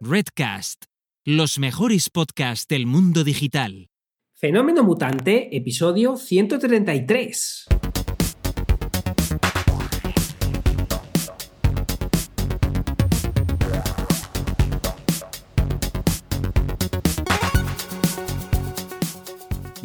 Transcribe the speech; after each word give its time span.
Redcast, 0.00 0.84
los 1.24 1.58
mejores 1.58 2.10
podcasts 2.10 2.68
del 2.68 2.84
mundo 2.86 3.24
digital. 3.24 3.88
Fenómeno 4.34 4.84
Mutante, 4.84 5.56
episodio 5.56 6.18
133. 6.18 7.66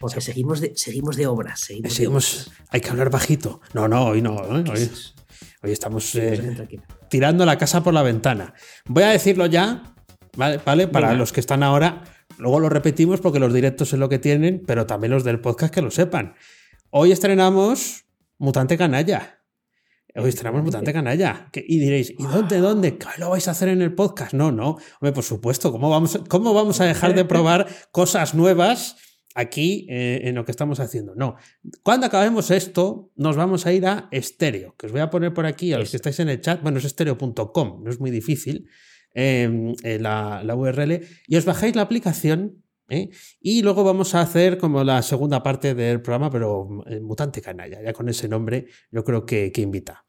Porque 0.00 0.22
seguimos 0.22 0.60
de, 0.62 0.72
seguimos 0.76 1.14
de 1.16 1.26
obras. 1.26 1.60
Seguimos, 1.60 1.90
de 1.90 1.94
Seguimos, 1.96 2.46
obras. 2.48 2.58
hay 2.70 2.80
que 2.80 2.88
hablar 2.88 3.10
bajito. 3.10 3.60
No, 3.74 3.86
no, 3.86 4.06
hoy 4.06 4.22
no. 4.22 4.34
¿eh? 4.58 4.64
Hoy, 4.72 4.90
hoy 5.62 5.70
estamos 5.72 6.14
eh, 6.14 6.30
Tranquila, 6.32 6.54
tranquila. 6.56 6.82
tirando 7.10 7.44
la 7.44 7.58
casa 7.58 7.82
por 7.84 7.92
la 7.92 8.02
ventana. 8.02 8.54
Voy 8.86 9.02
a 9.02 9.08
decirlo 9.10 9.44
ya, 9.44 9.94
¿vale? 10.36 10.58
¿Vale? 10.64 10.88
Para 10.88 11.08
Venga. 11.08 11.18
los 11.18 11.32
que 11.34 11.40
están 11.40 11.62
ahora, 11.62 12.02
luego 12.38 12.60
lo 12.60 12.70
repetimos 12.70 13.20
porque 13.20 13.38
los 13.38 13.52
directos 13.52 13.92
es 13.92 13.98
lo 13.98 14.08
que 14.08 14.18
tienen, 14.18 14.62
pero 14.66 14.86
también 14.86 15.10
los 15.12 15.22
del 15.22 15.38
podcast 15.38 15.72
que 15.72 15.82
lo 15.82 15.90
sepan. 15.90 16.34
Hoy 16.88 17.12
estrenamos 17.12 18.06
Mutante 18.38 18.78
Canalla. 18.78 19.42
Hoy 20.16 20.30
estrenamos 20.30 20.64
Mutante 20.64 20.94
Canalla. 20.94 21.50
Y 21.54 21.78
diréis, 21.78 22.10
¿y 22.18 22.22
dónde, 22.22 22.56
dónde? 22.58 22.96
¿Qué 22.96 23.06
lo 23.18 23.28
vais 23.28 23.46
a 23.48 23.50
hacer 23.50 23.68
en 23.68 23.82
el 23.82 23.94
podcast? 23.94 24.32
No, 24.32 24.50
no. 24.50 24.78
Hombre, 24.98 25.12
por 25.12 25.24
supuesto, 25.24 25.70
¿cómo 25.70 25.90
vamos, 25.90 26.18
cómo 26.30 26.54
vamos 26.54 26.80
a 26.80 26.86
dejar 26.86 27.14
de 27.14 27.24
probar 27.26 27.68
cosas 27.92 28.34
nuevas 28.34 28.96
aquí 29.34 29.86
eh, 29.88 30.20
en 30.24 30.34
lo 30.34 30.44
que 30.44 30.50
estamos 30.50 30.80
haciendo? 30.80 31.14
No. 31.14 31.36
Cuando 31.82 32.06
acabemos 32.06 32.50
esto, 32.50 33.12
nos 33.16 33.36
vamos 33.36 33.66
a 33.66 33.72
ir 33.72 33.86
a 33.86 34.08
estéreo, 34.10 34.74
que 34.76 34.86
os 34.86 34.92
voy 34.92 35.00
a 35.00 35.10
poner 35.10 35.32
por 35.32 35.46
aquí 35.46 35.72
a 35.72 35.78
los 35.78 35.90
que 35.90 35.96
estáis 35.96 36.20
en 36.20 36.28
el 36.28 36.40
chat. 36.40 36.62
Bueno, 36.62 36.78
es 36.78 36.84
estéreo.com, 36.84 37.84
no 37.84 37.90
es 37.90 38.00
muy 38.00 38.10
difícil 38.10 38.68
eh, 39.14 39.74
eh, 39.82 39.98
la, 39.98 40.42
la 40.44 40.54
URL. 40.54 41.00
Y 41.26 41.36
os 41.36 41.44
bajáis 41.44 41.74
la 41.74 41.82
aplicación. 41.82 42.62
¿eh? 42.88 43.10
Y 43.40 43.62
luego 43.62 43.84
vamos 43.84 44.14
a 44.14 44.20
hacer 44.20 44.58
como 44.58 44.84
la 44.84 45.02
segunda 45.02 45.42
parte 45.42 45.74
del 45.74 46.00
programa, 46.00 46.30
pero 46.30 46.68
Mutante 47.02 47.40
Canalla, 47.40 47.82
ya 47.82 47.92
con 47.92 48.08
ese 48.08 48.28
nombre, 48.28 48.66
yo 48.90 49.04
creo 49.04 49.24
que, 49.24 49.52
que 49.52 49.60
invita. 49.62 50.04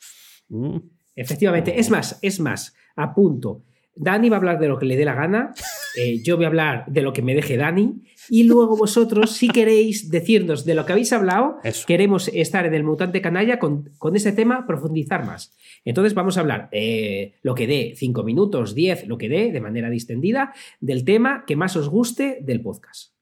Mm. 0.50 0.78
Efectivamente, 1.16 1.80
es 1.80 1.90
más, 1.90 2.18
es 2.22 2.40
más, 2.40 2.74
a 2.96 3.14
punto. 3.14 3.66
Dani 3.96 4.30
va 4.30 4.38
a 4.38 4.40
hablar 4.40 4.60
de 4.60 4.68
lo 4.68 4.80
que 4.80 4.86
le 4.86 4.96
dé 4.96 5.06
la 5.06 5.16
gana, 5.16 5.54
eh, 5.98 6.22
yo 6.24 6.38
voy 6.38 6.46
a 6.46 6.48
hablar 6.48 6.86
de 6.88 7.02
lo 7.02 7.14
que 7.14 7.22
me 7.22 7.36
deje 7.36 7.58
Dani, 7.58 8.02
y 8.30 8.44
luego 8.44 8.78
vosotros, 8.78 9.32
si 9.32 9.50
queréis 9.50 10.10
decirnos 10.10 10.64
de 10.66 10.76
lo 10.76 10.86
que 10.86 10.94
habéis 10.94 11.12
hablado, 11.12 11.58
Eso. 11.64 11.86
queremos 11.88 12.30
estar 12.30 12.66
en 12.66 12.74
el 12.74 12.84
mutante 12.84 13.22
canalla 13.22 13.60
con, 13.60 13.90
con 13.98 14.16
ese 14.16 14.32
tema, 14.32 14.66
profundizar 14.66 15.26
más. 15.26 15.56
Entonces 15.84 16.14
vamos 16.14 16.38
a 16.38 16.42
hablar 16.42 16.70
eh, 16.72 17.34
lo 17.42 17.56
que 17.56 17.68
dé, 17.68 17.94
5 17.98 18.24
minutos, 18.24 18.76
10, 18.76 19.08
lo 19.08 19.18
que 19.18 19.30
dé, 19.30 19.52
de 19.52 19.62
manera 19.62 19.90
distendida, 19.90 20.54
del 20.80 21.04
tema 21.04 21.44
que 21.46 21.56
más 21.56 21.76
os 21.76 21.90
guste 21.90 22.40
del 22.42 22.62
podcast. 22.62 23.14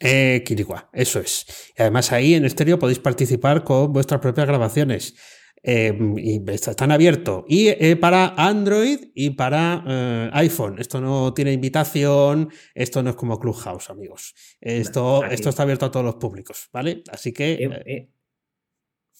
Eh, 0.00 0.42
Kirigua, 0.44 0.90
eso 0.92 1.20
es. 1.20 1.46
Y 1.78 1.82
además 1.82 2.12
ahí 2.12 2.34
en 2.34 2.44
estéreo 2.44 2.78
podéis 2.78 2.98
participar 2.98 3.62
con 3.64 3.92
vuestras 3.92 4.20
propias 4.20 4.46
grabaciones. 4.46 5.14
Eh, 5.62 5.96
y 6.16 6.42
están 6.50 6.90
abiertos. 6.90 7.44
Y 7.46 7.68
eh, 7.68 7.96
para 7.96 8.34
Android 8.36 8.98
y 9.14 9.30
para 9.30 9.84
eh, 9.86 10.30
iPhone. 10.32 10.78
Esto 10.78 11.00
no 11.00 11.32
tiene 11.32 11.52
invitación, 11.52 12.50
esto 12.74 13.02
no 13.02 13.10
es 13.10 13.16
como 13.16 13.38
Clubhouse, 13.38 13.90
amigos. 13.90 14.34
Esto, 14.60 15.24
aquí. 15.24 15.34
esto 15.34 15.50
está 15.50 15.62
abierto 15.62 15.86
a 15.86 15.90
todos 15.90 16.04
los 16.04 16.16
públicos, 16.16 16.68
¿vale? 16.72 17.02
Así 17.10 17.32
que... 17.32 18.10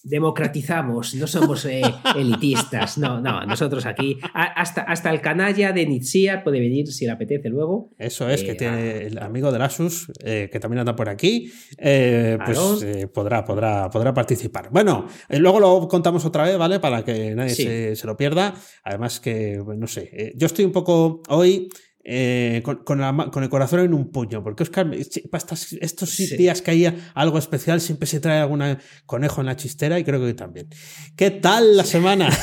Democratizamos, 0.03 1.15
no 1.15 1.27
somos 1.27 1.65
eh, 1.65 1.81
elitistas, 2.15 2.97
no, 2.97 3.21
no, 3.21 3.45
nosotros 3.45 3.85
aquí, 3.85 4.19
hasta, 4.33 4.81
hasta 4.81 5.09
el 5.09 5.21
canalla 5.21 5.71
de 5.71 5.85
Nitsia 5.85 6.43
puede 6.43 6.59
venir 6.59 6.87
si 6.91 7.05
le 7.05 7.11
apetece 7.11 7.49
luego. 7.49 7.89
Eso 7.97 8.29
es, 8.29 8.43
que 8.43 8.51
Eh, 8.51 8.55
tiene 8.55 8.97
el 9.07 9.17
amigo 9.19 9.51
del 9.51 9.61
Asus, 9.61 10.11
eh, 10.23 10.49
que 10.51 10.59
también 10.59 10.79
anda 10.79 10.95
por 10.95 11.09
aquí, 11.09 11.51
pues 11.77 13.09
podrá, 13.13 13.45
podrá, 13.45 13.89
podrá 13.89 14.13
participar. 14.13 14.69
Bueno, 14.71 15.07
luego 15.29 15.59
lo 15.59 15.87
contamos 15.87 16.25
otra 16.25 16.43
vez, 16.43 16.57
¿vale? 16.57 16.79
Para 16.79 17.03
que 17.03 17.33
nadie 17.35 17.53
Sí. 17.55 17.63
se, 17.63 17.95
se 17.95 18.07
lo 18.07 18.17
pierda. 18.17 18.53
Además 18.83 19.19
que, 19.19 19.59
bueno, 19.59 19.81
no 19.81 19.87
sé, 19.87 20.33
yo 20.35 20.45
estoy 20.47 20.65
un 20.65 20.71
poco 20.71 21.21
hoy... 21.29 21.69
eh, 22.05 22.61
con, 22.65 22.83
con 22.83 22.99
la 22.99 23.11
ma- 23.13 23.31
con 23.31 23.43
el 23.43 23.49
corazón 23.49 23.79
en 23.79 23.93
un 23.93 24.11
puño, 24.11 24.43
porque 24.43 24.63
Oscar, 24.63 24.91
estos 24.93 26.09
Sí. 26.09 26.35
días 26.37 26.61
que 26.61 26.71
hay 26.71 26.97
algo 27.13 27.37
especial, 27.37 27.79
siempre 27.79 28.07
se 28.07 28.19
trae 28.19 28.39
algún 28.41 28.61
conejo 29.05 29.39
en 29.41 29.47
la 29.47 29.55
chistera 29.55 29.97
y 29.99 30.03
creo 30.03 30.19
que 30.19 30.25
hoy 30.27 30.33
también. 30.33 30.67
¿Qué 31.15 31.31
tal 31.31 31.77
la 31.77 31.83
semana? 31.83 32.29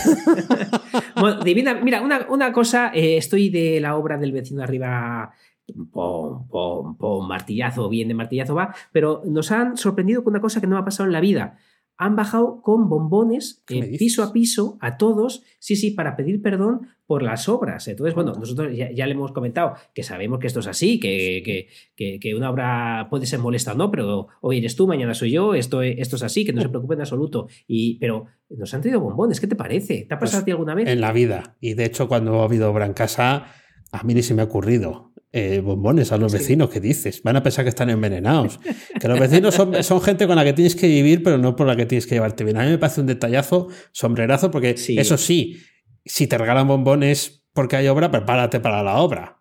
Bueno, 1.16 1.43
divina, 1.44 1.75
mira, 1.75 2.00
una, 2.00 2.26
una 2.31 2.53
cosa, 2.53 2.91
eh, 2.94 3.16
estoy 3.19 3.50
de 3.50 3.81
la 3.81 3.97
obra 3.97 4.16
del 4.16 4.32
vecino 4.32 4.62
arriba. 4.62 5.32
Pom, 5.93 6.49
pom, 6.49 6.97
pom, 6.97 7.28
martillazo, 7.28 7.88
bien 7.88 8.09
de 8.09 8.15
martillazo 8.15 8.54
va, 8.54 8.75
pero 8.91 9.22
nos 9.26 9.53
han 9.53 9.76
sorprendido 9.76 10.25
con 10.25 10.32
una 10.32 10.41
cosa 10.41 10.60
que 10.60 10.66
no 10.66 10.75
me 10.76 10.81
ha 10.81 10.84
pasado 10.84 11.06
en 11.06 11.12
la 11.12 11.20
vida. 11.20 11.59
Han 12.03 12.16
bajado 12.16 12.62
con 12.62 12.88
bombones 12.88 13.62
¿Qué 13.66 13.78
me 13.78 13.87
eh, 13.94 13.99
piso 13.99 14.22
a 14.22 14.33
piso 14.33 14.78
a 14.81 14.97
todos, 14.97 15.43
sí, 15.59 15.77
sí, 15.77 15.91
para 15.91 16.16
pedir 16.16 16.41
perdón 16.41 16.88
por 17.06 17.22
las 17.22 17.47
obras. 17.49 17.87
Entonces, 17.88 18.15
bueno, 18.15 18.33
nosotros 18.38 18.75
ya, 18.75 18.91
ya 18.91 19.05
le 19.06 19.12
hemos 19.12 19.33
comentado 19.33 19.75
que 19.93 20.03
sabemos 20.03 20.38
que 20.38 20.47
esto 20.47 20.61
es 20.61 20.66
así, 20.66 20.99
que, 20.99 21.43
que, 21.44 21.69
que- 21.97 22.19
que 22.19 22.34
una 22.34 22.50
obra 22.50 23.09
puede 23.11 23.27
ser 23.27 23.41
molesta 23.41 23.72
o 23.72 23.75
no, 23.77 23.91
pero 23.91 24.28
hoy 24.41 24.59
eres 24.59 24.77
tú, 24.77 24.87
mañana 24.87 25.12
soy 25.12 25.33
yo, 25.33 25.55
esto, 25.55 25.83
esto 25.83 26.16
es 26.16 26.22
así, 26.22 26.44
que 26.47 26.53
no 26.55 26.62
se 26.62 26.69
preocupen 26.71 26.97
en 26.99 27.03
absoluto. 27.03 27.49
Y, 27.66 27.99
pero 27.99 28.27
nos 28.49 28.72
han 28.72 28.81
traído 28.81 29.00
bombones, 29.00 29.38
¿qué 29.41 29.47
te 29.47 29.56
parece? 29.56 30.06
¿Te 30.09 30.15
ha 30.15 30.19
pasado 30.19 30.38
Pues, 30.38 30.43
a 30.43 30.44
ti 30.47 30.50
alguna 30.53 30.75
vez? 30.75 30.88
en 30.88 31.00
la 31.03 31.12
vida. 31.12 31.56
Y 31.61 31.75
de 31.75 31.84
hecho, 31.84 32.09
cuando 32.09 32.41
ha 32.41 32.44
habido 32.44 32.71
obra 32.71 32.87
en 32.87 32.94
casa, 32.94 33.47
a 33.93 34.03
mí 34.05 34.15
ni 34.15 34.22
se 34.22 34.32
me 34.34 34.43
ha 34.43 34.47
ocurrido. 34.47 35.09
Eh, 35.33 35.61
bombones 35.61 36.11
a 36.13 36.17
los 36.17 36.33
Sí. 36.33 36.39
vecinos, 36.39 36.71
¿qué 36.71 36.81
dices? 36.81 37.23
Van 37.23 37.37
a 37.37 37.43
pensar 37.43 37.65
que 37.65 37.69
están 37.69 37.89
envenenados. 37.91 38.59
Que 39.01 39.07
los 39.09 39.19
vecinos 39.19 39.55
son, 39.55 39.83
son 39.85 40.01
gente 40.01 40.27
con 40.27 40.37
la 40.37 40.45
que 40.45 40.53
tienes 40.53 40.75
que 40.75 40.89
vivir, 40.89 41.23
pero 41.23 41.39
no 41.39 41.55
por 41.57 41.67
la 41.67 41.77
que 41.77 41.87
tienes 41.87 42.07
que 42.07 42.17
llevarte 42.17 42.43
bien. 42.45 42.57
A 42.57 42.65
mí 42.65 42.71
me 42.71 42.79
parece 42.79 43.01
un 43.01 43.07
detallazo, 43.07 43.69
sombrerazo, 43.93 44.51
porque 44.51 44.77
Sí. 44.77 44.99
eso 44.99 45.17
sí, 45.17 45.59
si 46.05 46.27
te 46.27 46.37
regalan 46.39 46.67
bombones 46.67 47.45
porque 47.53 47.77
hay 47.77 47.89
obra, 47.89 48.11
prepárate 48.11 48.61
para 48.61 48.83
la 48.83 48.97
obra. 48.99 49.40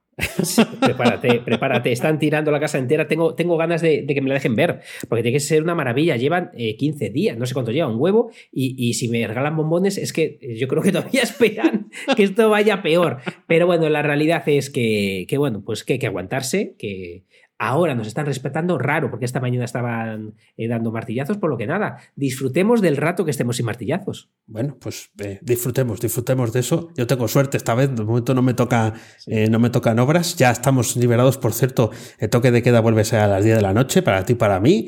Prepárate, 0.79 1.39
prepárate. 1.39 1.91
Están 1.91 2.19
tirando 2.19 2.51
la 2.51 2.59
casa 2.59 2.77
entera. 2.77 3.07
Tengo, 3.07 3.35
tengo 3.35 3.57
ganas 3.57 3.81
de, 3.81 4.03
de 4.03 4.13
que 4.13 4.21
me 4.21 4.29
la 4.29 4.35
dejen 4.35 4.55
ver, 4.55 4.81
porque 5.07 5.23
tiene 5.23 5.35
que 5.35 5.39
ser 5.39 5.63
una 5.63 5.75
maravilla. 5.75 6.15
Llevan 6.17 6.51
eh, 6.53 6.75
15 6.75 7.09
días, 7.09 7.37
no 7.37 7.45
sé 7.45 7.53
cuánto 7.53 7.71
lleva, 7.71 7.87
un 7.87 7.99
huevo, 7.99 8.31
y, 8.51 8.75
y 8.77 8.93
si 8.93 9.07
me 9.07 9.25
regalan 9.27 9.55
bombones, 9.55 9.97
es 9.97 10.13
que 10.13 10.37
eh, 10.41 10.55
yo 10.57 10.67
creo 10.67 10.83
que 10.83 10.91
todavía 10.91 11.21
esperan 11.23 11.89
que 12.15 12.23
esto 12.23 12.49
vaya 12.49 12.81
peor. 12.81 13.17
Pero 13.47 13.65
bueno, 13.65 13.89
la 13.89 14.01
realidad 14.01 14.43
es 14.47 14.69
que, 14.69 15.25
que, 15.27 15.37
bueno, 15.37 15.63
pues 15.65 15.83
que 15.83 15.93
hay 15.93 15.99
que 15.99 16.07
aguantarse, 16.07 16.75
que 16.77 17.23
ahora 17.59 17.93
nos 17.93 18.07
están 18.07 18.25
respetando 18.25 18.77
raro, 18.77 19.09
porque 19.11 19.25
esta 19.25 19.39
mañana 19.41 19.65
estaban 19.65 20.33
eh, 20.57 20.67
dando 20.67 20.91
martillazos, 20.91 21.37
por 21.37 21.49
lo 21.49 21.57
que 21.57 21.67
nada, 21.67 21.97
disfrutemos 22.15 22.81
del 22.81 22.95
rato 22.97 23.25
que 23.25 23.31
estemos 23.31 23.57
sin 23.57 23.65
martillazos. 23.65 24.29
Bueno, 24.47 24.77
pues 24.79 25.11
eh, 25.19 25.39
disfrutemos, 25.41 25.99
disfrutemos 25.99 26.53
de 26.53 26.61
eso. 26.61 26.89
Yo 26.95 27.05
tengo 27.05 27.27
suerte 27.27 27.57
esta 27.57 27.75
vez, 27.75 27.93
de 27.93 28.03
momento 28.03 28.33
no 28.33 28.41
me 28.41 28.53
toca, 28.53 28.93
eh, 29.27 29.49
no 29.49 29.59
me 29.59 29.69
tocan 29.69 29.99
obras. 29.99 30.35
Ya 30.37 30.51
estamos 30.51 30.95
liberados, 30.95 31.37
por 31.37 31.53
cierto. 31.53 31.91
El 32.17 32.29
toque 32.29 32.49
de 32.51 32.63
queda 32.63 32.79
vuelve 32.79 33.01
a 33.01 33.05
ser 33.05 33.19
a 33.19 33.27
las 33.27 33.43
10 33.43 33.57
de 33.57 33.61
la 33.61 33.73
noche 33.73 34.01
para 34.01 34.23
ti, 34.25 34.35
para 34.35 34.59
mí. 34.59 34.87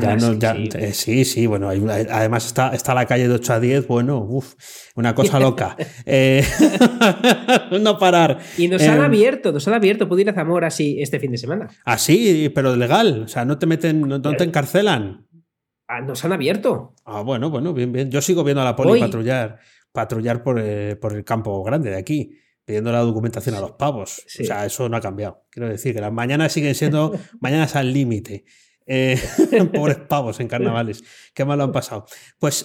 Ya 0.00 0.16
no- 0.16 0.32
sí, 0.32 0.38
ya- 0.40 0.54
sí. 0.54 0.92
sí, 0.92 1.24
sí, 1.24 1.46
bueno, 1.46 1.68
hay 1.68 1.80
además 2.10 2.44
está, 2.46 2.74
está 2.74 2.92
la 2.92 3.06
calle 3.06 3.28
de 3.28 3.34
8 3.34 3.52
a 3.54 3.60
10, 3.60 3.86
bueno, 3.86 4.18
uff, 4.18 4.54
una 4.94 5.14
cosa 5.14 5.38
loca. 5.40 5.76
Eh, 6.06 6.44
no 7.80 7.98
parar. 7.98 8.38
Y 8.58 8.68
nos 8.68 8.82
han 8.82 9.00
Eh, 9.00 9.04
abierto, 9.04 9.52
nos 9.52 9.66
han 9.68 9.74
abierto, 9.74 10.08
puedo 10.08 10.20
ir 10.20 10.30
a 10.30 10.34
Zamora 10.34 10.68
así 10.68 10.96
este 11.00 11.18
fin 11.18 11.30
de 11.32 11.38
semana. 11.38 11.68
Así, 11.84 12.50
pero 12.54 12.76
legal. 12.76 13.22
O 13.24 13.28
sea, 13.28 13.44
no 13.44 13.58
te 13.58 13.66
meten, 13.66 14.00
no, 14.02 14.18
no 14.18 14.36
te 14.36 14.44
encarcelan. 14.44 15.26
Ah, 15.88 16.00
nos 16.00 16.24
han 16.24 16.32
abierto. 16.32 16.94
Ah, 17.04 17.22
bueno, 17.22 17.50
bueno, 17.50 17.72
bien, 17.74 17.92
bien. 17.92 18.10
Yo 18.10 18.20
sigo 18.22 18.42
viendo 18.44 18.62
a 18.62 18.64
la 18.64 18.76
poli 18.76 18.92
Hoy- 18.92 19.00
patrullar, 19.00 19.58
patrullar 19.92 20.42
por, 20.42 20.58
eh, 20.62 20.96
por 20.96 21.14
el 21.14 21.24
campo 21.24 21.62
grande 21.62 21.90
de 21.90 21.96
aquí, 21.96 22.38
pidiendo 22.64 22.90
la 22.92 23.00
documentación 23.00 23.54
a 23.54 23.60
los 23.60 23.72
pavos. 23.72 24.22
Sí. 24.26 24.42
O 24.44 24.46
sea, 24.46 24.64
eso 24.64 24.88
no 24.88 24.96
ha 24.96 25.00
cambiado. 25.00 25.44
Quiero 25.50 25.68
decir 25.68 25.94
que 25.94 26.00
las 26.00 26.12
mañanas 26.12 26.52
siguen 26.52 26.74
siendo 26.74 27.12
mañanas 27.40 27.76
al 27.76 27.92
límite. 27.92 28.44
Eh, 28.86 29.18
pobres 29.72 29.96
pavos 29.96 30.40
en 30.40 30.48
carnavales. 30.48 31.02
Qué 31.34 31.44
mal 31.44 31.58
lo 31.58 31.64
han 31.64 31.72
pasado. 31.72 32.06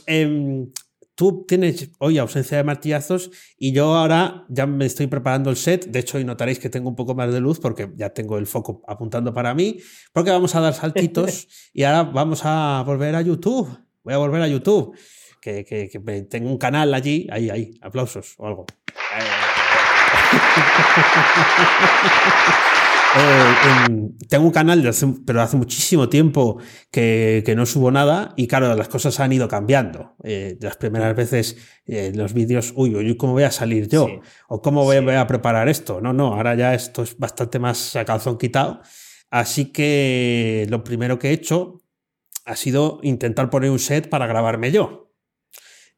Em, 0.05 0.69
tú 1.19 1.45
tienes 1.45 1.91
hoy 1.99 2.17
ausencia 2.17 2.55
de 2.55 2.63
martillazos 2.63 3.29
y 3.57 3.73
yo 3.73 3.93
ahora 3.93 4.45
ya 4.47 4.65
me 4.65 4.85
estoy 4.85 5.07
preparando 5.07 5.49
el 5.49 5.57
set. 5.57 5.87
De 5.87 5.99
hecho, 5.99 6.17
hoy 6.17 6.23
notaréis 6.23 6.59
que 6.59 6.69
tengo 6.69 6.87
un 6.87 6.95
poco 6.95 7.13
más 7.13 7.33
de 7.33 7.41
luz 7.41 7.59
porque 7.59 7.91
ya 7.97 8.11
tengo 8.11 8.37
el 8.37 8.47
foco 8.47 8.81
apuntando 8.87 9.33
para 9.33 9.53
mí, 9.53 9.81
porque 10.13 10.31
vamos 10.31 10.55
a 10.55 10.61
dar 10.61 10.73
saltitos 10.73 11.49
y 11.73 11.83
ahora 11.83 12.03
vamos 12.03 12.39
a 12.45 12.81
volver 12.85 13.17
a 13.17 13.21
YouTube. 13.21 13.67
Voy 14.01 14.13
a 14.13 14.17
volver 14.17 14.43
a 14.43 14.47
YouTube. 14.47 14.97
Que, 15.41 15.65
que, 15.65 15.89
que 15.89 15.99
tengo 16.21 16.49
un 16.49 16.57
canal 16.57 16.93
allí, 16.93 17.27
ahí, 17.29 17.49
ahí, 17.49 17.71
aplausos 17.81 18.35
o 18.37 18.47
algo. 18.47 18.65
Eh, 23.17 24.09
tengo 24.27 24.45
un 24.45 24.51
canal, 24.51 24.83
de 24.83 24.89
hace, 24.89 25.07
pero 25.25 25.41
hace 25.41 25.57
muchísimo 25.57 26.09
tiempo 26.09 26.59
que, 26.91 27.41
que, 27.43 27.55
no 27.55 27.65
subo 27.65 27.89
nada 27.89 28.33
y 28.37 28.47
claro, 28.47 28.75
las 28.75 28.87
cosas 28.87 29.19
han 29.19 29.33
ido 29.33 29.47
cambiando. 29.47 30.15
Eh, 30.23 30.57
las 30.61 30.77
primeras 30.77 31.15
veces 31.15 31.57
eh, 31.85 32.11
los 32.13 32.33
vídeos, 32.33 32.73
uy, 32.75 32.95
uy, 32.95 33.17
¿cómo 33.17 33.33
voy 33.33 33.43
a 33.43 33.51
salir 33.51 33.87
yo? 33.87 34.05
Sí. 34.05 34.19
¿O 34.47 34.61
cómo 34.61 34.83
voy, 34.83 34.97
sí. 34.97 35.05
voy, 35.05 35.15
a 35.15 35.25
preparar 35.25 35.69
esto? 35.69 36.01
No, 36.01 36.13
no, 36.13 36.35
ahora 36.35 36.53
ya 36.55 36.75
esto 36.75 37.01
es 37.01 37.17
bastante 37.17 37.57
más 37.57 37.95
a 37.95 38.05
calzón 38.05 38.37
quitado. 38.37 38.81
Así 39.31 39.71
que 39.71 40.67
lo 40.69 40.83
primero 40.83 41.17
que 41.17 41.29
he 41.29 41.33
hecho 41.33 41.81
ha 42.45 42.55
sido 42.55 42.99
intentar 43.01 43.49
poner 43.49 43.71
un 43.71 43.79
set 43.79 44.09
para 44.09 44.27
grabarme 44.27 44.71
yo. 44.71 45.13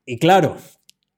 Y 0.05 0.17
claro, 0.17 0.57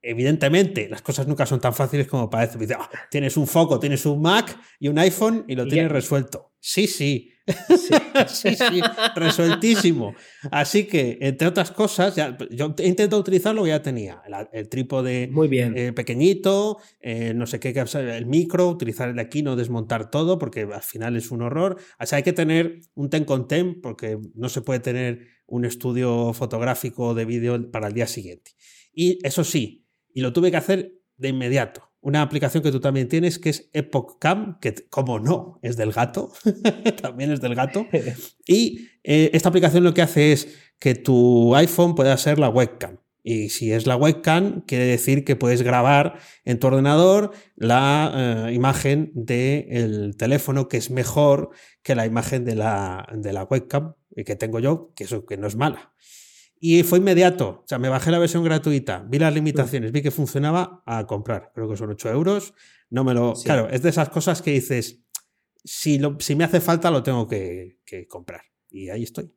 evidentemente, 0.03 0.87
las 0.89 1.01
cosas 1.01 1.27
nunca 1.27 1.45
son 1.45 1.59
tan 1.59 1.73
fáciles 1.73 2.07
como 2.07 2.29
parece. 2.29 2.59
Dice, 2.59 2.75
oh, 2.75 2.87
tienes 3.09 3.37
un 3.37 3.47
foco, 3.47 3.79
tienes 3.79 4.05
un 4.05 4.21
Mac 4.21 4.55
y 4.79 4.89
un 4.89 4.99
iPhone 4.99 5.45
y 5.47 5.55
lo 5.55 5.63
tienes 5.63 5.89
yeah. 5.89 5.93
resuelto. 5.93 6.53
Sí, 6.59 6.87
sí. 6.87 7.29
Sí. 7.45 7.93
sí, 8.27 8.55
sí, 8.55 8.81
resueltísimo. 9.15 10.15
Así 10.49 10.85
que, 10.85 11.17
entre 11.19 11.47
otras 11.47 11.71
cosas, 11.71 12.15
ya, 12.15 12.37
yo 12.51 12.73
he 12.77 12.87
intentado 12.87 13.19
utilizar 13.19 13.53
lo 13.53 13.63
que 13.63 13.69
ya 13.69 13.81
tenía. 13.81 14.21
El, 14.25 14.47
el 14.53 14.69
trípode 14.69 15.27
Muy 15.29 15.49
bien. 15.49 15.77
Eh, 15.77 15.91
pequeñito, 15.91 16.77
eh, 17.01 17.33
no 17.33 17.45
sé 17.45 17.59
qué, 17.59 17.73
el 17.95 18.25
micro, 18.27 18.69
utilizar 18.69 19.09
el 19.09 19.15
de 19.15 19.21
aquí, 19.23 19.43
no 19.43 19.57
desmontar 19.57 20.09
todo, 20.09 20.39
porque 20.39 20.61
al 20.61 20.81
final 20.81 21.17
es 21.17 21.31
un 21.31 21.41
horror. 21.41 21.77
O 21.99 22.05
sea, 22.05 22.17
hay 22.17 22.23
que 22.23 22.33
tener 22.33 22.79
un 22.95 23.09
ten 23.09 23.25
con 23.25 23.47
ten, 23.47 23.81
porque 23.81 24.17
no 24.35 24.47
se 24.47 24.61
puede 24.61 24.79
tener 24.79 25.27
un 25.45 25.65
estudio 25.65 26.31
fotográfico 26.33 27.13
de 27.13 27.25
vídeo 27.25 27.71
para 27.71 27.87
el 27.87 27.93
día 27.93 28.07
siguiente. 28.07 28.51
Y 28.93 29.19
eso 29.25 29.43
sí, 29.43 29.82
y 30.13 30.21
lo 30.21 30.33
tuve 30.33 30.51
que 30.51 30.57
hacer 30.57 30.93
de 31.17 31.29
inmediato. 31.29 31.89
Una 32.01 32.21
aplicación 32.21 32.61
que 32.61 32.71
tú 32.71 32.79
también 32.79 33.07
tienes 33.07 33.39
que 33.39 33.49
es 33.49 33.69
Epoch 33.71 34.17
Cam, 34.19 34.59
que 34.59 34.75
como 34.89 35.19
no, 35.19 35.59
es 35.61 35.77
del 35.77 35.93
gato, 35.93 36.31
también 37.01 37.31
es 37.31 37.41
del 37.41 37.55
gato. 37.55 37.87
Y 38.45 38.89
eh, 39.03 39.31
esta 39.33 39.49
aplicación 39.49 39.83
lo 39.83 39.93
que 39.93 40.01
hace 40.01 40.33
es 40.33 40.49
que 40.79 40.95
tu 40.95 41.55
iPhone 41.55 41.95
pueda 41.95 42.17
ser 42.17 42.39
la 42.39 42.49
webcam. 42.49 42.97
Y 43.25 43.47
si 43.49 43.71
es 43.71 43.87
la 43.87 43.95
webcam, 43.95 44.61
quiere 44.67 44.83
decir 44.83 45.23
que 45.23 45.37
puedes 45.37 45.61
grabar 45.61 46.19
en 46.43 46.59
tu 46.59 46.67
ordenador 46.67 47.31
la 47.55 48.47
eh, 48.49 48.53
imagen 48.53 49.11
del 49.15 50.17
teléfono, 50.17 50.67
que 50.67 50.75
es 50.75 50.91
mejor 50.91 51.51
que 51.83 51.95
la 51.95 52.05
imagen 52.05 52.43
de 52.43 52.55
la, 52.55 53.07
de 53.13 53.31
la 53.31 53.45
webcam 53.45 53.93
que 54.25 54.35
tengo 54.35 54.59
yo, 54.59 54.91
que 54.93 55.05
eso 55.05 55.25
que 55.25 55.37
no 55.37 55.47
es 55.47 55.55
mala. 55.55 55.93
Y 56.65 56.83
fue 56.83 56.99
inmediato. 56.99 57.61
O 57.61 57.67
sea, 57.67 57.77
me 57.77 57.89
bajé 57.89 58.09
la 58.09 58.19
versión 58.19 58.41
gratuita, 58.41 59.05
vi 59.09 59.19
las 59.19 59.33
limitaciones, 59.33 59.91
vi 59.91 60.01
que 60.01 60.11
funcionaba 60.11 60.81
a 60.85 61.05
comprar. 61.05 61.51
Creo 61.53 61.67
que 61.67 61.75
son 61.75 61.89
8 61.89 62.09
euros. 62.11 62.53
No 62.89 63.03
me 63.03 63.13
lo. 63.13 63.35
Sí. 63.35 63.43
Claro, 63.43 63.67
es 63.69 63.81
de 63.81 63.89
esas 63.89 64.07
cosas 64.07 64.41
que 64.41 64.51
dices, 64.51 65.03
si, 65.61 65.99
lo, 65.99 66.15
si 66.21 66.37
me 66.37 66.45
hace 66.45 66.61
falta, 66.61 66.89
lo 66.89 67.03
tengo 67.03 67.27
que, 67.27 67.79
que 67.85 68.07
comprar. 68.07 68.43
Y 68.69 68.87
ahí 68.87 69.03
estoy. 69.03 69.33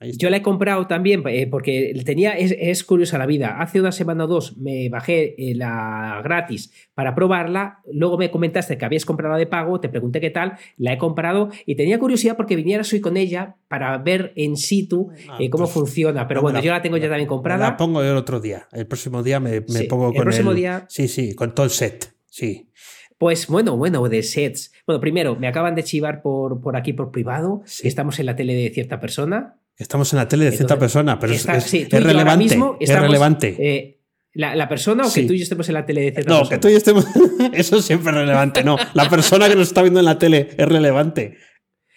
Yo 0.00 0.28
la 0.28 0.38
he 0.38 0.42
comprado 0.42 0.86
también 0.86 1.22
eh, 1.26 1.46
porque 1.46 1.94
tenía, 2.04 2.32
es, 2.32 2.54
es, 2.58 2.84
curiosa 2.84 3.16
la 3.16 3.26
vida. 3.26 3.60
Hace 3.60 3.80
una 3.80 3.92
semana 3.92 4.24
o 4.24 4.26
dos 4.26 4.56
me 4.56 4.88
bajé 4.88 5.34
eh, 5.38 5.54
la 5.54 6.20
gratis 6.22 6.72
para 6.94 7.14
probarla. 7.14 7.80
Luego 7.92 8.18
me 8.18 8.30
comentaste 8.30 8.76
que 8.76 8.84
habías 8.84 9.04
comprado 9.04 9.32
la 9.32 9.38
de 9.38 9.46
pago. 9.46 9.80
Te 9.80 9.88
pregunté 9.88 10.20
qué 10.20 10.30
tal. 10.30 10.54
La 10.76 10.92
he 10.92 10.98
comprado 10.98 11.50
y 11.64 11.76
tenía 11.76 11.98
curiosidad 11.98 12.36
porque 12.36 12.56
vinieras 12.56 12.92
hoy 12.92 13.00
con 13.00 13.16
ella 13.16 13.56
para 13.68 13.96
ver 13.98 14.32
en 14.36 14.56
situ 14.56 15.10
ah, 15.28 15.38
eh, 15.38 15.48
cómo 15.48 15.64
pues, 15.64 15.74
funciona. 15.74 16.26
Pero 16.26 16.38
no 16.38 16.42
bueno, 16.42 16.58
la, 16.58 16.64
yo 16.64 16.72
la 16.72 16.82
tengo 16.82 16.96
ya 16.96 17.08
también 17.08 17.28
comprada. 17.28 17.70
La 17.70 17.76
pongo 17.76 18.02
el 18.02 18.16
otro 18.16 18.40
día. 18.40 18.68
El 18.72 18.86
próximo 18.86 19.22
día 19.22 19.38
me, 19.38 19.60
me 19.60 19.68
sí, 19.68 19.84
pongo 19.84 20.06
con 20.08 20.16
el 20.16 20.22
próximo 20.22 20.50
el, 20.50 20.56
día. 20.56 20.86
Sí, 20.88 21.06
sí, 21.08 21.34
con 21.34 21.54
todo 21.54 21.64
el 21.64 21.70
set. 21.70 22.14
Sí. 22.28 22.68
Pues 23.16 23.46
bueno, 23.46 23.76
bueno, 23.76 24.06
de 24.08 24.22
sets. 24.22 24.72
Bueno, 24.86 25.00
primero, 25.00 25.36
me 25.36 25.46
acaban 25.46 25.76
de 25.76 25.84
chivar 25.84 26.20
por, 26.20 26.60
por 26.60 26.76
aquí 26.76 26.92
por 26.92 27.12
privado. 27.12 27.62
Sí. 27.64 27.86
Estamos 27.86 28.18
en 28.18 28.26
la 28.26 28.34
tele 28.34 28.54
de 28.54 28.70
cierta 28.70 28.98
persona. 28.98 29.60
Estamos 29.76 30.12
en 30.12 30.18
la 30.18 30.28
tele 30.28 30.44
de 30.44 30.52
cierta 30.52 30.78
persona, 30.78 31.18
pero 31.18 31.32
está, 31.32 31.56
es, 31.56 31.64
sí, 31.64 31.86
es, 31.90 32.02
relevante. 32.02 32.44
Mismo 32.44 32.76
estamos, 32.78 33.02
es 33.02 33.08
relevante. 33.08 33.56
Eh, 33.58 34.00
la, 34.32 34.54
la, 34.54 34.68
persona 34.68 35.04
o 35.04 35.10
sí. 35.10 35.22
que 35.22 35.26
tú 35.26 35.32
y 35.32 35.38
yo 35.38 35.42
estemos 35.42 35.68
en 35.68 35.74
la 35.74 35.84
tele 35.84 36.02
de 36.02 36.12
cierta 36.12 36.30
no, 36.30 36.38
persona? 36.38 36.56
No, 36.56 36.60
que 36.60 36.62
tú 36.62 36.68
y 36.68 36.72
yo 36.72 36.78
estemos. 36.78 37.06
Eso 37.52 37.82
siempre 37.82 38.10
es 38.10 38.16
relevante. 38.18 38.62
No, 38.62 38.76
la 38.94 39.08
persona 39.08 39.48
que 39.48 39.56
nos 39.56 39.68
está 39.68 39.82
viendo 39.82 39.98
en 40.00 40.06
la 40.06 40.18
tele 40.18 40.50
es 40.56 40.68
relevante. 40.68 41.38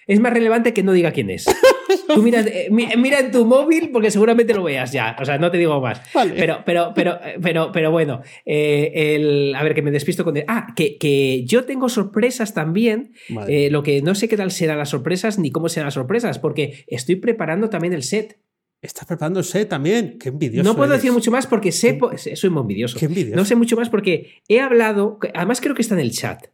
Es 0.08 0.20
más 0.20 0.34
relevante 0.34 0.74
que 0.74 0.84
no 0.84 0.94
diga 0.94 1.12
quién 1.12 1.30
es. 1.30 1.46
Tú 2.16 2.24
mira, 2.24 2.42
eh, 2.42 2.70
mira, 2.72 3.20
en 3.20 3.32
tu 3.32 3.46
móvil 3.46 3.90
porque 3.92 4.12
seguramente 4.12 4.54
lo 4.54 4.64
veas 4.64 4.92
ya. 4.92 5.16
O 5.20 5.26
sea, 5.26 5.38
no 5.38 5.52
te 5.52 5.58
digo 5.58 5.80
más. 5.82 6.02
Vale. 6.14 6.34
Pero, 6.38 6.64
pero, 6.66 6.94
pero, 6.96 7.20
pero, 7.42 7.72
pero 7.72 7.92
bueno, 7.92 8.22
eh, 8.46 9.16
el, 9.16 9.56
a 9.56 9.64
ver, 9.64 9.74
que 9.74 9.82
me 9.82 9.92
despisto 9.92 10.24
con. 10.24 10.36
Ah, 10.48 10.68
que, 10.76 10.98
que 10.98 11.44
yo 11.46 11.66
tengo 11.66 11.90
sorpresas 11.90 12.54
también. 12.54 13.14
Vale. 13.30 13.68
Eh, 13.68 13.70
lo 13.70 13.84
que 13.84 14.02
no 14.02 14.16
sé 14.16 14.28
qué 14.28 14.38
tal 14.38 14.52
serán 14.52 14.78
las 14.78 14.90
sorpresas 14.90 15.38
ni 15.40 15.52
cómo 15.52 15.70
serán 15.70 15.88
las 15.88 15.96
sorpresas, 15.96 16.40
porque 16.40 16.86
estoy 16.88 17.16
preparando 17.16 17.70
también 17.70 17.94
el 17.94 18.04
set. 18.04 18.40
Estás 18.82 19.06
preparando 19.06 19.40
el 19.40 19.46
set 19.46 19.68
también. 19.68 20.18
Qué 20.20 20.30
envidioso. 20.30 20.68
No 20.70 20.76
puedo 20.76 20.92
eres. 20.92 21.02
decir 21.02 21.12
mucho 21.12 21.32
más 21.32 21.48
porque 21.48 21.72
sé. 21.72 22.00
Soy 22.36 22.50
muy 22.50 22.62
envidioso. 22.62 22.98
Qué 23.00 23.06
envidioso. 23.06 23.36
No 23.36 23.44
sé 23.44 23.56
mucho 23.56 23.76
más 23.76 23.90
porque 23.90 24.42
he 24.48 24.60
hablado. 24.60 25.20
Además, 25.34 25.62
creo 25.62 25.74
que 25.76 25.82
está 25.82 25.96
en 25.96 26.02
el 26.02 26.12
chat. 26.12 26.48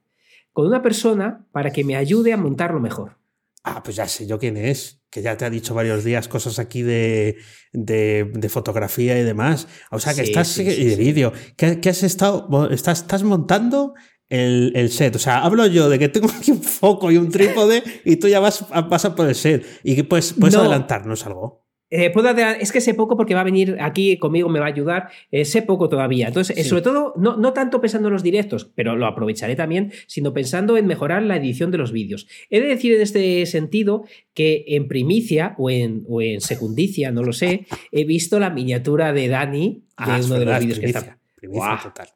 Con 0.52 0.68
una 0.68 0.82
persona 0.82 1.46
para 1.52 1.72
que 1.72 1.84
me 1.84 1.96
ayude 1.96 2.32
a 2.32 2.38
montarlo 2.38 2.80
mejor. 2.80 3.18
Ah, 3.64 3.82
pues 3.82 3.96
ya 3.96 4.08
sé 4.08 4.28
yo 4.28 4.40
quién 4.40 4.58
es, 4.58 5.02
que 5.10 5.22
ya 5.22 5.38
te 5.38 5.46
ha 5.46 5.50
dicho 5.50 5.74
varios 5.74 6.04
días 6.04 6.28
cosas 6.28 6.60
aquí 6.60 6.82
de, 6.82 7.38
de, 7.72 8.30
de 8.34 8.50
fotografía 8.50 9.18
y 9.18 9.24
demás. 9.24 9.68
O 9.90 10.00
sea, 10.00 10.14
que 10.14 10.24
sí, 10.24 10.32
estás. 10.32 10.50
Sí, 10.50 10.64
y 10.64 10.86
de 10.86 10.96
vídeo. 10.98 11.32
¿Qué, 11.56 11.80
¿Qué, 11.80 11.90
has 11.90 12.04
estado. 12.04 12.70
Estás, 12.72 13.02
estás 13.02 13.24
montando 13.24 13.94
el, 14.28 14.74
el, 14.76 14.90
set. 14.92 15.16
O 15.16 15.20
sea, 15.20 15.40
hablo 15.44 15.66
yo 15.68 15.90
de 15.90 15.98
que 15.98 16.10
tengo 16.10 16.28
aquí 16.30 16.52
un 16.52 16.62
foco 16.62 17.12
y 17.12 17.18
un 17.18 17.30
trípode 17.30 17.84
y 18.04 18.18
tú 18.18 18.28
ya 18.28 18.40
vas 18.40 18.66
a 18.72 18.90
pasar 18.90 19.16
por 19.16 19.28
el 19.28 19.36
set. 19.36 19.66
Y 19.84 19.96
que 19.96 20.04
pues, 20.04 20.34
puedes 20.34 20.56
no. 20.56 20.62
adelantarnos 20.62 21.26
algo. 21.26 21.63
Eh, 21.96 22.10
puedo 22.10 22.28
es 22.60 22.72
que 22.72 22.82
sé 22.82 22.96
poco 22.96 23.16
porque 23.16 23.36
va 23.36 23.42
a 23.42 23.44
venir 23.44 23.78
aquí 23.80 24.18
conmigo, 24.18 24.50
me 24.50 24.60
va 24.60 24.66
a 24.66 24.70
ayudar. 24.70 25.10
Eh, 25.30 25.46
sé 25.46 25.62
poco 25.62 25.90
todavía. 25.90 26.28
Entonces, 26.28 26.58
eh, 26.58 26.64
sí. 26.64 26.70
sobre 26.70 26.82
todo, 26.82 27.14
no, 27.18 27.38
no, 27.38 27.54
tanto 27.54 27.80
pensando 27.82 28.08
en 28.08 28.14
los 28.14 28.24
directos, 28.24 28.72
pero 28.74 28.96
lo 28.96 29.06
aprovecharé 29.06 29.56
también, 29.56 29.92
sino 30.08 30.34
pensando 30.34 30.76
en 30.76 30.88
mejorar 30.88 31.22
la 31.22 31.36
edición 31.38 31.70
de 31.70 31.78
los 31.78 31.92
vídeos. 31.92 32.28
He 32.50 32.62
de 32.62 32.68
decir 32.68 32.96
en 32.96 33.02
este 33.02 33.46
sentido 33.46 34.06
que 34.34 34.66
en 34.70 34.88
primicia 34.88 35.54
o 35.60 35.70
en, 35.70 36.04
o 36.10 36.20
en 36.24 36.42
secundicia, 36.42 37.12
no 37.12 37.22
lo 37.22 37.32
sé, 37.32 37.68
he 37.92 38.06
visto 38.06 38.40
la 38.40 38.50
miniatura 38.50 39.14
de 39.14 39.28
Dani 39.28 39.84
ah, 39.96 40.18
de 40.18 40.26
uno 40.26 40.40
verdad, 40.40 40.46
de 40.46 40.46
los 40.46 40.60
vídeos 40.62 40.80
que 40.80 40.86
está. 40.88 41.20
Primicia 41.36 41.70
wow. 41.70 41.78
total 41.84 42.08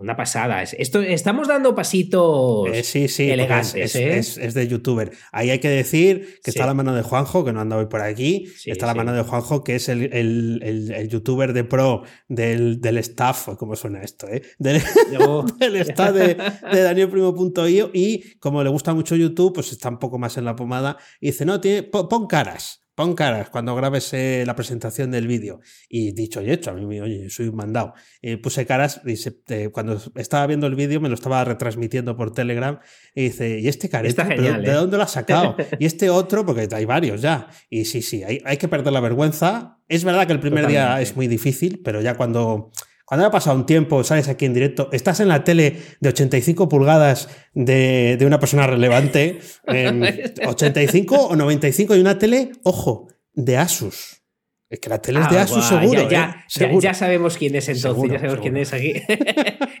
una 0.00 0.16
pasada. 0.16 0.62
Esto, 0.62 1.00
estamos 1.00 1.48
dando 1.48 1.74
pasitos 1.74 2.68
eh, 2.72 2.82
sí, 2.82 3.08
sí, 3.08 3.30
elegantes. 3.30 3.74
Es, 3.74 3.96
¿eh? 3.96 4.18
es, 4.18 4.38
es, 4.38 4.54
de 4.54 4.68
youtuber. 4.68 5.12
Ahí 5.32 5.50
hay 5.50 5.58
que 5.58 5.68
decir 5.68 6.40
que 6.42 6.50
sí. 6.50 6.58
está 6.58 6.66
la 6.66 6.74
mano 6.74 6.94
de 6.94 7.02
Juanjo, 7.02 7.44
que 7.44 7.52
no 7.52 7.60
anda 7.60 7.76
hoy 7.76 7.86
por 7.86 8.00
aquí. 8.00 8.46
Está 8.66 8.86
la 8.86 8.94
mano 8.94 9.12
de 9.12 9.22
Juanjo, 9.22 9.64
que 9.64 9.76
es 9.76 9.88
el, 9.88 10.12
el, 10.12 10.60
el, 10.62 10.92
el 10.92 11.08
youtuber 11.08 11.52
de 11.52 11.64
pro 11.64 12.02
del, 12.28 12.80
del, 12.80 12.98
staff. 12.98 13.48
¿Cómo 13.58 13.76
suena 13.76 14.02
esto? 14.02 14.28
Eh? 14.28 14.42
Del, 14.58 14.82
del 15.58 15.76
staff 15.76 16.12
de, 16.12 16.36
de 16.72 16.82
danielprimo.io. 16.82 17.90
Y 17.92 18.36
como 18.38 18.62
le 18.62 18.70
gusta 18.70 18.94
mucho 18.94 19.16
YouTube, 19.16 19.54
pues 19.54 19.72
está 19.72 19.88
un 19.88 19.98
poco 19.98 20.18
más 20.18 20.36
en 20.36 20.44
la 20.44 20.56
pomada. 20.56 20.98
Y 21.20 21.26
dice: 21.28 21.44
No, 21.44 21.60
tiene, 21.60 21.82
pon 21.82 22.26
caras 22.26 22.87
pon 22.98 23.14
caras 23.14 23.48
cuando 23.48 23.76
grabes 23.76 24.12
eh, 24.12 24.42
la 24.44 24.56
presentación 24.56 25.12
del 25.12 25.28
vídeo. 25.28 25.60
Y 25.88 26.10
dicho 26.10 26.42
y 26.42 26.50
hecho, 26.50 26.72
a 26.72 26.74
mí, 26.74 27.00
oye, 27.00 27.30
soy 27.30 27.46
un 27.46 27.54
mandado. 27.54 27.94
Eh, 28.22 28.38
puse 28.38 28.66
caras, 28.66 29.00
eh, 29.06 29.68
cuando 29.70 30.02
estaba 30.16 30.44
viendo 30.48 30.66
el 30.66 30.74
vídeo 30.74 31.00
me 31.00 31.08
lo 31.08 31.14
estaba 31.14 31.44
retransmitiendo 31.44 32.16
por 32.16 32.32
Telegram 32.32 32.80
y 33.14 33.22
dice, 33.22 33.60
¿y 33.60 33.68
este 33.68 33.88
careta? 33.88 34.24
Genial, 34.24 34.64
¿De 34.64 34.72
dónde 34.72 34.96
lo 34.96 35.04
has 35.04 35.12
sacado? 35.12 35.54
y 35.78 35.86
este 35.86 36.10
otro, 36.10 36.44
porque 36.44 36.66
hay 36.72 36.84
varios 36.86 37.22
ya. 37.22 37.46
Y 37.70 37.84
sí, 37.84 38.02
sí, 38.02 38.24
hay, 38.24 38.42
hay 38.44 38.56
que 38.56 38.66
perder 38.66 38.92
la 38.92 38.98
vergüenza. 38.98 39.78
Es 39.86 40.02
verdad 40.02 40.26
que 40.26 40.32
el 40.32 40.40
primer 40.40 40.64
Totalmente. 40.64 40.94
día 40.94 41.00
es 41.00 41.14
muy 41.14 41.28
difícil, 41.28 41.80
pero 41.84 42.00
ya 42.00 42.16
cuando 42.16 42.72
cuando 43.08 43.26
ha 43.26 43.30
pasado 43.30 43.56
un 43.56 43.64
tiempo, 43.64 44.04
sales 44.04 44.28
aquí 44.28 44.44
en 44.44 44.52
directo, 44.52 44.90
estás 44.92 45.20
en 45.20 45.28
la 45.28 45.42
tele 45.42 45.80
de 45.98 46.10
85 46.10 46.68
pulgadas 46.68 47.30
de, 47.54 48.18
de 48.18 48.26
una 48.26 48.38
persona 48.38 48.66
relevante, 48.66 49.40
eh, 49.66 50.34
85 50.46 51.28
o 51.28 51.34
95 51.34 51.96
y 51.96 52.00
una 52.00 52.18
tele, 52.18 52.52
ojo, 52.64 53.08
de 53.32 53.56
Asus. 53.56 54.22
Es 54.68 54.78
que 54.80 54.90
la 54.90 55.00
tele 55.00 55.20
ah, 55.20 55.22
es 55.22 55.30
de 55.30 55.38
Asus 55.38 55.70
guau, 55.70 55.80
seguro, 55.80 56.02
ya, 56.02 56.08
ya, 56.10 56.24
¿eh? 56.24 56.44
seguro. 56.48 56.80
Ya, 56.82 56.90
ya, 56.90 56.94
sabemos 56.94 57.38
quién 57.38 57.54
es 57.54 57.70
entonces, 57.70 57.82
seguro, 57.82 58.12
ya 58.12 58.18
sabemos 58.18 58.44
seguro. 58.44 58.52
quién 58.52 58.56
es 58.58 58.72
aquí. 58.74 58.92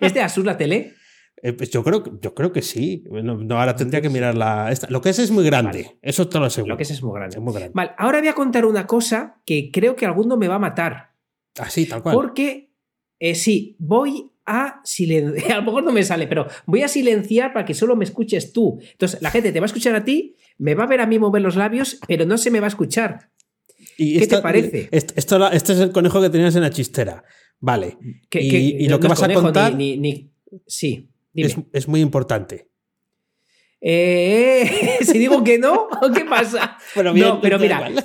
¿Es 0.00 0.14
de 0.14 0.22
Asus 0.22 0.46
la 0.46 0.56
tele? 0.56 0.94
Eh, 1.42 1.52
pues 1.52 1.68
yo 1.70 1.84
creo, 1.84 2.02
yo 2.22 2.34
creo 2.34 2.50
que 2.50 2.62
sí. 2.62 3.04
No, 3.10 3.36
no 3.36 3.60
ahora 3.60 3.76
tendría 3.76 4.00
que 4.00 4.08
mirar 4.08 4.36
la. 4.36 4.72
Esta. 4.72 4.86
Lo 4.88 5.02
que 5.02 5.10
es 5.10 5.18
es 5.18 5.30
muy 5.30 5.44
grande. 5.44 5.82
Vale. 5.82 5.98
Eso 6.00 6.28
te 6.28 6.38
lo 6.38 6.46
aseguro. 6.46 6.72
Lo 6.72 6.76
que 6.78 6.84
es 6.84 6.90
es 6.90 7.02
muy 7.02 7.14
grande. 7.14 7.36
es 7.36 7.42
muy 7.42 7.52
grande. 7.52 7.72
Vale, 7.74 7.90
ahora 7.98 8.20
voy 8.20 8.28
a 8.28 8.32
contar 8.32 8.64
una 8.64 8.86
cosa 8.86 9.42
que 9.44 9.70
creo 9.70 9.94
que 9.94 10.06
alguno 10.06 10.38
me 10.38 10.48
va 10.48 10.54
a 10.54 10.58
matar. 10.58 11.12
Así, 11.58 11.86
tal 11.86 12.02
cual. 12.02 12.14
Porque, 12.14 12.67
eh, 13.20 13.34
sí, 13.34 13.76
voy 13.78 14.30
a 14.46 14.80
silenciar, 14.84 15.52
a 15.52 15.56
lo 15.56 15.62
mejor 15.62 15.84
no 15.84 15.92
me 15.92 16.02
sale, 16.02 16.26
pero 16.26 16.46
voy 16.66 16.82
a 16.82 16.88
silenciar 16.88 17.52
para 17.52 17.64
que 17.64 17.74
solo 17.74 17.96
me 17.96 18.04
escuches 18.04 18.52
tú. 18.52 18.78
Entonces, 18.92 19.20
la 19.22 19.30
gente 19.30 19.52
te 19.52 19.60
va 19.60 19.64
a 19.64 19.66
escuchar 19.68 19.94
a 19.94 20.04
ti, 20.04 20.36
me 20.58 20.74
va 20.74 20.84
a 20.84 20.86
ver 20.86 21.00
a 21.00 21.06
mí 21.06 21.18
mover 21.18 21.42
los 21.42 21.56
labios, 21.56 21.98
pero 22.06 22.24
no 22.26 22.38
se 22.38 22.50
me 22.50 22.60
va 22.60 22.66
a 22.66 22.68
escuchar. 22.68 23.30
Y 23.96 24.18
¿Qué 24.20 24.26
te 24.26 24.38
parece? 24.38 24.88
Esto, 24.92 25.50
este 25.50 25.72
es 25.72 25.80
el 25.80 25.90
conejo 25.92 26.20
que 26.22 26.30
tenías 26.30 26.54
en 26.56 26.62
la 26.62 26.70
chistera. 26.70 27.24
Vale. 27.60 27.98
Que- 28.30 28.40
y, 28.40 28.48
que 28.50 28.58
y 28.58 28.84
no 28.86 28.92
lo 28.96 29.00
que 29.00 29.08
vas 29.08 29.22
a 29.22 29.32
contar 29.32 29.74
ni- 29.74 29.96
ni- 29.96 30.12
ni- 30.14 30.30
Sí, 30.66 31.08
dime. 31.32 31.48
es, 31.48 31.56
es 31.72 31.88
muy 31.88 32.00
importante. 32.00 32.68
Eh, 33.80 34.98
si 35.02 35.18
digo 35.18 35.42
que 35.44 35.58
no, 35.58 35.88
¿qué 36.14 36.24
pasa? 36.24 36.78
Pero 36.94 37.12
bien, 37.12 37.28
no, 37.28 37.40
pero 37.40 37.58
mira, 37.58 37.88
la- 37.90 38.04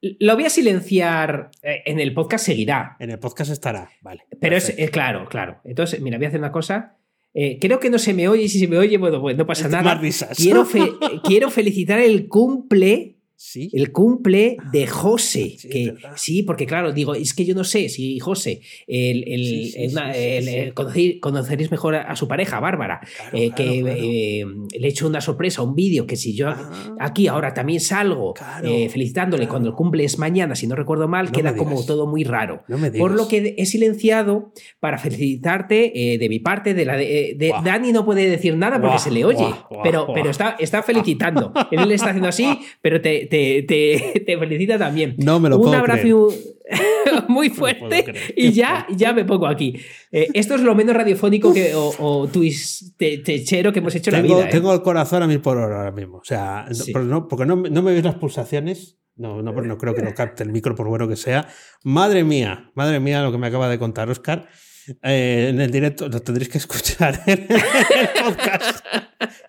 lo 0.00 0.34
voy 0.34 0.44
a 0.44 0.50
silenciar. 0.50 1.50
eh, 1.62 1.82
En 1.86 2.00
el 2.00 2.14
podcast 2.14 2.44
seguirá. 2.46 2.96
En 3.00 3.10
el 3.10 3.18
podcast 3.18 3.50
estará. 3.50 3.90
Vale. 4.02 4.22
Pero 4.40 4.56
es, 4.56 4.74
claro, 4.90 5.26
claro. 5.28 5.60
Entonces, 5.64 6.00
mira, 6.00 6.18
voy 6.18 6.26
a 6.26 6.28
hacer 6.28 6.40
una 6.40 6.52
cosa. 6.52 6.96
Eh, 7.34 7.58
creo 7.60 7.78
que 7.78 7.90
no 7.90 7.98
se 7.98 8.14
me 8.14 8.26
oye 8.28 8.48
si 8.48 8.58
se 8.58 8.66
me 8.68 8.78
oye, 8.78 8.96
bueno, 8.98 9.20
pues 9.20 9.36
no 9.36 9.46
pasa 9.46 9.68
nada. 9.68 9.94
risas. 9.96 10.36
Quiero, 10.36 10.64
fe- 10.64 10.92
quiero 11.24 11.50
felicitar 11.50 12.00
el 12.00 12.26
cumple. 12.26 13.17
Sí. 13.40 13.70
El 13.72 13.92
cumple 13.92 14.56
de 14.72 14.88
José. 14.88 15.54
sí, 15.58 15.68
que, 15.68 16.44
porque 16.44 16.66
claro, 16.66 16.92
digo, 16.92 17.14
es 17.14 17.34
que 17.34 17.44
yo 17.44 17.54
no 17.54 17.62
sé 17.62 17.88
si 17.88 18.18
José, 18.18 18.62
el, 18.88 19.22
el- 19.28 19.44
Sí, 19.70 19.74
el- 19.76 20.48
el- 20.48 20.48
el- 20.48 21.20
conoceréis 21.20 21.70
mejor 21.70 21.94
a, 21.94 22.02
a 22.02 22.16
su 22.16 22.26
pareja, 22.26 22.58
Bárbara, 22.58 23.00
Claro, 23.00 23.38
eh, 23.38 23.50
claro, 23.54 23.54
que 23.72 23.80
claro. 23.80 23.96
eh, 24.00 24.44
le 24.80 24.86
he 24.86 24.90
hecho 24.90 25.06
una 25.06 25.20
sorpresa, 25.20 25.62
un 25.62 25.76
vídeo, 25.76 26.04
que 26.04 26.16
si 26.16 26.34
yo 26.34 26.48
Ah. 26.48 26.96
aquí 26.98 27.28
ahora 27.28 27.54
también 27.54 27.78
salgo 27.78 28.34
eh, 28.64 28.88
felicitándole 28.88 29.46
cuando 29.46 29.68
el 29.68 29.74
cumple 29.76 30.02
es 30.02 30.18
mañana, 30.18 30.56
si 30.56 30.66
no 30.66 30.74
recuerdo 30.74 31.06
mal, 31.06 31.26
No 31.26 31.32
queda 31.32 31.54
como 31.54 31.84
todo 31.86 32.08
muy 32.08 32.24
raro. 32.24 32.64
No 32.66 32.76
me 32.76 32.90
digas. 32.90 32.98
Por 33.00 33.14
lo 33.14 33.28
que 33.28 33.54
he 33.56 33.66
silenciado 33.66 34.52
para 34.80 34.98
felicitarte 34.98 35.92
de 36.18 36.28
mi 36.28 36.40
parte, 36.40 36.74
de 36.74 36.84
la 36.84 36.96
de. 36.96 37.36
Dani 37.64 37.92
no 37.92 38.04
puede 38.04 38.28
decir 38.28 38.56
nada 38.56 38.80
porque 38.80 38.98
se 38.98 39.12
le 39.12 39.24
oye, 39.24 39.46
pero, 39.84 40.08
pero 40.12 40.30
está, 40.30 40.56
está 40.58 40.82
felicitando. 40.82 41.52
Él 41.70 41.88
le 41.88 41.94
está 41.94 42.06
haciendo 42.08 42.28
así, 42.28 42.46
pero 42.82 43.00
te, 43.00 43.27
te, 43.30 43.62
te- 43.62 44.22
te 44.26 44.38
felicita 44.38 44.78
también. 44.78 45.14
No 45.18 45.38
me 45.40 45.48
lo 45.48 45.56
un 45.56 45.62
puedo 45.62 45.76
abrazo 45.76 46.00
creer. 46.00 46.08
y 46.08 46.12
un- 46.12 46.34
muy 47.28 47.48
fuerte 47.48 48.04
y 48.36 48.52
ya, 48.52 48.86
ya 48.94 49.12
me 49.14 49.24
pongo 49.24 49.46
aquí. 49.46 49.74
Eh, 50.12 50.28
esto 50.34 50.54
es 50.54 50.60
lo 50.60 50.74
menos 50.74 50.94
radiofónico 50.94 51.52
que, 51.54 51.74
o, 51.74 51.94
o 51.98 52.28
twistechero 52.28 53.72
que 53.72 53.78
hemos 53.78 53.94
hecho 53.94 54.10
en 54.10 54.16
la 54.16 54.22
Tengo, 54.22 54.36
vida. 54.36 54.48
¿eh? 54.48 54.52
tengo 54.52 54.72
el 54.74 54.82
corazón 54.82 55.22
a 55.22 55.26
mil 55.26 55.40
por 55.40 55.56
hora 55.56 55.78
ahora 55.78 55.92
mismo. 55.92 56.18
O 56.18 56.24
sea, 56.24 56.66
no- 56.68 56.74
Sí. 56.74 56.92
pero 56.92 57.04
no, 57.04 57.26
porque 57.28 57.46
no, 57.46 57.56
no 57.56 57.82
me 57.82 57.92
veis 57.92 58.04
las 58.04 58.16
pulsaciones. 58.16 58.96
No, 59.16 59.42
no, 59.42 59.50
no 59.52 59.78
creo 59.78 59.94
que 59.94 60.02
lo 60.02 60.14
capte 60.14 60.44
el 60.44 60.52
micro, 60.52 60.76
por 60.76 60.86
bueno 60.88 61.08
que 61.08 61.16
sea. 61.16 61.48
Madre 61.82 62.22
mía, 62.22 62.70
madre 62.74 63.00
mía, 63.00 63.20
lo 63.22 63.32
que 63.32 63.38
me 63.38 63.48
acaba 63.48 63.68
de 63.68 63.76
contar 63.78 64.08
Oscar. 64.10 64.48
Eh, 65.02 65.48
en 65.50 65.60
el 65.60 65.70
directo 65.70 66.08
lo 66.08 66.20
tendréis 66.20 66.48
que 66.48 66.58
escuchar 66.58 67.20
en 67.26 67.46
el 67.50 68.08
podcast. 68.24 68.84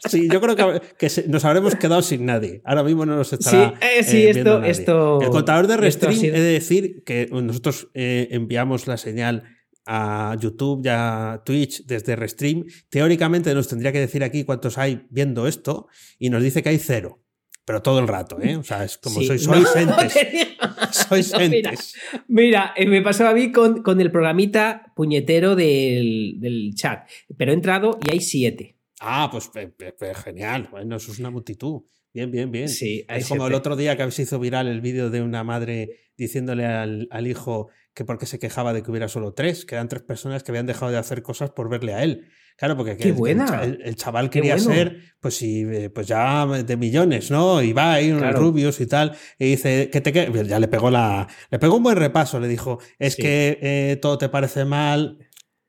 Sí, 0.10 0.28
yo 0.32 0.40
creo 0.42 0.56
que, 0.98 1.10
nos 1.28 1.46
habremos 1.46 1.76
quedado 1.76 2.02
sin 2.02 2.26
nadie. 2.26 2.62
Ahora 2.66 2.84
mismo 2.84 3.06
no 3.06 3.16
nos 3.16 3.32
estará. 3.34 3.70
Sí, 3.80 3.86
eh, 4.00 4.04
sí, 4.04 4.18
eh, 4.18 4.30
esto- 4.30 4.34
viendo 4.34 4.60
nadie. 4.60 4.72
esto- 4.72 5.22
El 5.22 5.30
contador 5.30 5.68
de 5.68 5.74
esto 5.74 5.82
Restream, 6.08 6.16
sido- 6.16 6.36
he 6.36 6.40
de 6.42 6.52
decir 6.54 7.04
que 7.06 7.28
nosotros 7.32 7.90
enviamos 7.94 8.88
la 8.88 8.98
señal 8.98 9.44
a 9.86 10.36
YouTube 10.40 10.82
y 10.86 10.90
a 10.90 11.42
Twitch 11.46 11.86
desde 11.86 12.16
Restream. 12.16 12.66
Teóricamente 12.90 13.54
nos 13.54 13.68
tendría 13.68 13.92
que 13.92 14.00
decir 14.00 14.24
aquí 14.24 14.44
cuántos 14.44 14.78
hay 14.78 15.06
viendo 15.10 15.48
esto 15.48 15.88
y 16.18 16.30
nos 16.30 16.44
dice 16.44 16.62
que 16.64 16.70
hay 16.70 16.78
cero. 16.80 17.24
Pero 17.70 17.84
todo 17.84 18.00
el 18.00 18.08
rato, 18.08 18.42
¿eh? 18.42 18.56
O 18.56 18.64
sea, 18.64 18.84
es 18.84 18.98
como 18.98 19.20
Sí, 19.20 19.28
sois, 19.28 19.48
no, 19.48 19.54
sois 19.64 19.76
entes. 19.76 20.14
te 20.16 20.26
digo. 20.32 20.50
Sois 20.92 21.32
No, 21.34 21.38
mira, 21.40 21.70
entes. 21.70 21.94
Mira, 22.28 22.74
eh, 22.76 22.88
me 22.88 23.04
pasó 23.04 23.28
a 23.28 23.34
mí 23.36 23.52
con, 23.52 23.84
con 23.84 24.02
el 24.02 24.10
programita 24.12 24.92
puñetero 24.96 25.56
del, 25.56 26.38
del 26.40 26.72
chat, 26.74 27.08
pero 27.38 27.52
he 27.52 27.54
entrado 27.54 28.00
y 28.04 28.12
hay 28.12 28.22
siete. 28.22 28.76
Ah, 29.00 29.30
pues 29.32 29.50
pe- 29.50 29.68
pe- 29.68 29.92
pe- 29.94 30.16
genial. 30.16 30.68
Bueno, 30.72 30.96
eso 30.96 31.12
es 31.12 31.20
una 31.20 31.30
multitud. 31.30 31.84
Bien, 32.12 32.32
bien, 32.32 32.50
bien. 32.52 32.70
Sí, 32.70 33.06
es 33.08 33.28
como 33.30 33.46
el 33.46 33.54
otro 33.54 33.76
día 33.76 33.96
que 33.96 34.10
se 34.10 34.24
hizo 34.24 34.40
viral 34.40 34.68
el 34.68 34.82
vídeo 34.82 35.12
de 35.12 35.22
una 35.22 35.44
madre 35.44 36.10
diciéndole 36.18 36.66
al, 36.66 37.08
al 37.12 37.28
hijo 37.28 37.70
que 37.94 38.04
porque 38.04 38.26
se 38.26 38.40
quejaba 38.40 38.74
de 38.74 38.82
que 38.82 38.90
hubiera 38.90 39.08
solo 39.10 39.34
tres, 39.36 39.64
que 39.64 39.76
eran 39.76 39.90
tres 39.90 40.02
personas 40.02 40.42
que 40.42 40.50
habían 40.52 40.66
dejado 40.66 40.92
de 40.92 40.98
hacer 40.98 41.22
cosas 41.22 41.52
por 41.52 41.70
verle 41.70 41.94
a 41.94 42.04
él. 42.04 42.30
Claro, 42.60 42.76
porque 42.76 42.98
¡Qué 42.98 43.08
el- 43.10 43.14
buena! 43.14 43.62
El, 43.64 43.82
el- 43.84 43.96
chaval 43.96 44.30
¡Qué 44.30 44.40
quería 44.42 44.58
bueno! 44.58 44.70
ser, 44.74 44.98
pues 45.22 45.36
sí, 45.36 45.62
eh, 45.72 45.90
pues 45.90 46.08
ya 46.08 46.46
de 46.46 46.76
millones, 46.78 47.32
¿no? 47.32 47.62
Y 47.64 47.72
va 47.72 47.94
ahí 47.94 48.12
Claro. 48.12 48.38
rubios 48.40 48.82
y 48.82 48.86
tal. 48.86 49.16
Y 49.38 49.46
dice, 49.52 49.90
que 49.90 50.02
te 50.02 50.12
que-?" 50.12 50.30
Pues 50.30 50.48
Ya 50.48 50.60
le 50.60 50.68
pegó 50.68 50.92
la. 50.92 51.28
Le 51.50 51.58
pegó 51.58 51.78
un 51.78 51.84
buen 51.84 51.96
repaso. 51.98 52.40
Le 52.40 52.50
dijo, 52.50 52.80
es 53.00 53.14
Sí. 53.14 53.22
que 53.22 53.60
eh, 53.62 53.98
todo 54.02 54.18
te 54.18 54.28
parece 54.28 54.66
mal. 54.66 55.18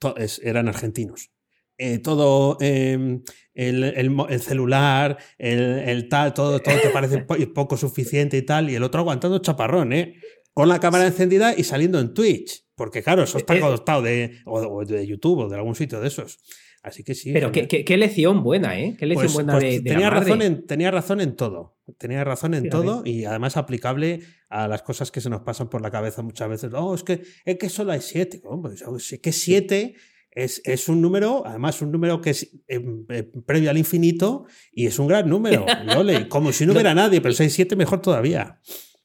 To- 0.00 0.16
es- 0.16 0.40
eran 0.42 0.66
argentinos. 0.66 1.30
Eh, 1.78 1.98
todo 1.98 2.58
eh, 2.60 3.20
el, 3.54 3.84
el 3.84 4.16
el 4.28 4.40
celular, 4.40 5.16
el, 5.38 5.60
el 5.60 6.08
tal, 6.08 6.34
todo, 6.34 6.58
todo 6.60 6.74
te 6.82 6.90
parece 6.90 7.18
po- 7.26 7.36
poco 7.54 7.76
suficiente 7.76 8.36
y 8.36 8.42
tal, 8.42 8.68
y 8.68 8.74
el 8.74 8.82
otro 8.82 9.00
aguantando 9.00 9.38
chaparrón, 9.38 9.92
¿eh? 9.92 10.14
Con 10.52 10.68
la 10.68 10.80
cámara 10.80 11.06
encendida 11.06 11.54
y 11.56 11.62
saliendo 11.64 12.00
en 12.00 12.12
Twitch. 12.12 12.64
Porque 12.74 13.02
claro, 13.02 13.22
eso 13.22 13.38
está 13.38 13.54
Eh, 13.54 13.58
eh. 13.60 13.64
adoptado 13.64 14.02
de, 14.02 14.38
o, 14.46 14.58
o 14.58 14.84
de 14.84 15.06
YouTube 15.06 15.38
o 15.40 15.48
de 15.48 15.56
algún 15.56 15.74
sitio 15.74 16.00
de 16.00 16.08
esos. 16.08 16.38
Así 16.82 17.04
que 17.04 17.14
sí. 17.14 17.32
Pero 17.32 17.52
qué, 17.52 17.68
qué- 17.68 17.84
qué 17.84 17.96
lección 17.98 18.42
buena, 18.42 18.78
¿eh? 18.80 18.96
Qué 18.98 19.04
lección 19.06 19.26
Pues- 19.26 19.34
buena 19.34 19.52
pues 19.54 19.64
de, 19.64 19.70
de 19.70 19.76
la 19.76 19.82
tenía, 19.96 20.10
madre. 20.10 20.20
razón 20.20 20.42
en, 20.42 20.66
tenía 20.66 20.90
razón 20.90 21.20
en 21.20 21.36
todo. 21.36 21.76
Tenía 21.98 22.24
razón 22.24 22.54
en 22.54 22.62
Fíjate. 22.64 22.82
todo 22.84 23.02
y 23.04 23.24
además 23.24 23.56
aplicable 23.56 24.20
a 24.48 24.66
las 24.68 24.82
cosas 24.82 25.10
que 25.10 25.20
se 25.20 25.28
nos 25.28 25.42
pasan 25.42 25.68
por 25.68 25.82
la 25.82 25.90
cabeza 25.90 26.22
muchas 26.22 26.48
veces. 26.48 26.70
Oh, 26.74 26.94
es 26.94 27.02
que, 27.02 27.22
es 27.44 27.58
que 27.58 27.68
solo 27.68 27.92
hay 27.92 28.00
siete. 28.00 28.40
Pues, 28.62 28.82
sí 29.06 29.18
que 29.18 29.32
siete 29.32 29.94
es, 30.30 30.62
es 30.64 30.88
un 30.88 31.02
número, 31.02 31.42
además 31.44 31.82
un 31.82 31.90
número 31.92 32.20
que 32.22 32.30
es 32.30 32.44
eh, 32.68 32.80
eh, 33.10 33.24
previo 33.44 33.68
al 33.70 33.76
infinito 33.76 34.46
y 34.72 34.86
es 34.86 34.98
un 34.98 35.06
gran 35.08 35.28
número. 35.28 35.66
Ole, 35.98 36.28
como 36.28 36.50
si 36.52 36.64
no 36.64 36.72
hubiera 36.72 36.94
nadie, 36.94 37.20
pero 37.20 37.34
si 37.34 37.42
hay 37.42 37.50
siete, 37.50 37.76
mejor 37.76 38.00
todavía. 38.00 38.60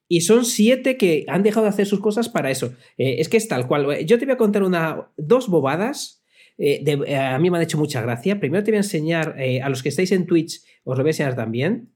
Y 0.08 0.22
son 0.22 0.46
siete 0.46 0.96
que 0.98 1.26
han 1.28 1.42
dejado 1.44 1.64
de 1.66 1.72
hacer 1.72 1.88
sus 1.88 2.00
cosas 2.00 2.30
para 2.30 2.52
eso. 2.52 2.74
Eh, 2.98 3.16
es 3.20 3.28
que 3.28 3.38
es 3.38 3.48
tal 3.50 3.68
cual. 3.68 4.06
Yo 4.06 4.18
te 4.20 4.26
voy 4.26 4.34
a 4.36 4.38
contar 4.38 4.64
una, 4.64 5.12
dos 5.18 5.48
bobadas. 5.50 6.22
Eh, 6.58 6.80
de- 6.84 7.04
eh, 7.08 7.18
a 7.18 7.38
mí 7.40 7.50
me 7.50 7.58
han 7.58 7.64
hecho 7.64 7.78
mucha 7.78 8.02
gracia. 8.02 8.40
Primero 8.40 8.64
te 8.64 8.72
voy 8.72 8.78
a 8.78 8.80
enseñar, 8.82 9.36
eh, 9.38 9.62
a 9.62 9.70
los 9.70 9.84
que 9.84 9.90
estáis 9.90 10.12
en 10.12 10.26
Twitch, 10.26 10.62
os 10.84 10.98
lo 10.98 11.04
voy 11.04 11.10
a 11.10 11.12
enseñar 11.12 11.36
también. 11.36 11.92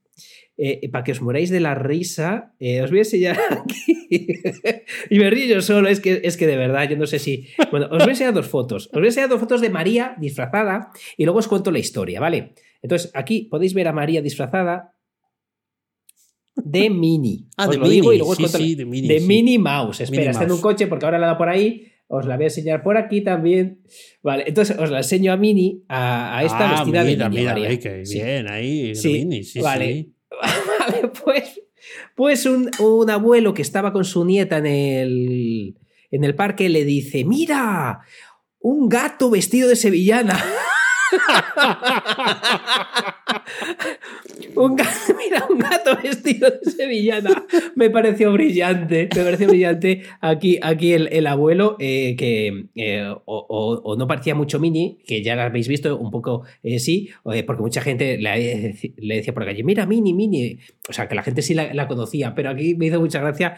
eh, 0.62 0.90
para 0.92 1.06
que 1.06 1.14
os 1.14 1.22
moráis 1.22 1.50
de 1.50 1.62
la 1.62 1.74
risa, 1.74 2.54
os 2.84 2.90
voy 2.90 3.00
a 3.00 3.04
enseñar 3.04 3.38
aquí. 3.64 3.96
y 5.10 5.18
me 5.20 5.30
río 5.30 5.46
yo 5.56 5.62
solo, 5.62 5.88
es 5.88 6.02
que, 6.02 6.20
es 6.26 6.36
que 6.36 6.48
de 6.48 6.58
verdad, 6.58 6.90
yo 6.90 6.98
no 6.98 7.08
sé 7.08 7.18
si. 7.20 7.48
Bueno, 7.72 7.86
os 7.86 8.00
voy 8.00 8.08
a 8.10 8.12
enseñar 8.12 8.34
dos 8.34 8.48
fotos. 8.48 8.88
Os 8.88 8.92
voy 8.94 9.04
a 9.06 9.08
enseñar 9.08 9.30
dos 9.30 9.40
fotos 9.40 9.62
de 9.62 9.70
María 9.70 10.16
disfrazada 10.20 10.90
y 11.16 11.24
luego 11.24 11.40
os 11.40 11.48
cuento 11.48 11.72
la 11.72 11.80
historia, 11.80 12.20
¿vale? 12.20 12.56
Entonces, 12.82 13.10
aquí 13.14 13.48
podéis 13.50 13.74
ver 13.74 13.88
a 13.88 13.94
María 13.94 14.22
disfrazada 14.22 14.96
de 16.56 16.90
Mini. 16.90 17.48
Ah, 17.56 17.66
Os 17.68 17.72
de 17.72 17.78
lo 17.78 17.84
Mini, 17.86 17.96
digo 17.96 18.12
y 18.14 18.18
luego 18.18 18.32
os 18.32 18.38
sí, 18.38 18.48
sí, 18.50 18.76
de 18.76 18.86
Mini, 18.86 19.08
de 19.08 19.20
sí. 19.22 19.28
Minnie 19.28 19.60
Mouse. 19.60 20.02
Espera, 20.02 20.20
Minnie 20.24 20.32
está 20.32 20.44
en 20.44 20.52
un 20.52 20.60
coche 20.62 20.88
porque 20.88 21.06
ahora 21.06 21.18
la 21.20 21.28
da 21.28 21.38
por 21.38 21.48
ahí. 21.48 21.88
Os 22.12 22.26
la 22.26 22.36
voy 22.38 22.46
a 22.46 22.48
enseñar 22.48 22.82
por 22.82 22.98
aquí 22.98 23.22
también. 23.22 23.82
Vale, 24.24 24.46
entonces 24.48 24.76
os 24.80 24.90
la 24.90 24.98
enseño 24.98 25.32
a 25.32 25.38
Minnie, 25.38 25.84
a, 25.88 26.40
a 26.40 26.44
esta 26.44 26.68
Ah, 26.68 26.72
vestida 26.84 27.04
mira, 27.04 27.26
de 27.26 27.30
Minnie. 27.30 27.40
mira, 27.42 27.54
María. 27.54 27.80
qué 27.80 28.06
Sí. 28.06 28.16
bien, 28.16 28.48
ahí, 28.50 28.96
Sí, 28.96 29.14
Mini, 29.14 29.44
sí, 29.44 29.60
vale. 29.62 29.86
sí. 29.94 30.14
Vale, 30.80 31.08
pues, 31.24 31.62
pues 32.16 32.46
un, 32.46 32.70
un 32.80 33.10
abuelo 33.10 33.54
que 33.54 33.62
estaba 33.62 33.94
con 33.94 34.06
su 34.06 34.26
nieta 34.26 34.58
en 34.58 34.66
el, 34.66 35.76
en 36.12 36.24
el 36.24 36.34
parque 36.36 36.68
le 36.70 36.84
dice: 36.84 37.24
¡Mira! 37.26 38.00
Un 38.60 38.90
gato 38.90 39.30
vestido 39.30 39.70
de 39.70 39.76
sevillana. 39.76 40.38
un 44.56 44.76
gato, 44.76 44.90
mira, 45.18 45.46
un 45.50 45.60
gato 45.60 45.98
vestido 46.02 46.50
de 46.50 46.72
sevillana. 46.72 47.46
Me 47.76 47.90
pareció 47.90 48.32
brillante. 48.34 49.10
Me 49.16 49.24
pareció 49.24 49.48
brillante 49.48 50.04
aquí, 50.22 50.60
aquí 50.62 50.94
el, 50.94 51.10
el 51.12 51.28
abuelo, 51.28 51.76
eh, 51.80 52.16
que 52.18 52.66
eh, 52.76 53.14
o, 53.26 53.96
no 53.98 54.08
parecía 54.08 54.36
mucho 54.36 54.60
Mini, 54.60 55.00
que 55.06 55.24
ya 55.24 55.36
la 55.36 55.46
habéis 55.46 55.68
visto 55.68 55.98
un 55.98 56.12
poco, 56.12 56.44
eh, 56.64 56.80
sí, 56.80 57.10
porque 57.24 57.62
mucha 57.62 57.82
gente 57.82 58.18
le, 58.18 58.76
decía 58.98 59.34
por 59.34 59.44
la 59.44 59.52
calle, 59.52 59.64
mira, 59.64 59.86
Mini, 59.86 60.14
Mini. 60.14 60.60
O 60.90 60.94
sea, 60.94 61.08
que 61.08 61.16
la 61.16 61.24
gente 61.24 61.42
sí 61.42 61.54
la, 61.54 61.88
conocía, 61.88 62.36
pero 62.36 62.50
aquí 62.50 62.76
me 62.76 62.88
hizo 62.88 63.00
mucha 63.00 63.20
gracia 63.20 63.56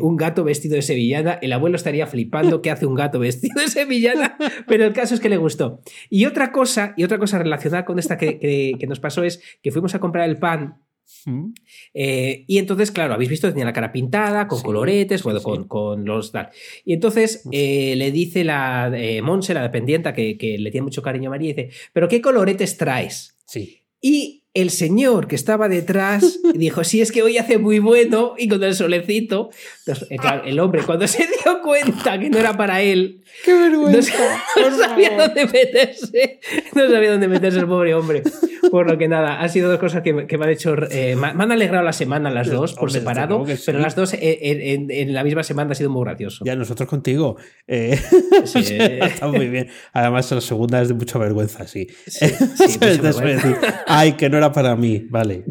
un 0.00 0.16
gato 0.16 0.44
vestido 0.44 0.76
de 0.76 0.82
sevillana. 0.82 1.38
El 1.42 1.52
abuelo 1.52 1.76
estaría 1.76 2.06
flipando 2.06 2.62
qué 2.62 2.70
hace 2.70 2.86
un 2.86 2.94
gato 2.94 3.18
vestido 3.18 3.60
de 3.60 3.68
sevillana, 3.68 4.36
pero 4.68 4.84
el 4.84 4.92
caso 4.92 5.14
es 5.14 5.20
que 5.20 5.28
le 5.28 5.36
gustó. 5.36 5.80
Y 6.10 6.26
otra 6.26 6.52
cosa, 6.52 6.85
y 6.96 7.04
otra 7.04 7.18
cosa 7.18 7.38
relacionada 7.38 7.84
con 7.84 7.98
esta 7.98 8.16
que, 8.18 8.38
que- 8.38 8.74
que 8.78 8.86
nos 8.86 9.00
pasó 9.00 9.22
es 9.24 9.40
que 9.62 9.70
fuimos 9.72 9.94
a 9.94 10.00
comprar 10.00 10.28
el 10.28 10.38
pan 10.38 10.82
Mm. 11.24 11.52
eh, 11.94 12.44
y 12.48 12.58
entonces, 12.58 12.90
claro, 12.90 13.14
habéis 13.14 13.30
visto, 13.30 13.48
tenía 13.48 13.64
la 13.64 13.72
cara 13.72 13.92
pintada, 13.92 14.48
con 14.48 14.58
Sí, 14.58 14.64
coloretes, 14.64 15.22
bueno, 15.22 15.38
sí. 15.38 15.44
Con, 15.44 15.68
con 15.68 16.04
los 16.04 16.32
tal. 16.32 16.48
Y 16.84 16.94
entonces 16.94 17.44
eh, 17.52 17.94
le 17.96 18.10
dice 18.10 18.42
la 18.42 18.90
eh, 18.92 19.22
Monse, 19.22 19.54
la 19.54 19.62
dependienta, 19.62 20.12
que, 20.12 20.36
que 20.36 20.58
le 20.58 20.70
tiene 20.72 20.82
mucho 20.84 21.02
cariño 21.02 21.28
a 21.28 21.34
María, 21.34 21.50
y 21.50 21.54
dice, 21.54 21.70
¿pero 21.92 22.08
qué 22.08 22.20
coloretes 22.20 22.76
traes? 22.76 23.38
Sí. 23.46 23.84
Y 24.00 24.42
el 24.60 24.70
señor 24.70 25.28
que 25.28 25.36
estaba 25.36 25.68
detrás 25.68 26.40
dijo, 26.54 26.82
sí, 26.84 27.00
es 27.00 27.12
que 27.12 27.22
hoy 27.22 27.38
hace 27.38 27.58
muy 27.58 27.78
bueno 27.78 28.34
y 28.38 28.48
con 28.48 28.62
el 28.64 28.74
solecito. 28.74 29.50
Entonces, 29.86 30.08
eh, 30.10 30.16
claro, 30.16 30.42
el 30.44 30.58
hombre 30.60 30.82
cuando 30.84 31.06
se 31.06 31.26
dio 31.26 31.60
cuenta 31.62 32.18
que 32.18 32.30
no 32.30 32.38
era 32.38 32.56
para 32.56 32.82
él, 32.82 33.22
¡Qué 33.44 33.52
vergüenza! 33.54 34.14
no, 34.56 34.70
no 34.70 34.76
sabía 34.78 35.16
dónde 35.16 35.46
meterse. 35.46 36.40
No 36.74 36.88
sabía 36.90 37.10
dónde 37.12 37.28
meterse 37.28 37.58
el 37.58 37.66
pobre 37.66 37.94
hombre. 37.94 38.22
Por 38.70 38.90
lo 38.90 38.98
que 38.98 39.06
nada, 39.08 39.40
han 39.40 39.48
sido 39.50 39.70
dos 39.70 39.78
cosas 39.78 40.02
que, 40.02 40.12
me- 40.12 40.26
que 40.26 40.38
me 40.38 40.46
han 40.46 40.50
hecho. 40.52 40.74
eh, 40.90 41.14
me 41.16 41.26
han 41.28 41.52
alegrado 41.52 41.84
la 41.84 41.92
semana 41.92 42.30
las 42.30 42.48
dos 42.50 42.72
por 42.72 42.84
Hombre, 42.88 43.00
separado, 43.00 43.46
sí. 43.46 43.62
pero 43.66 43.78
las 43.78 43.94
dos 43.94 44.14
en, 44.14 44.20
en- 44.22 44.90
en 44.90 45.14
la 45.14 45.22
misma 45.22 45.42
semana 45.42 45.72
ha 45.72 45.74
sido 45.74 45.90
muy 45.90 46.04
gracioso. 46.04 46.44
Ya 46.44 46.56
nosotros 46.56 46.88
contigo. 46.88 47.36
Eh, 47.68 47.98
Sí, 48.44 48.60
eh. 48.70 49.00
está 49.02 49.28
muy 49.28 49.48
bien. 49.48 49.68
Además, 49.92 50.30
la 50.32 50.40
segunda 50.40 50.80
es 50.82 50.88
de 50.88 50.94
mucha 50.94 51.18
vergüenza, 51.18 51.66
sí. 51.66 51.86
Mucha 52.58 52.78
vergüenza. 52.86 53.84
Ay, 53.86 54.12
que 54.12 54.28
no 54.30 54.38
era 54.38 54.45
para 54.52 54.76
mí. 54.76 55.06
Vale. 55.10 55.44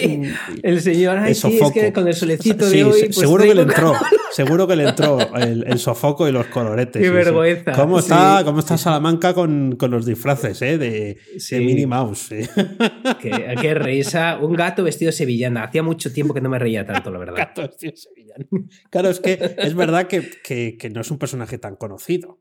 eh, 0.00 0.32
El 0.62 0.80
señor, 0.80 1.18
ay, 1.18 1.30
el 1.30 1.34
sí, 1.34 1.58
es 1.60 1.72
que 1.72 1.92
con 1.92 2.06
el 2.08 2.14
solecito 2.14 2.66
Sí, 2.68 2.76
de 2.78 2.84
hoy. 2.84 3.00
pues 3.04 3.16
seguro 3.16 3.44
que 3.44 3.54
le 3.54 3.62
entró. 3.62 3.92
Seguro 4.30 4.66
que 4.68 4.76
le 4.76 4.86
entró 4.88 5.18
el, 5.36 5.64
el 5.66 5.78
sofoco 5.78 6.28
y 6.28 6.32
los 6.32 6.46
coloretes. 6.46 7.00
Qué 7.00 7.08
sí, 7.08 7.08
sí. 7.08 7.12
vergüenza, 7.14 7.72
¿Cómo 7.72 7.98
sí. 8.00 8.04
está, 8.12 8.42
cómo 8.44 8.60
está 8.60 8.76
Salamanca 8.78 9.34
con, 9.34 9.74
con 9.76 9.90
los 9.90 10.04
disfraces 10.06 10.60
eh? 10.62 10.76
de, 10.78 11.16
Sí. 11.38 11.56
de 11.56 11.64
Minnie 11.64 11.86
Mouse? 11.86 12.28
Qué, 13.20 13.54
qué 13.60 13.74
risa. 13.74 14.38
Un 14.40 14.52
gato 14.54 14.84
vestido 14.84 15.10
sevillana. 15.12 15.64
Hacía 15.64 15.82
mucho 15.82 16.12
tiempo 16.12 16.34
que 16.34 16.40
no 16.40 16.50
me 16.50 16.58
reía 16.58 16.84
tanto, 16.86 17.10
la 17.10 17.18
verdad. 17.18 17.36
Gato 17.38 17.62
vestido 17.62 17.92
de 17.92 17.96
sevillano. 17.96 18.46
Claro, 18.90 19.08
es 19.08 19.18
que 19.20 19.54
es 19.58 19.74
verdad 19.74 20.06
que, 20.06 20.28
que- 20.44 20.76
que 20.78 20.90
no 20.90 21.00
es 21.00 21.10
un 21.10 21.18
personaje 21.18 21.58
tan 21.58 21.74
conocido. 21.76 22.38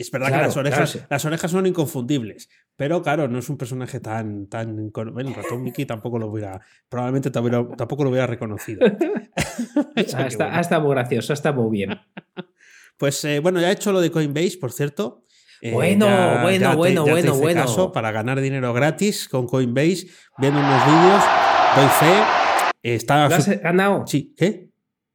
Es 0.00 0.10
verdad 0.10 0.28
Claro, 0.28 0.42
que 0.44 0.46
las 0.48 0.56
orejas, 0.56 0.92
claro, 0.92 1.06
las 1.10 1.24
orejas 1.26 1.50
son 1.50 1.66
inconfundibles, 1.66 2.48
pero 2.74 3.02
claro, 3.02 3.28
no 3.28 3.38
es 3.38 3.50
un 3.50 3.58
personaje 3.58 4.00
tan. 4.00 4.46
tan 4.46 4.78
el 4.78 5.34
ratón 5.34 5.62
Mickey 5.62 5.84
tampoco 5.84 6.18
lo 6.18 6.28
hubiera. 6.28 6.58
Probablemente 6.88 7.30
tampoco, 7.30 8.04
lo 8.04 8.10
hubiera 8.10 8.26
reconocido. 8.26 8.80
Ah, 9.76 9.92
que 9.94 10.00
está, 10.00 10.44
bueno. 10.44 10.56
ah, 10.56 10.60
está 10.60 10.80
muy 10.80 10.90
gracioso, 10.92 11.32
está 11.34 11.52
muy 11.52 11.70
bien. 11.70 12.00
Pues 12.96 13.22
eh, 13.26 13.40
bueno, 13.40 13.60
ya 13.60 13.68
he 13.68 13.72
hecho 13.72 13.92
lo 13.92 14.00
de 14.00 14.10
Coinbase, 14.10 14.56
por 14.58 14.72
cierto. 14.72 15.24
Eh, 15.60 15.72
Bueno, 15.72 16.06
bueno, 16.42 16.76
bueno, 16.76 17.04
te 17.04 17.10
bueno, 17.10 17.34
bueno. 17.34 17.60
caso 17.62 17.92
para 17.92 18.10
ganar 18.10 18.40
dinero 18.40 18.72
gratis 18.72 19.28
con 19.28 19.46
Coinbase, 19.46 20.06
viendo 20.38 20.60
unos 20.60 20.86
vídeos, 20.86 21.22
doy 21.76 21.88
fe. 21.88 22.22
Está 22.82 23.28
¿Lo 23.28 23.34
has 23.34 23.60
ganado? 23.60 24.06
Sí, 24.06 24.34
¿qué? 24.34 24.70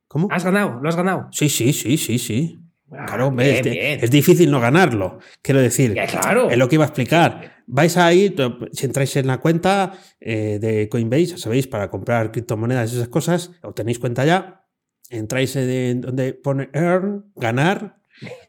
¿Cómo? 0.08 0.28
¿Has 0.30 0.44
ganado? 0.44 0.80
¿Lo 0.80 0.88
has 0.90 0.96
ganado? 0.96 1.28
Sí, 1.32 1.50
sí, 1.50 1.74
sí, 1.74 1.98
sí, 1.98 2.20
sí. 2.20 2.60
Claro, 3.06 3.28
hombre, 3.28 3.46
bien, 3.46 3.56
es, 3.58 3.64
de- 3.64 3.70
bien. 3.72 4.00
es 4.02 4.12
difícil 4.12 4.52
no 4.52 4.60
ganarlo. 4.60 5.20
Quiero 5.42 5.62
decir, 5.62 5.94
Ya, 5.94 6.06
claro. 6.08 6.50
es 6.50 6.58
lo 6.58 6.68
que 6.70 6.76
iba 6.76 6.84
a 6.86 6.88
explicar. 6.88 7.64
Vais 7.68 7.98
ahí, 7.98 8.36
si 8.74 8.86
entráis 8.86 9.16
en 9.16 9.28
la 9.28 9.40
cuenta 9.40 9.94
eh, 10.20 10.60
de 10.62 10.88
Coinbase, 10.90 11.26
ya 11.28 11.38
sabéis, 11.38 11.68
para 11.68 11.90
comprar 11.90 12.32
criptomonedas 12.32 12.92
y 12.94 12.96
esas 12.98 13.08
cosas, 13.10 13.52
o 13.64 13.74
tenéis 13.74 13.98
cuenta 14.00 14.24
ya, 14.26 14.66
entráis 15.10 15.56
en 15.56 16.02
donde 16.02 16.34
pone 16.34 16.70
earn, 16.74 17.26
ganar, 17.36 17.98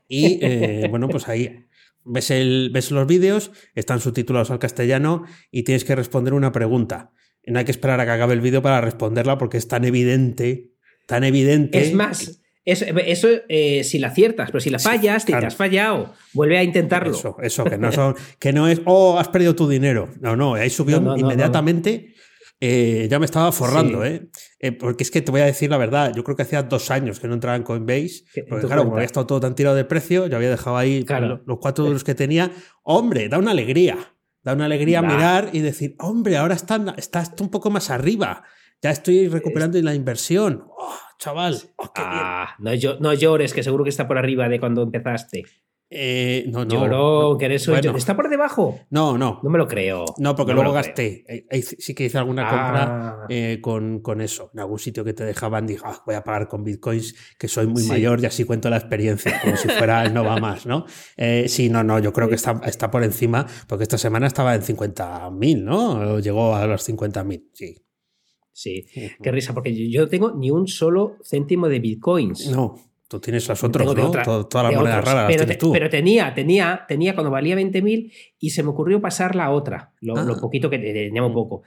y 0.09 0.39
eh, 0.43 0.87
bueno, 0.91 1.09
pues 1.09 1.29
ahí 1.29 1.67
ves, 2.05 2.31
el, 2.31 2.71
ves 2.73 2.91
los 2.91 3.07
vídeos, 3.07 3.53
están 3.75 4.01
subtitulados 4.01 4.51
al 4.51 4.59
castellano 4.59 5.25
y 5.51 5.63
tienes 5.65 5.85
que 5.85 5.95
responder 5.97 6.35
una 6.35 6.53
pregunta. 6.53 7.11
Y 7.43 7.53
no 7.53 7.59
hay 7.59 7.65
que 7.65 7.71
esperar 7.71 8.01
a 8.01 8.05
que 8.05 8.11
acabe 8.11 8.35
el 8.35 8.41
vídeo 8.41 8.61
para 8.61 8.81
responderla 8.81 9.39
porque 9.39 9.57
es 9.57 9.67
tan 9.69 9.85
evidente, 9.85 10.73
tan 11.07 11.25
evidente. 11.25 11.81
Es 11.81 11.95
más, 11.95 12.43
eso, 12.67 12.85
eso, 12.85 13.29
eh, 13.49 13.83
si 13.85 13.99
la 13.99 14.09
aciertas, 14.09 14.51
pero 14.51 14.61
si 14.61 14.69
la 14.69 14.79
Sí, 14.79 14.89
fallas, 14.89 15.23
si 15.23 15.29
claro. 15.29 15.41
te 15.41 15.47
has 15.47 15.57
fallado, 15.57 16.13
vuelve 16.35 16.59
a 16.59 16.63
intentarlo. 16.63 17.13
Eso, 17.15 17.37
eso, 17.41 17.65
que 17.65 17.79
no, 17.79 17.91
son, 17.93 18.15
que 18.39 18.53
no 18.53 18.69
es, 18.69 18.83
oh, 18.85 19.19
has 19.19 19.29
perdido 19.29 19.55
tu 19.55 19.67
dinero. 19.69 20.11
No, 20.21 20.37
no, 20.37 20.55
ahí 20.55 20.69
subió 20.69 21.01
No, 21.01 21.11
no, 21.11 21.13
no, 21.13 21.19
inmediatamente. 21.21 22.13
eh, 22.61 23.07
ya 23.11 23.19
me 23.19 23.27
estaba 23.27 23.53
forrando, 23.53 24.03
Sí. 24.03 24.09
¿eh? 24.09 24.27
Eh, 24.61 24.73
Porque 24.73 25.03
es 25.05 25.11
que 25.11 25.21
te 25.23 25.31
voy 25.31 25.43
a 25.43 25.45
decir 25.47 25.69
la 25.71 25.77
verdad, 25.77 26.13
yo 26.15 26.25
creo 26.25 26.37
que 26.37 26.43
hacía 26.43 26.63
dos 26.63 26.91
años 26.91 27.21
que 27.21 27.29
no 27.29 27.35
entraba 27.35 27.55
en 27.57 27.63
Coinbase. 27.63 28.25
Porque 28.49 28.67
claro, 28.67 28.83
como 28.83 28.91
cuenta. 28.91 28.95
había 28.97 29.05
estado 29.07 29.27
todo 29.27 29.41
tan 29.41 29.55
tirado 29.55 29.77
de 29.77 29.85
precio, 29.85 30.27
yo 30.27 30.37
había 30.37 30.51
dejado 30.51 30.77
ahí 30.79 31.05
Claro. 31.05 31.43
los 31.47 31.59
cuatro 31.61 31.87
euros 31.87 32.03
que 32.03 32.15
tenía. 32.15 32.51
Hombre, 32.83 33.29
da 33.29 33.39
una 33.39 33.51
alegría. 33.51 33.99
Da 34.43 34.55
una 34.55 34.65
alegría 34.67 35.03
mirar 35.03 35.51
y 35.53 35.59
decir, 35.61 35.97
hombre, 35.99 36.37
ahora 36.37 36.55
está, 36.55 36.79
un 37.41 37.51
poco 37.51 37.69
más 37.71 37.91
arriba. 37.91 38.43
Ya 38.81 38.91
estoy 38.91 39.29
recuperando 39.29 39.81
la 39.83 39.95
inversión. 39.95 40.65
Oh, 40.69 40.95
chaval, 41.19 41.57
oh, 41.77 41.93
qué. 41.95 42.03
Ah, 42.05 42.55
no, 42.59 42.73
llo- 42.75 42.99
no 43.01 43.13
llores, 43.15 43.53
que 43.55 43.63
seguro 43.63 43.85
que 43.85 43.91
está 43.91 44.07
por 44.09 44.19
arriba 44.19 44.49
de 44.49 44.61
cuando 44.61 44.83
empezaste. 44.83 45.45
Eh, 45.89 46.47
no, 46.49 46.65
no. 46.65 46.71
Lloró, 46.75 47.39
que 47.39 47.45
eres 47.45 47.69
un 47.69 47.75
Bueno. 47.75 47.97
¿Está 47.97 48.17
por 48.17 48.29
debajo? 48.29 48.81
No, 48.91 49.17
no. 49.17 49.39
No 49.45 49.51
me 49.51 49.57
lo 49.57 49.69
creo. 49.69 50.05
No, 50.19 50.35
porque 50.35 50.53
No 50.53 50.57
luego 50.63 50.73
creo. 50.73 50.83
gasté. 50.85 51.25
Eh, 51.29 51.47
eh, 51.49 51.63
Sí 51.63 51.95
que 51.95 52.07
hice 52.07 52.19
alguna 52.19 52.43
compra 52.43 52.83
Ah. 53.23 53.27
eh, 53.29 53.61
con, 53.63 54.01
con 54.01 54.21
eso. 54.21 54.51
En 54.53 54.59
algún 54.61 54.81
sitio 54.81 55.05
que 55.05 55.13
te 55.13 55.25
dejaban, 55.25 55.65
dije, 55.65 55.83
"Ah, 55.85 56.03
voy 56.05 56.17
a 56.17 56.25
pagar 56.25 56.49
con 56.49 56.65
bitcoins, 56.65 57.15
que 57.39 57.47
soy 57.47 57.69
muy 57.69 57.83
Sí. 57.83 57.89
mayor 57.89 58.19
y 58.21 58.27
así 58.27 58.43
cuento 58.43 58.69
la 58.69 58.79
experiencia, 58.79 59.41
como 59.41 59.57
si 59.57 59.69
fuera 59.69 60.03
el 60.05 60.13
no 60.13 60.25
va 60.25 60.39
más, 60.41 60.67
¿no? 60.67 60.87
Eh, 61.17 61.45
sí, 61.49 61.69
no, 61.69 61.85
no, 61.85 62.01
yo 62.01 62.13
creo 62.13 62.29
que 62.29 62.35
está, 62.35 62.61
está 62.67 62.91
por 62.91 63.05
encima, 63.05 63.47
porque 63.69 63.85
esta 63.85 63.97
semana 63.97 64.27
estaba 64.27 64.57
en 64.57 64.63
50.000, 64.63 65.63
¿no? 65.65 66.19
Llegó 66.19 66.57
a 66.57 66.67
los 66.67 66.83
50.000, 66.83 67.49
sí. 67.53 67.86
Sí, 68.59 68.87
qué 69.23 69.31
risa, 69.31 69.53
porque 69.53 69.75
yo 69.91 70.01
no 70.01 70.09
tengo 70.09 70.33
ni 70.35 70.51
un 70.51 70.67
solo 70.67 71.19
céntimo 71.23 71.69
de 71.69 71.79
bitcoins. 71.79 72.51
No, 72.51 72.75
tú 73.07 73.21
tienes 73.21 73.47
Tengo 73.47 73.95
de 73.95 74.01
¿no? 74.01 74.09
otra- 74.09 74.25
todas 74.25 74.65
las 74.65 74.75
monedas 74.75 75.01
otros. 75.01 75.05
raras 75.15 75.15
las 75.15 75.27
pero, 75.27 75.45
tienes 75.45 75.59
te- 75.59 75.61
tú. 75.61 75.73
pero 75.73 75.91
tenía, 75.91 76.33
tenía, 76.33 76.85
tenía 76.89 77.15
cuando 77.15 77.31
valía 77.31 77.55
20.000 77.55 78.11
y 78.41 78.51
se 78.51 78.63
me 78.63 78.71
ocurrió 78.71 78.99
pasar 79.03 79.37
la 79.37 79.51
otra, 79.51 79.93
lo, 80.01 80.17
Ah. 80.17 80.23
lo 80.25 80.41
poquito 80.41 80.71
que 80.71 80.79
tenía 80.79 81.21
muy 81.21 81.35
poco. 81.35 81.65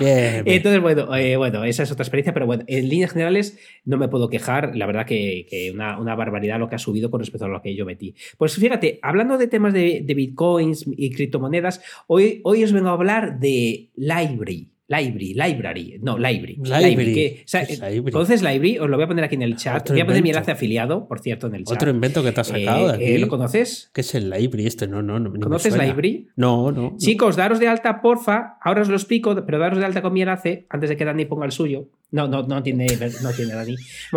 Bien, 0.00 0.42
bien. 0.42 0.56
Entonces, 0.56 0.80
bueno, 0.80 1.14
eh, 1.16 1.36
bueno, 1.36 1.64
esa 1.64 1.82
es 1.82 1.92
otra 1.92 2.02
experiencia, 2.02 2.32
pero 2.32 2.46
bueno, 2.46 2.64
en 2.66 2.88
líneas 2.88 3.12
generales 3.12 3.58
no 3.84 3.98
me 3.98 4.08
puedo 4.08 4.30
quejar. 4.30 4.74
La 4.74 4.86
verdad 4.86 5.04
que, 5.04 5.46
que 5.50 5.70
una, 5.70 6.00
una 6.00 6.14
barbaridad 6.14 6.58
lo 6.58 6.68
que 6.68 6.76
ha 6.76 6.78
subido 6.78 7.10
con 7.10 7.20
respecto 7.20 7.44
a 7.44 7.48
lo 7.48 7.60
que 7.60 7.76
yo 7.76 7.84
metí. 7.84 8.14
Pues 8.38 8.54
fíjate, 8.54 8.98
hablando 9.02 9.36
de 9.36 9.48
temas 9.48 9.74
de, 9.74 10.00
de 10.02 10.14
bitcoins 10.14 10.86
y 10.96 11.10
criptomonedas, 11.10 11.82
hoy, 12.06 12.40
hoy 12.44 12.64
os 12.64 12.72
vengo 12.72 12.88
a 12.88 12.92
hablar 12.92 13.38
de 13.38 13.90
Library. 13.96 14.70
Library, 14.86 15.32
library, 15.32 15.98
no, 16.02 16.18
library. 16.18 16.56
Library. 16.62 17.14
que- 17.14 17.40
o 17.42 17.48
sea, 17.48 17.64
¿Qué 17.66 17.72
es 17.72 17.80
library? 17.80 18.12
¿Conoces 18.12 18.42
Library? 18.42 18.78
Os 18.78 18.90
lo 18.90 18.96
voy 18.96 19.04
a 19.04 19.08
poner 19.08 19.24
aquí 19.24 19.34
en 19.34 19.40
el 19.42 19.56
chat. 19.56 19.80
Otro 19.80 19.94
Voy 19.94 20.02
a 20.02 20.06
poner 20.06 20.22
mi 20.22 20.28
enlace 20.28 20.50
afiliado, 20.50 21.08
por 21.08 21.20
cierto, 21.20 21.46
en 21.46 21.54
el 21.54 21.64
chat. 21.64 21.76
Otro 21.76 21.90
invento 21.90 22.22
que 22.22 22.32
te 22.32 22.40
has 22.42 22.48
sacado 22.48 22.84
Eh, 22.84 22.88
de 22.88 22.94
aquí. 22.94 23.04
eh, 23.14 23.18
¿Lo 23.18 23.28
conoces? 23.28 23.90
¿Qué 23.94 24.02
es 24.02 24.14
el 24.14 24.28
Library 24.28 24.66
este? 24.66 24.86
No, 24.86 25.00
no, 25.00 25.18
no. 25.18 25.32
¿Conoces. 25.40 25.72
Library? 25.74 26.28
No, 26.36 26.70
no. 26.70 26.96
Chicos, 26.98 27.36
daros 27.36 27.60
de 27.60 27.68
alta, 27.68 28.02
porfa. 28.02 28.58
Ahora 28.62 28.82
os 28.82 28.88
lo 28.88 28.96
explico, 28.96 29.34
pero 29.46 29.58
daros 29.58 29.78
de 29.78 29.86
alta 29.86 30.02
con 30.02 30.12
mi 30.12 30.20
enlace 30.20 30.66
antes 30.68 30.90
de 30.90 30.96
que 30.98 31.04
Dani 31.06 31.24
ponga 31.24 31.46
el 31.46 31.52
suyo. 31.52 31.88
No, 32.10 32.28
no, 32.28 32.42
no 32.42 32.62
tiene, 32.62 32.86
no 33.22 33.30
tiene 33.32 33.54
Dani. 33.54 33.74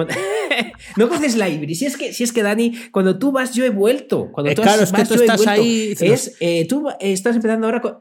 No 0.98 1.08
conoces 1.10 1.36
Library. 1.36 1.76
Si 1.76 1.86
es, 1.86 1.98
que, 1.98 2.14
si 2.14 2.24
es 2.24 2.32
que 2.34 2.44
Dani, 2.44 2.74
cuando 2.92 3.18
tú 3.20 3.32
vas, 3.32 3.54
yo 3.54 3.66
he 3.66 3.70
vuelto. 3.70 4.32
Cuando 4.32 4.52
Eh, 4.52 4.56
tú 4.56 4.62
claro, 4.64 4.84
has- 4.84 4.92
es 4.92 4.96
que 4.96 5.04
tú 5.06 5.16
yo 5.16 5.22
estás 5.22 5.48
ahí- 5.48 5.94
Es, 6.00 6.36
eh, 6.40 6.66
tú 6.68 6.88
estás 7.00 7.36
empezando 7.36 7.68
ahora 7.68 7.82
con. 7.82 7.98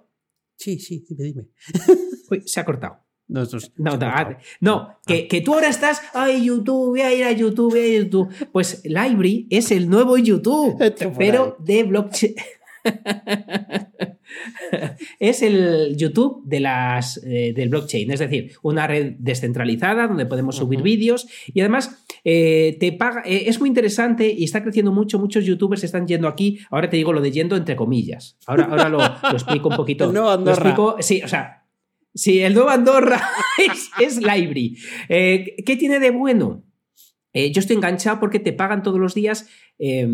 Sí, 0.57 0.79
sí, 0.79 1.05
dime, 1.09 1.25
dime. 1.25 1.45
Uy, 2.31 2.43
se 2.47 2.61
ha 2.61 2.65
cortado. 2.65 3.07
No, 3.29 3.43
No, 3.77 3.97
no, 3.97 4.07
ah, 4.07 4.39
no, 4.61 4.99
que, 5.05 5.27
que 5.27 5.41
tú 5.41 5.55
ahora 5.55 5.69
estás, 5.69 6.01
ay, 6.15 6.45
YouTube, 6.45 6.91
voy 6.91 7.01
a 7.01 7.13
ir 7.13 7.25
a 7.25 7.33
YouTube, 7.33 7.73
voy 7.73 7.81
a 7.81 7.87
ir 7.89 8.01
a 8.01 8.05
YouTube. 8.05 8.33
Pues 8.53 8.83
Library 8.85 9.49
es 9.51 9.73
el 9.73 9.91
nuevo 9.91 10.17
YouTube, 10.17 10.79
pero 11.19 11.57
de 11.59 11.83
blockchain. 11.83 12.35
es 15.19 15.43
el 15.43 15.97
YouTube 15.97 16.43
de 16.45 16.61
las, 16.61 17.21
eh, 17.25 17.53
del 17.55 17.69
blockchain, 17.69 18.13
es 18.13 18.21
decir, 18.21 18.53
una 18.63 18.87
red 18.87 19.15
descentralizada 19.19 20.07
donde 20.07 20.27
podemos 20.27 20.57
subir 20.57 20.83
vídeos 20.83 21.27
y 21.53 21.61
además 21.61 22.05
eh, 22.29 22.77
te 22.81 22.91
paga, 22.91 23.23
eh, 23.25 23.45
es 23.47 23.61
muy 23.61 23.69
interesante 23.69 24.29
y 24.37 24.43
está 24.43 24.61
creciendo 24.61 24.91
mucho, 24.91 25.21
muchos 25.21 25.45
youtubers 25.45 25.85
están 25.85 26.09
yendo 26.09 26.27
aquí, 26.27 26.59
ahora 26.71 26.91
te 26.91 26.97
digo 26.97 27.13
lo 27.13 27.21
de 27.21 27.31
yendo 27.31 27.55
entre 27.55 27.77
comillas, 27.77 28.37
ahora, 28.47 28.65
ahora 28.65 28.89
lo, 28.89 28.99
lo 28.99 29.33
explico 29.33 29.69
un 29.69 29.77
poquito. 29.77 30.07
El 30.07 30.13
nuevo 30.13 30.27
Lo 30.27 30.33
Andorra. 30.35 30.55
explico, 30.55 30.97
sí, 31.01 31.23
o 31.23 31.29
sea, 31.29 31.63
Sí, 32.13 32.41
el 32.41 32.55
nuevo 32.55 32.71
Andorra 32.71 33.21
es, 33.71 33.91
es 34.01 34.17
Library. 34.17 34.77
Eh, 35.11 35.55
¿Qué 35.67 35.77
tiene 35.77 36.01
de 36.01 36.11
bueno? 36.11 36.65
Eh, 37.35 37.53
yo 37.53 37.61
estoy 37.61 37.77
enganchado 37.77 38.19
porque 38.19 38.41
te 38.41 38.55
pagan 38.55 38.83
todos 38.83 38.99
los 38.99 39.13
días, 39.15 39.47
eh, 39.79 40.09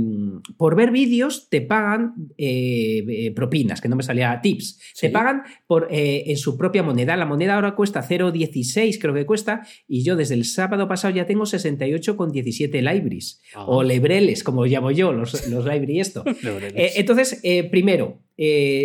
por 0.56 0.76
ver 0.76 0.90
vídeos, 0.90 1.48
te 1.48 1.60
pagan 1.60 2.14
eh, 2.36 3.04
eh, 3.08 3.30
propinas, 3.32 3.80
que 3.80 3.88
no 3.88 3.96
me 3.96 4.02
salía 4.02 4.40
tips. 4.40 4.80
Sí. 4.94 5.06
Te 5.06 5.10
pagan 5.10 5.42
por, 5.66 5.88
eh, 5.90 6.24
en 6.26 6.36
su 6.36 6.56
propia 6.56 6.82
moneda. 6.82 7.16
La 7.16 7.26
moneda 7.26 7.54
ahora 7.54 7.74
cuesta 7.74 8.02
0,16, 8.02 8.98
creo 9.00 9.14
que 9.14 9.26
cuesta, 9.26 9.66
y 9.86 10.02
yo 10.04 10.16
desde 10.16 10.34
el 10.34 10.44
sábado 10.44 10.88
pasado 10.88 11.14
ya 11.14 11.26
tengo 11.26 11.44
68,17 11.44 12.72
libraries. 12.80 13.40
Ah. 13.54 13.64
O 13.66 13.82
lebreles, 13.82 14.42
como 14.42 14.64
llamo 14.66 14.90
yo, 14.90 15.12
los, 15.12 15.48
los 15.48 15.64
library 15.64 16.00
esto. 16.00 16.24
Entonces, 16.74 17.40
primero, 17.70 18.20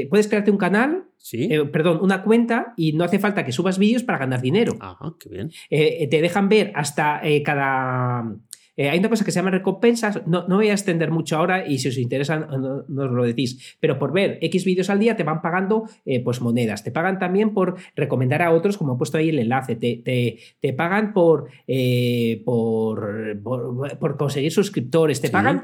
puedes 0.10 0.28
crearte 0.28 0.52
un 0.52 0.58
canal, 0.58 1.08
sí. 1.18 1.48
eh, 1.52 1.66
perdón, 1.66 2.00
una 2.02 2.24
cuenta 2.24 2.74
y 2.78 2.94
no 2.94 3.04
hace 3.04 3.20
falta 3.20 3.46
que 3.46 3.52
subas 3.52 3.78
vídeos 3.78 4.04
para 4.04 4.20
ganar 4.20 4.42
dinero. 4.42 4.78
Ajá, 4.80 5.14
qué 5.20 5.30
bien. 5.30 5.52
Eh, 5.70 6.08
te 6.10 6.22
dejan 6.22 6.50
ver 6.50 6.72
hasta 6.76 7.22
eh, 7.24 7.44
cada, 7.44 8.36
Eh, 8.78 8.90
hay 8.90 9.00
una 9.00 9.10
cosa 9.10 9.26
que 9.26 9.32
se 9.32 9.40
llama 9.40 9.50
recompensas, 9.52 10.26
no, 10.28 10.48
no 10.48 10.58
voy 10.58 10.70
a 10.70 10.74
extender 10.74 11.10
mucho 11.12 11.36
ahora 11.36 11.68
y 11.68 11.80
si 11.80 11.88
os 11.90 11.98
interesa 11.98 12.38
no- 12.38 12.84
nos 12.88 13.12
lo 13.12 13.24
decís, 13.24 13.76
pero 13.80 13.98
por 13.98 14.14
ver 14.14 14.38
X 14.42 14.64
vídeos 14.66 14.90
al 14.92 15.00
día 15.00 15.16
te 15.16 15.24
van 15.24 15.42
pagando 15.42 15.86
eh, 16.06 16.24
pues 16.24 16.42
monedas, 16.42 16.84
te 16.84 16.92
pagan 16.92 17.18
también 17.18 17.54
por 17.54 17.76
recomendar 17.96 18.42
a 18.44 18.52
otros, 18.52 18.78
como 18.78 18.94
he 18.94 18.98
puesto 18.98 19.18
ahí 19.18 19.30
el 19.30 19.40
enlace, 19.40 19.76
te, 19.76 19.98
te- 20.06 20.38
te 20.62 20.74
pagan 20.74 21.12
por, 21.14 21.48
eh, 21.68 22.42
por, 22.46 23.42
por, 23.44 23.98
por 24.00 24.18
conseguir 24.18 24.52
suscriptores, 24.52 25.22
te 25.22 25.28
Sí. 25.28 25.34
pagan 25.34 25.64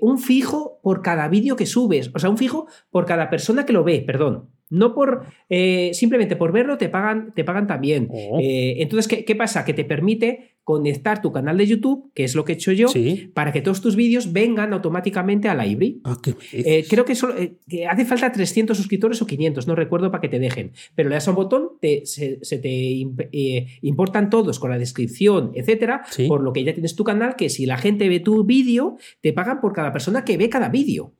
un 0.00 0.18
fijo 0.18 0.80
por 0.82 1.00
cada 1.02 1.28
vídeo 1.28 1.54
que 1.56 1.66
subes, 1.66 2.10
o 2.14 2.18
sea, 2.18 2.28
un 2.28 2.38
fijo 2.38 2.66
por 2.90 3.06
cada 3.06 3.30
persona 3.30 3.64
que 3.64 3.72
lo 3.72 3.84
ve, 3.84 4.02
perdón. 4.04 4.48
No 4.70 4.94
por 4.94 5.26
eh, 5.50 5.90
simplemente 5.92 6.34
por 6.34 6.50
verlo 6.50 6.78
te 6.78 6.88
pagan, 6.88 7.34
te 7.34 7.44
pagan 7.44 7.66
también. 7.66 8.08
Oh. 8.10 8.38
Eh, 8.40 8.76
entonces, 8.82 9.06
¿qué, 9.06 9.22
qué 9.26 9.36
pasa? 9.36 9.66
Que 9.66 9.74
te 9.74 9.84
permite 9.84 10.51
conectar 10.64 11.20
tu 11.22 11.32
canal 11.32 11.56
de 11.58 11.66
YouTube, 11.66 12.12
que 12.14 12.22
es 12.24 12.34
lo 12.36 12.44
que 12.44 12.52
he 12.52 12.54
hecho 12.54 12.70
yo, 12.72 12.86
Sí. 12.88 13.30
para 13.34 13.52
que 13.52 13.62
todos 13.62 13.80
tus 13.80 13.96
vídeos 13.96 14.32
vengan 14.32 14.72
automáticamente 14.72 15.48
a. 15.48 15.52
Ah, 15.52 16.16
¿qué 16.22 16.30
me 16.34 16.38
dices? 16.40 16.66
Eh, 16.66 16.86
creo 16.88 17.04
que, 17.04 17.14
solo, 17.14 17.36
eh, 17.36 17.56
que 17.68 17.86
hace 17.86 18.04
falta 18.04 18.30
300 18.30 18.76
suscriptores 18.76 19.20
o 19.22 19.26
500, 19.26 19.66
no 19.66 19.74
recuerdo 19.74 20.10
para 20.10 20.20
que 20.20 20.28
te 20.28 20.38
dejen. 20.38 20.72
Pero 20.94 21.08
le 21.08 21.16
das 21.16 21.26
a 21.26 21.30
un 21.32 21.36
botón, 21.36 21.70
te- 21.80 22.06
se, 22.06 22.38
se 22.44 22.58
te 22.58 23.00
eh, 23.32 23.66
importan 23.82 24.30
todos 24.30 24.58
con 24.60 24.70
la 24.70 24.78
descripción, 24.78 25.50
etcétera, 25.54 26.02
Sí. 26.10 26.28
por 26.28 26.42
lo 26.42 26.52
que 26.52 26.62
ya 26.64 26.72
tienes 26.74 26.94
tu 26.94 27.02
canal, 27.04 27.34
que 27.36 27.48
si 27.50 27.66
la 27.66 27.76
gente 27.76 28.08
ve 28.08 28.20
tu 28.20 28.44
vídeo, 28.44 28.96
te 29.20 29.32
pagan 29.32 29.60
por 29.60 29.72
cada 29.72 29.92
persona 29.92 30.24
que 30.24 30.36
ve 30.36 30.48
cada 30.48 30.68
vídeo. 30.68 31.12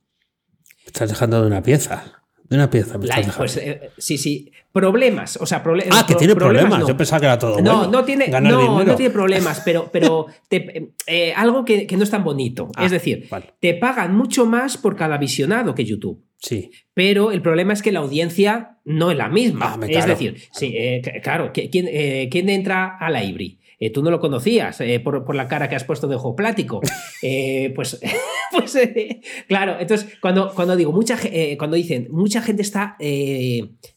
Estás 0.85 1.09
dejando 1.09 1.41
de 1.41 1.47
una 1.47 1.61
pieza. 1.63 2.22
De 2.49 2.55
una 2.57 2.69
pieza 2.69 2.99
pues 3.37 3.57
eh, 3.57 3.89
sí, 3.97 4.17
sí. 4.17 4.51
Problemas, 4.71 5.37
o 5.39 5.45
sea, 5.45 5.63
prole- 5.63 5.85
ah, 5.91 6.03
que 6.07 6.13
pro- 6.13 6.17
tiene 6.19 6.35
problemas. 6.35 6.79
no. 6.79 6.87
Yo 6.87 6.97
pensaba 6.97 7.19
que 7.19 7.25
era 7.27 7.37
todo 7.39 7.61
No, 7.61 7.77
bueno. 7.77 7.91
no 7.91 8.03
tiene, 8.05 8.25
Ganar 8.27 8.51
no, 8.51 8.83
no 8.83 8.95
tiene 8.95 9.11
problemas, 9.11 9.61
pero, 9.63 9.89
pero 9.91 10.25
te- 10.47 10.91
eh, 11.07 11.33
algo 11.35 11.63
que, 11.63 11.85
que 11.87 11.95
no 11.95 12.03
es 12.03 12.09
tan 12.09 12.23
bonito. 12.23 12.69
Ah, 12.75 12.85
es 12.85 12.91
decir, 12.91 13.27
vale. 13.29 13.53
te 13.59 13.75
pagan 13.75 14.15
mucho 14.15 14.45
más 14.45 14.77
por 14.77 14.95
cada 14.95 15.17
visionado 15.17 15.73
que 15.75 15.85
YouTube. 15.85 16.23
Sí. 16.37 16.71
Pero 16.93 17.31
el 17.31 17.41
problema 17.41 17.73
es 17.73 17.81
que 17.81 17.91
la 17.91 17.99
audiencia 17.99 18.77
no 18.83 19.11
es 19.11 19.17
la 19.17 19.29
misma. 19.29 19.73
Ah, 19.73 19.77
me- 19.77 19.91
es 19.91 20.05
decir, 20.05 20.35
sí, 20.51 20.73
eh, 20.75 21.01
claro, 21.23 21.53
¿qui- 21.53 21.69
¿quién, 21.71 22.29
quién 22.29 22.49
entra 22.49 22.97
a 22.99 23.09
la 23.09 23.23
Ibri? 23.23 23.59
Eh, 23.83 23.89
tú 23.89 24.01
no 24.01 24.09
lo 24.11 24.19
conocías 24.19 24.79
eh, 24.81 24.99
por, 24.99 25.25
por 25.25 25.35
la 25.35 25.47
cara 25.47 25.67
que 25.67 25.75
has 25.75 25.83
puesto 25.83 26.07
de 26.07 26.15
ojo 26.15 26.35
plático. 26.35 26.81
Eh, 27.25 27.71
pues, 27.73 28.01
pues 28.51 28.75
eh, 28.75 29.21
claro, 29.47 29.77
entonces 29.79 30.17
cuando, 30.19 30.51
cuando 30.53 30.75
digo, 30.75 30.91
mucha, 30.91 31.17
eh, 31.23 31.55
cuando 31.57 31.77
dicen, 31.77 32.07
mucha 32.11 32.41
gente 32.41 32.61
está 32.61 32.97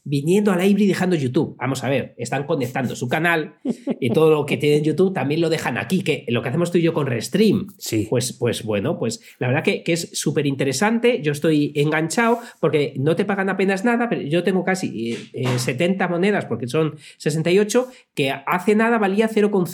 viniendo 0.05 0.51
a 0.51 0.55
la 0.55 0.65
Ibri 0.65 0.87
dejando 0.87 1.17
YouTube, 1.17 1.57
vamos 1.59 1.83
a 1.83 1.89
ver, 1.89 2.15
están 2.17 2.45
conectando 2.45 2.95
su 2.95 3.09
canal 3.09 3.55
y 3.99 4.11
todo 4.11 4.31
lo 4.31 4.45
que 4.45 4.55
tienen 4.55 4.79
en 4.79 4.83
YouTube 4.85 5.13
también 5.13 5.41
lo 5.41 5.49
dejan 5.49 5.77
aquí, 5.77 6.03
que 6.03 6.23
lo 6.29 6.41
que 6.41 6.47
hacemos 6.47 6.71
tú 6.71 6.77
y 6.77 6.83
yo 6.83 6.93
con 6.93 7.05
Restream, 7.07 7.67
Sí. 7.77 8.07
pues, 8.09 8.31
pues 8.31 8.63
bueno, 8.63 8.97
pues 8.97 9.19
la 9.39 9.47
verdad 9.47 9.63
que, 9.63 9.83
que 9.83 9.91
es 9.93 10.09
súper 10.13 10.45
interesante. 10.47 11.21
Yo 11.21 11.33
estoy 11.33 11.73
enganchado 11.75 12.39
porque 12.61 12.93
no 12.97 13.15
te 13.17 13.25
pagan 13.25 13.49
apenas 13.49 13.83
nada, 13.83 14.07
pero 14.07 14.21
yo 14.21 14.43
tengo 14.43 14.63
casi 14.63 15.13
eh, 15.13 15.17
eh, 15.33 15.59
70 15.59 16.07
monedas 16.07 16.45
porque 16.45 16.67
son 16.67 16.95
68, 17.17 17.89
que 18.15 18.31
hace 18.31 18.75
nada 18.75 18.97
valía 18.97 19.27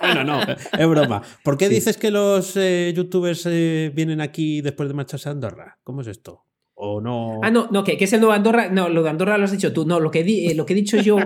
Bueno, 0.00 0.24
no, 0.24 0.40
es 0.42 0.88
broma. 0.88 1.22
¿Por 1.44 1.56
qué 1.56 1.68
Sí. 1.68 1.74
dices 1.74 1.96
que 1.96 2.10
los 2.10 2.56
eh, 2.56 2.92
youtubers 2.96 3.46
eh, 3.46 3.90
vienen 3.94 4.20
aquí 4.20 4.60
después 4.60 4.88
de 4.88 4.94
marcharse 4.94 5.28
a 5.28 5.32
Andorra? 5.32 5.78
¿Cómo 5.84 6.00
es 6.02 6.06
esto? 6.08 6.44
¿O 6.74 7.00
no? 7.00 7.40
Ah, 7.42 7.50
no, 7.50 7.68
no, 7.70 7.84
que, 7.84 7.96
que 7.98 8.04
es 8.04 8.12
el 8.14 8.20
nuevo 8.20 8.32
Andorra. 8.32 8.70
No, 8.70 8.88
lo 8.88 9.02
de 9.02 9.10
Andorra 9.10 9.36
lo 9.36 9.44
has 9.44 9.52
dicho 9.52 9.72
tú. 9.72 9.84
No, 9.86 10.00
lo 10.00 10.10
que, 10.10 10.24
di- 10.24 10.46
eh, 10.46 10.54
lo 10.54 10.64
que 10.64 10.72
he 10.72 10.76
dicho 10.76 10.96
yo 10.96 11.18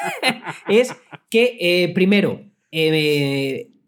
es 0.68 0.94
que, 1.28 1.90
primero, 1.94 2.40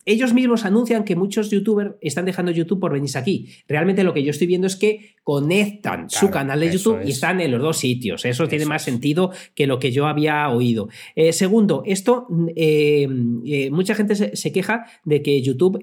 ellos 0.07 0.35
mismos 0.35 0.64
anuncian 0.64 1.05
que 1.05 1.17
muchos 1.17 1.51
youtubers 1.51 1.95
están 2.01 2.25
dejando 2.25 2.53
YouTube 2.53 2.81
por 2.81 2.93
venirse 2.93 3.19
aquí. 3.19 3.49
Realmente 3.69 4.05
lo 4.05 4.12
que 4.12 4.23
yo 4.23 4.31
estoy 4.31 4.47
viendo 4.47 4.67
es 4.67 4.77
que 4.77 5.14
conectan 5.23 6.11
su 6.11 6.31
canal 6.31 6.61
de 6.61 6.73
YouTube 6.73 7.01
y 7.05 7.09
es. 7.09 7.14
están 7.17 7.40
en 7.40 7.51
los 7.51 7.62
dos 7.62 7.79
sitios. 7.79 8.25
Eso, 8.25 8.47
tiene 8.49 8.67
más 8.67 8.83
es. 8.83 8.93
sentido 8.93 9.33
que 9.55 9.67
lo 9.67 9.79
que 9.79 9.93
yo 9.93 10.07
había 10.07 10.49
oído. 10.51 10.88
Eh, 11.14 11.33
segundo, 11.33 11.83
esto, 11.87 12.27
eh, 12.55 13.09
eh, 13.47 13.71
mucha 13.71 13.95
gente 13.95 14.14
se, 14.14 14.37
se 14.37 14.53
queja 14.53 14.87
de 15.05 15.23
que 15.23 15.40
YouTube 15.40 15.81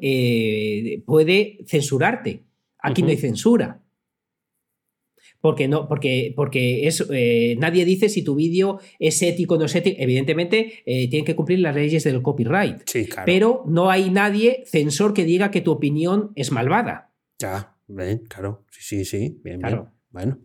puede 1.05 1.60
censurarte. 1.65 2.43
Aquí 2.79 3.01
no 3.03 3.10
hay 3.10 3.17
censura. 3.17 3.81
Porque 5.41 5.67
no, 5.67 5.88
porque, 5.88 6.34
porque 6.36 6.88
es, 6.88 7.04
eh, 7.12 7.56
nadie 7.58 7.84
dice 7.84 8.10
si 8.10 8.23
tu 8.23 8.36
vídeo 8.36 8.80
es 8.99 9.21
ético 9.23 9.56
o 9.56 9.58
no 9.58 9.65
es 9.65 9.75
ético. 9.75 9.97
Evidentemente, 9.99 10.84
eh, 10.86 11.10
tienen 11.10 11.25
que 11.25 11.36
cumplir 11.36 11.60
las 11.60 11.75
leyes 11.75 12.04
del 12.04 12.21
copyright. 12.21 12.84
Sí, 12.86 13.08
claro. 13.08 13.25
Pero 13.25 13.63
no 13.67 13.89
hay 13.89 14.12
nadie 14.12 14.63
censor 14.67 15.13
que 15.13 15.25
diga 15.25 15.49
que 15.51 15.62
tu 15.62 15.71
opinión 15.71 16.32
es 16.36 16.51
malvada. 16.51 17.12
Ya, 17.39 17.75
ven, 17.88 18.19
claro. 18.30 18.65
Sí, 18.69 19.04
sí, 19.04 19.06
sí. 19.06 19.39
Bien, 19.43 19.60
Claro. 19.60 19.75
bien. 19.84 19.93
Bueno. 20.12 20.39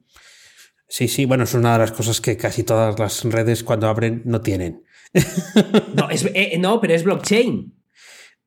Sí, 0.89 1.09
sí, 1.09 1.25
bueno, 1.27 1.45
es 1.45 1.53
una 1.55 1.73
de 1.75 1.79
las 1.81 1.93
cosas 1.93 2.21
que 2.21 2.37
casi 2.37 2.63
todas 2.63 2.99
las 2.99 3.25
redes 3.25 3.65
cuando 3.65 3.89
abren 3.89 4.23
no 4.25 4.41
tienen. 4.41 4.83
No, 5.95 6.09
es, 6.11 6.25
eh, 6.35 6.57
no 6.59 6.81
pero 6.81 6.95
es 6.95 7.05
blockchain. 7.05 7.75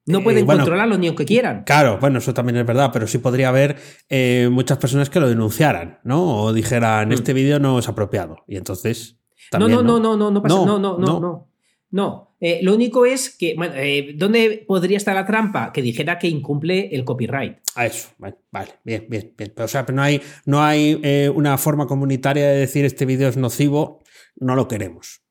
No 0.10 0.20
Eh, 0.20 0.24
pueden 0.24 0.46
bueno, 0.46 0.62
controlarlo 0.62 0.98
ni 0.98 1.08
aunque 1.08 1.26
quieran. 1.26 1.64
Claro, 1.66 1.98
bueno, 2.02 2.18
eso 2.20 2.34
también 2.34 2.58
es 2.58 2.66
verdad, 2.66 2.90
pero 2.92 3.08
sí 3.08 3.20
podría 3.20 3.50
haber 3.50 3.78
eh, 4.10 4.50
muchas 4.52 4.78
personas 4.78 5.10
que 5.10 5.20
lo 5.20 5.30
denunciaran, 5.30 6.00
¿no? 6.04 6.44
O 6.44 6.54
dijeran, 6.54 7.10
Mm. 7.10 7.14
este 7.14 7.34
vídeo 7.34 7.60
no 7.60 7.80
es 7.80 7.88
apropiado. 7.88 8.38
Y 8.48 8.58
entonces. 8.58 9.18
No, 9.54 9.60
También, 9.60 9.72
no, 9.78 9.84
no, 9.84 10.00
no, 10.00 10.18
no, 10.18 10.32
no 10.32 10.42
pasa. 10.42 10.56
No, 10.56 10.66
No, 10.66 10.80
no, 10.80 11.20
no, 11.20 11.48
no. 11.92 12.26
Eh, 12.42 12.60
lo 12.64 12.74
único 12.74 13.06
es 13.06 13.36
que, 13.38 13.54
bueno, 13.58 13.74
eh, 13.76 14.14
¿dónde 14.16 14.64
podría 14.68 14.96
estar 14.98 15.14
la 15.14 15.26
trampa? 15.26 15.72
Que 15.74 15.82
dijera 15.82 16.18
que 16.18 16.28
incumple 16.30 16.90
el 16.94 17.04
copyright. 17.04 17.58
A 17.76 17.86
eso, 17.86 18.10
vale, 18.18 18.38
vale, 18.52 18.72
bien, 18.86 19.06
bien, 19.10 19.34
bien. 19.38 19.52
Pero, 19.54 19.66
o 19.66 19.68
sea, 19.68 19.86
pero 19.86 19.96
no 19.98 20.02
hay, 20.04 20.22
no 20.46 20.64
hay 20.64 21.00
eh, 21.04 21.30
una 21.36 21.58
forma 21.58 21.86
comunitaria 21.86 22.48
de 22.48 22.58
decir 22.60 22.86
este 22.86 23.06
vídeo 23.06 23.28
es 23.28 23.36
nocivo, 23.38 24.02
no 24.38 24.56
lo 24.56 24.68
queremos. 24.70 25.22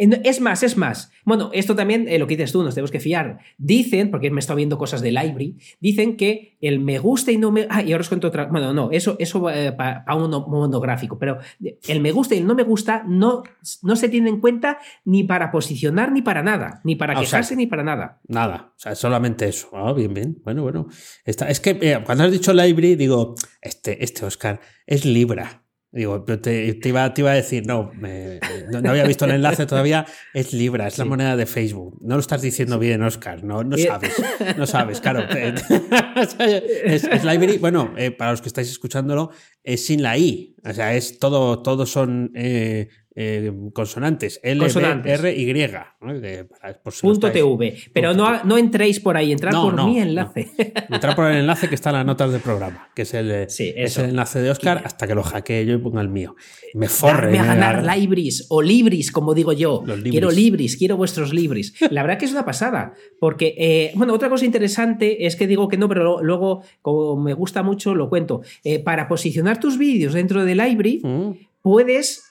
Eh, 0.00 0.20
Es 0.24 0.40
más, 0.40 0.62
es 0.62 0.76
más. 0.76 1.12
Bueno, 1.24 1.50
esto 1.52 1.76
también, 1.76 2.08
eh, 2.08 2.18
lo 2.18 2.26
que 2.26 2.36
dices 2.36 2.52
tú, 2.52 2.62
nos 2.62 2.74
tenemos 2.74 2.90
que 2.90 3.00
fiar. 3.00 3.38
Dicen, 3.58 4.10
porque 4.10 4.30
me 4.30 4.38
he 4.38 4.40
estado 4.40 4.56
viendo 4.56 4.78
cosas 4.78 5.02
de 5.02 5.12
Library, 5.12 5.58
dicen 5.78 6.16
que 6.16 6.56
el 6.60 6.80
me 6.80 6.98
gusta 6.98 7.32
y 7.32 7.36
no 7.36 7.50
me. 7.50 7.66
Ah, 7.68 7.82
y 7.82 7.92
ahora 7.92 8.02
os 8.02 8.08
cuento 8.08 8.28
otra. 8.28 8.46
Bueno, 8.46 8.72
no, 8.72 8.90
eso, 8.90 9.16
eso 9.18 9.42
para 9.76 10.04
un 10.14 10.30
monográfico, 10.30 11.18
pero 11.18 11.38
el 11.86 12.00
me 12.00 12.12
gusta 12.12 12.34
y 12.34 12.38
el 12.38 12.46
no 12.46 12.54
me 12.54 12.62
gusta 12.62 13.04
no, 13.06 13.42
no 13.82 13.96
se 13.96 14.08
tiene 14.08 14.30
en 14.30 14.40
cuenta 14.40 14.78
ni 15.04 15.24
para 15.24 15.50
posicionar 15.50 16.12
ni 16.12 16.22
para 16.22 16.42
nada, 16.42 16.80
ni 16.84 16.96
para 16.96 17.14
Ah, 17.14 17.16
o 17.16 17.24
sea, 17.24 17.40
quejarse 17.40 17.56
ni 17.56 17.66
para 17.66 17.82
nada. 17.82 18.20
Nada, 18.26 18.72
o 18.76 18.78
sea, 18.78 18.94
solamente 18.94 19.48
eso. 19.48 19.68
Ah, 19.72 19.92
bien, 19.92 20.14
bien. 20.14 20.38
Bueno, 20.44 20.62
bueno. 20.62 20.86
Está, 21.24 21.48
es 21.48 21.60
que 21.60 21.78
eh, 21.80 21.98
cuando 22.04 22.24
has 22.24 22.32
dicho 22.32 22.52
library, 22.52 22.94
digo, 22.94 23.34
este, 23.60 24.02
este 24.02 24.24
Oscar 24.24 24.60
es 24.86 25.04
Libra. 25.04 25.59
Digo, 25.92 26.22
te, 26.22 26.38
te 26.74 26.88
iba, 26.88 27.12
te 27.12 27.20
iba 27.22 27.32
a 27.32 27.34
decir, 27.34 27.66
no, 27.66 27.90
me- 27.94 28.38
no, 28.70 28.80
no 28.80 28.90
había 28.90 29.04
visto 29.04 29.24
el 29.24 29.32
enlace 29.32 29.66
todavía, 29.66 30.06
es 30.32 30.52
Libra, 30.52 30.86
es 30.86 30.98
la 30.98 31.04
moneda 31.04 31.34
de 31.36 31.46
Facebook. 31.46 31.98
No 32.00 32.14
lo 32.14 32.20
estás 32.20 32.42
diciendo 32.42 32.78
bien, 32.78 33.02
Oscar, 33.02 33.42
no, 33.42 33.64
no 33.64 33.76
sabes, 33.76 34.12
no 34.56 34.66
sabes, 34.66 35.00
claro. 35.00 35.26
te- 35.26 35.48
es, 36.84 37.04
es 37.04 37.24
Library, 37.24 37.58
bueno, 37.58 37.92
eh, 37.96 38.12
para 38.12 38.30
los 38.30 38.40
que 38.40 38.46
estáis 38.48 38.70
escuchándolo, 38.70 39.30
es 39.64 39.84
sin 39.84 40.02
la 40.02 40.16
I, 40.16 40.54
o 40.64 40.72
sea, 40.72 40.94
es 40.94 41.18
todo, 41.18 41.60
todos 41.60 41.90
son 41.90 42.30
eh, 42.36 42.88
eh, 43.16 43.52
consonantes. 43.72 44.40
L, 44.42 44.60
Consonantes. 44.60 45.20
B, 45.20 45.28
R, 45.30 45.36
Y. 45.40 45.68
¿no? 46.00 46.20
Que 46.20 46.44
para- 46.44 46.80
por 46.80 46.92
si 46.92 47.06
lo 47.06 47.12
Punto 47.12 47.30
TV. 47.32 47.76
Pero 47.92 48.10
Punto 48.10 48.30
no, 48.30 48.44
no 48.44 48.56
entréis 48.58 49.00
por 49.00 49.16
ahí, 49.16 49.32
entrad 49.32 49.52
No, 49.52 49.64
por 49.64 49.84
mi 49.84 49.98
enlace. 49.98 50.48
Entrar 50.90 51.16
por 51.16 51.26
el 51.30 51.38
enlace 51.38 51.68
que 51.68 51.74
está 51.74 51.90
en 51.90 51.96
las 51.96 52.06
notas 52.06 52.30
del 52.32 52.40
programa, 52.40 52.88
que 52.94 53.02
es 53.02 53.14
el, 53.14 53.30
eh, 53.30 53.46
Sí, 53.48 53.72
es 53.76 53.98
el 53.98 54.10
enlace 54.10 54.40
de 54.40 54.50
Oscar, 54.50 54.82
hasta 54.84 55.06
que 55.06 55.14
lo 55.14 55.22
hackee 55.22 55.66
yo 55.66 55.74
y 55.74 55.78
ponga 55.78 56.00
el 56.00 56.08
mío. 56.08 56.36
Me 56.74 56.88
forre. 56.88 57.32
Darme 57.32 57.38
a 57.40 57.44
ganar 57.44 57.96
libris 57.98 58.46
o 58.50 58.62
libris, 58.62 59.10
como 59.12 59.34
digo 59.34 59.52
yo. 59.52 59.82
Libris. 59.86 60.10
Quiero 60.12 60.30
libris, 60.30 60.76
quiero 60.76 60.96
vuestros 60.96 61.34
libris. 61.34 61.74
La 61.90 62.02
verdad 62.02 62.18
que 62.18 62.24
es 62.26 62.32
una 62.32 62.44
pasada. 62.44 62.94
Porque, 63.18 63.54
eh, 63.58 63.92
bueno, 63.96 64.14
otra 64.14 64.28
cosa 64.30 64.44
interesante 64.44 65.26
es 65.26 65.34
que 65.36 65.46
digo 65.46 65.68
que 65.68 65.76
no, 65.76 65.88
pero 65.88 66.22
luego, 66.22 66.62
como 66.80 67.16
me 67.20 67.34
gusta 67.34 67.62
mucho, 67.62 67.94
lo 67.94 68.08
cuento. 68.08 68.42
Eh, 68.64 68.78
para 68.78 69.08
posicionar 69.08 69.58
tus 69.58 69.76
vídeos 69.78 70.14
dentro 70.14 70.44
de 70.44 70.54
Libri, 70.54 71.00
Mm. 71.02 71.30
puedes 71.62 72.29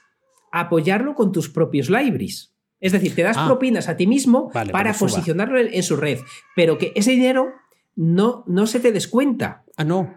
apoyarlo 0.52 1.16
con 1.16 1.32
tus 1.32 1.50
propios 1.50 1.90
libris. 1.90 2.54
Es 2.80 2.92
decir, 2.94 3.14
te 3.14 3.24
das 3.24 3.38
Ah. 3.38 3.46
propinas 3.46 3.90
a 3.90 3.98
ti 3.98 4.08
mismo 4.08 4.52
Vale, 4.54 4.72
para 4.72 4.94
posicionarlo 4.94 5.60
en, 5.60 5.68
en 5.74 5.84
su 5.84 5.96
red. 5.98 6.20
Pero 6.56 6.78
que 6.78 6.94
ese 6.96 7.12
dinero 7.12 7.48
no, 7.96 8.44
no 8.48 8.68
se 8.68 8.80
te 8.80 8.92
descuenta. 8.92 9.66
Ah, 9.76 9.84
no. 9.84 10.14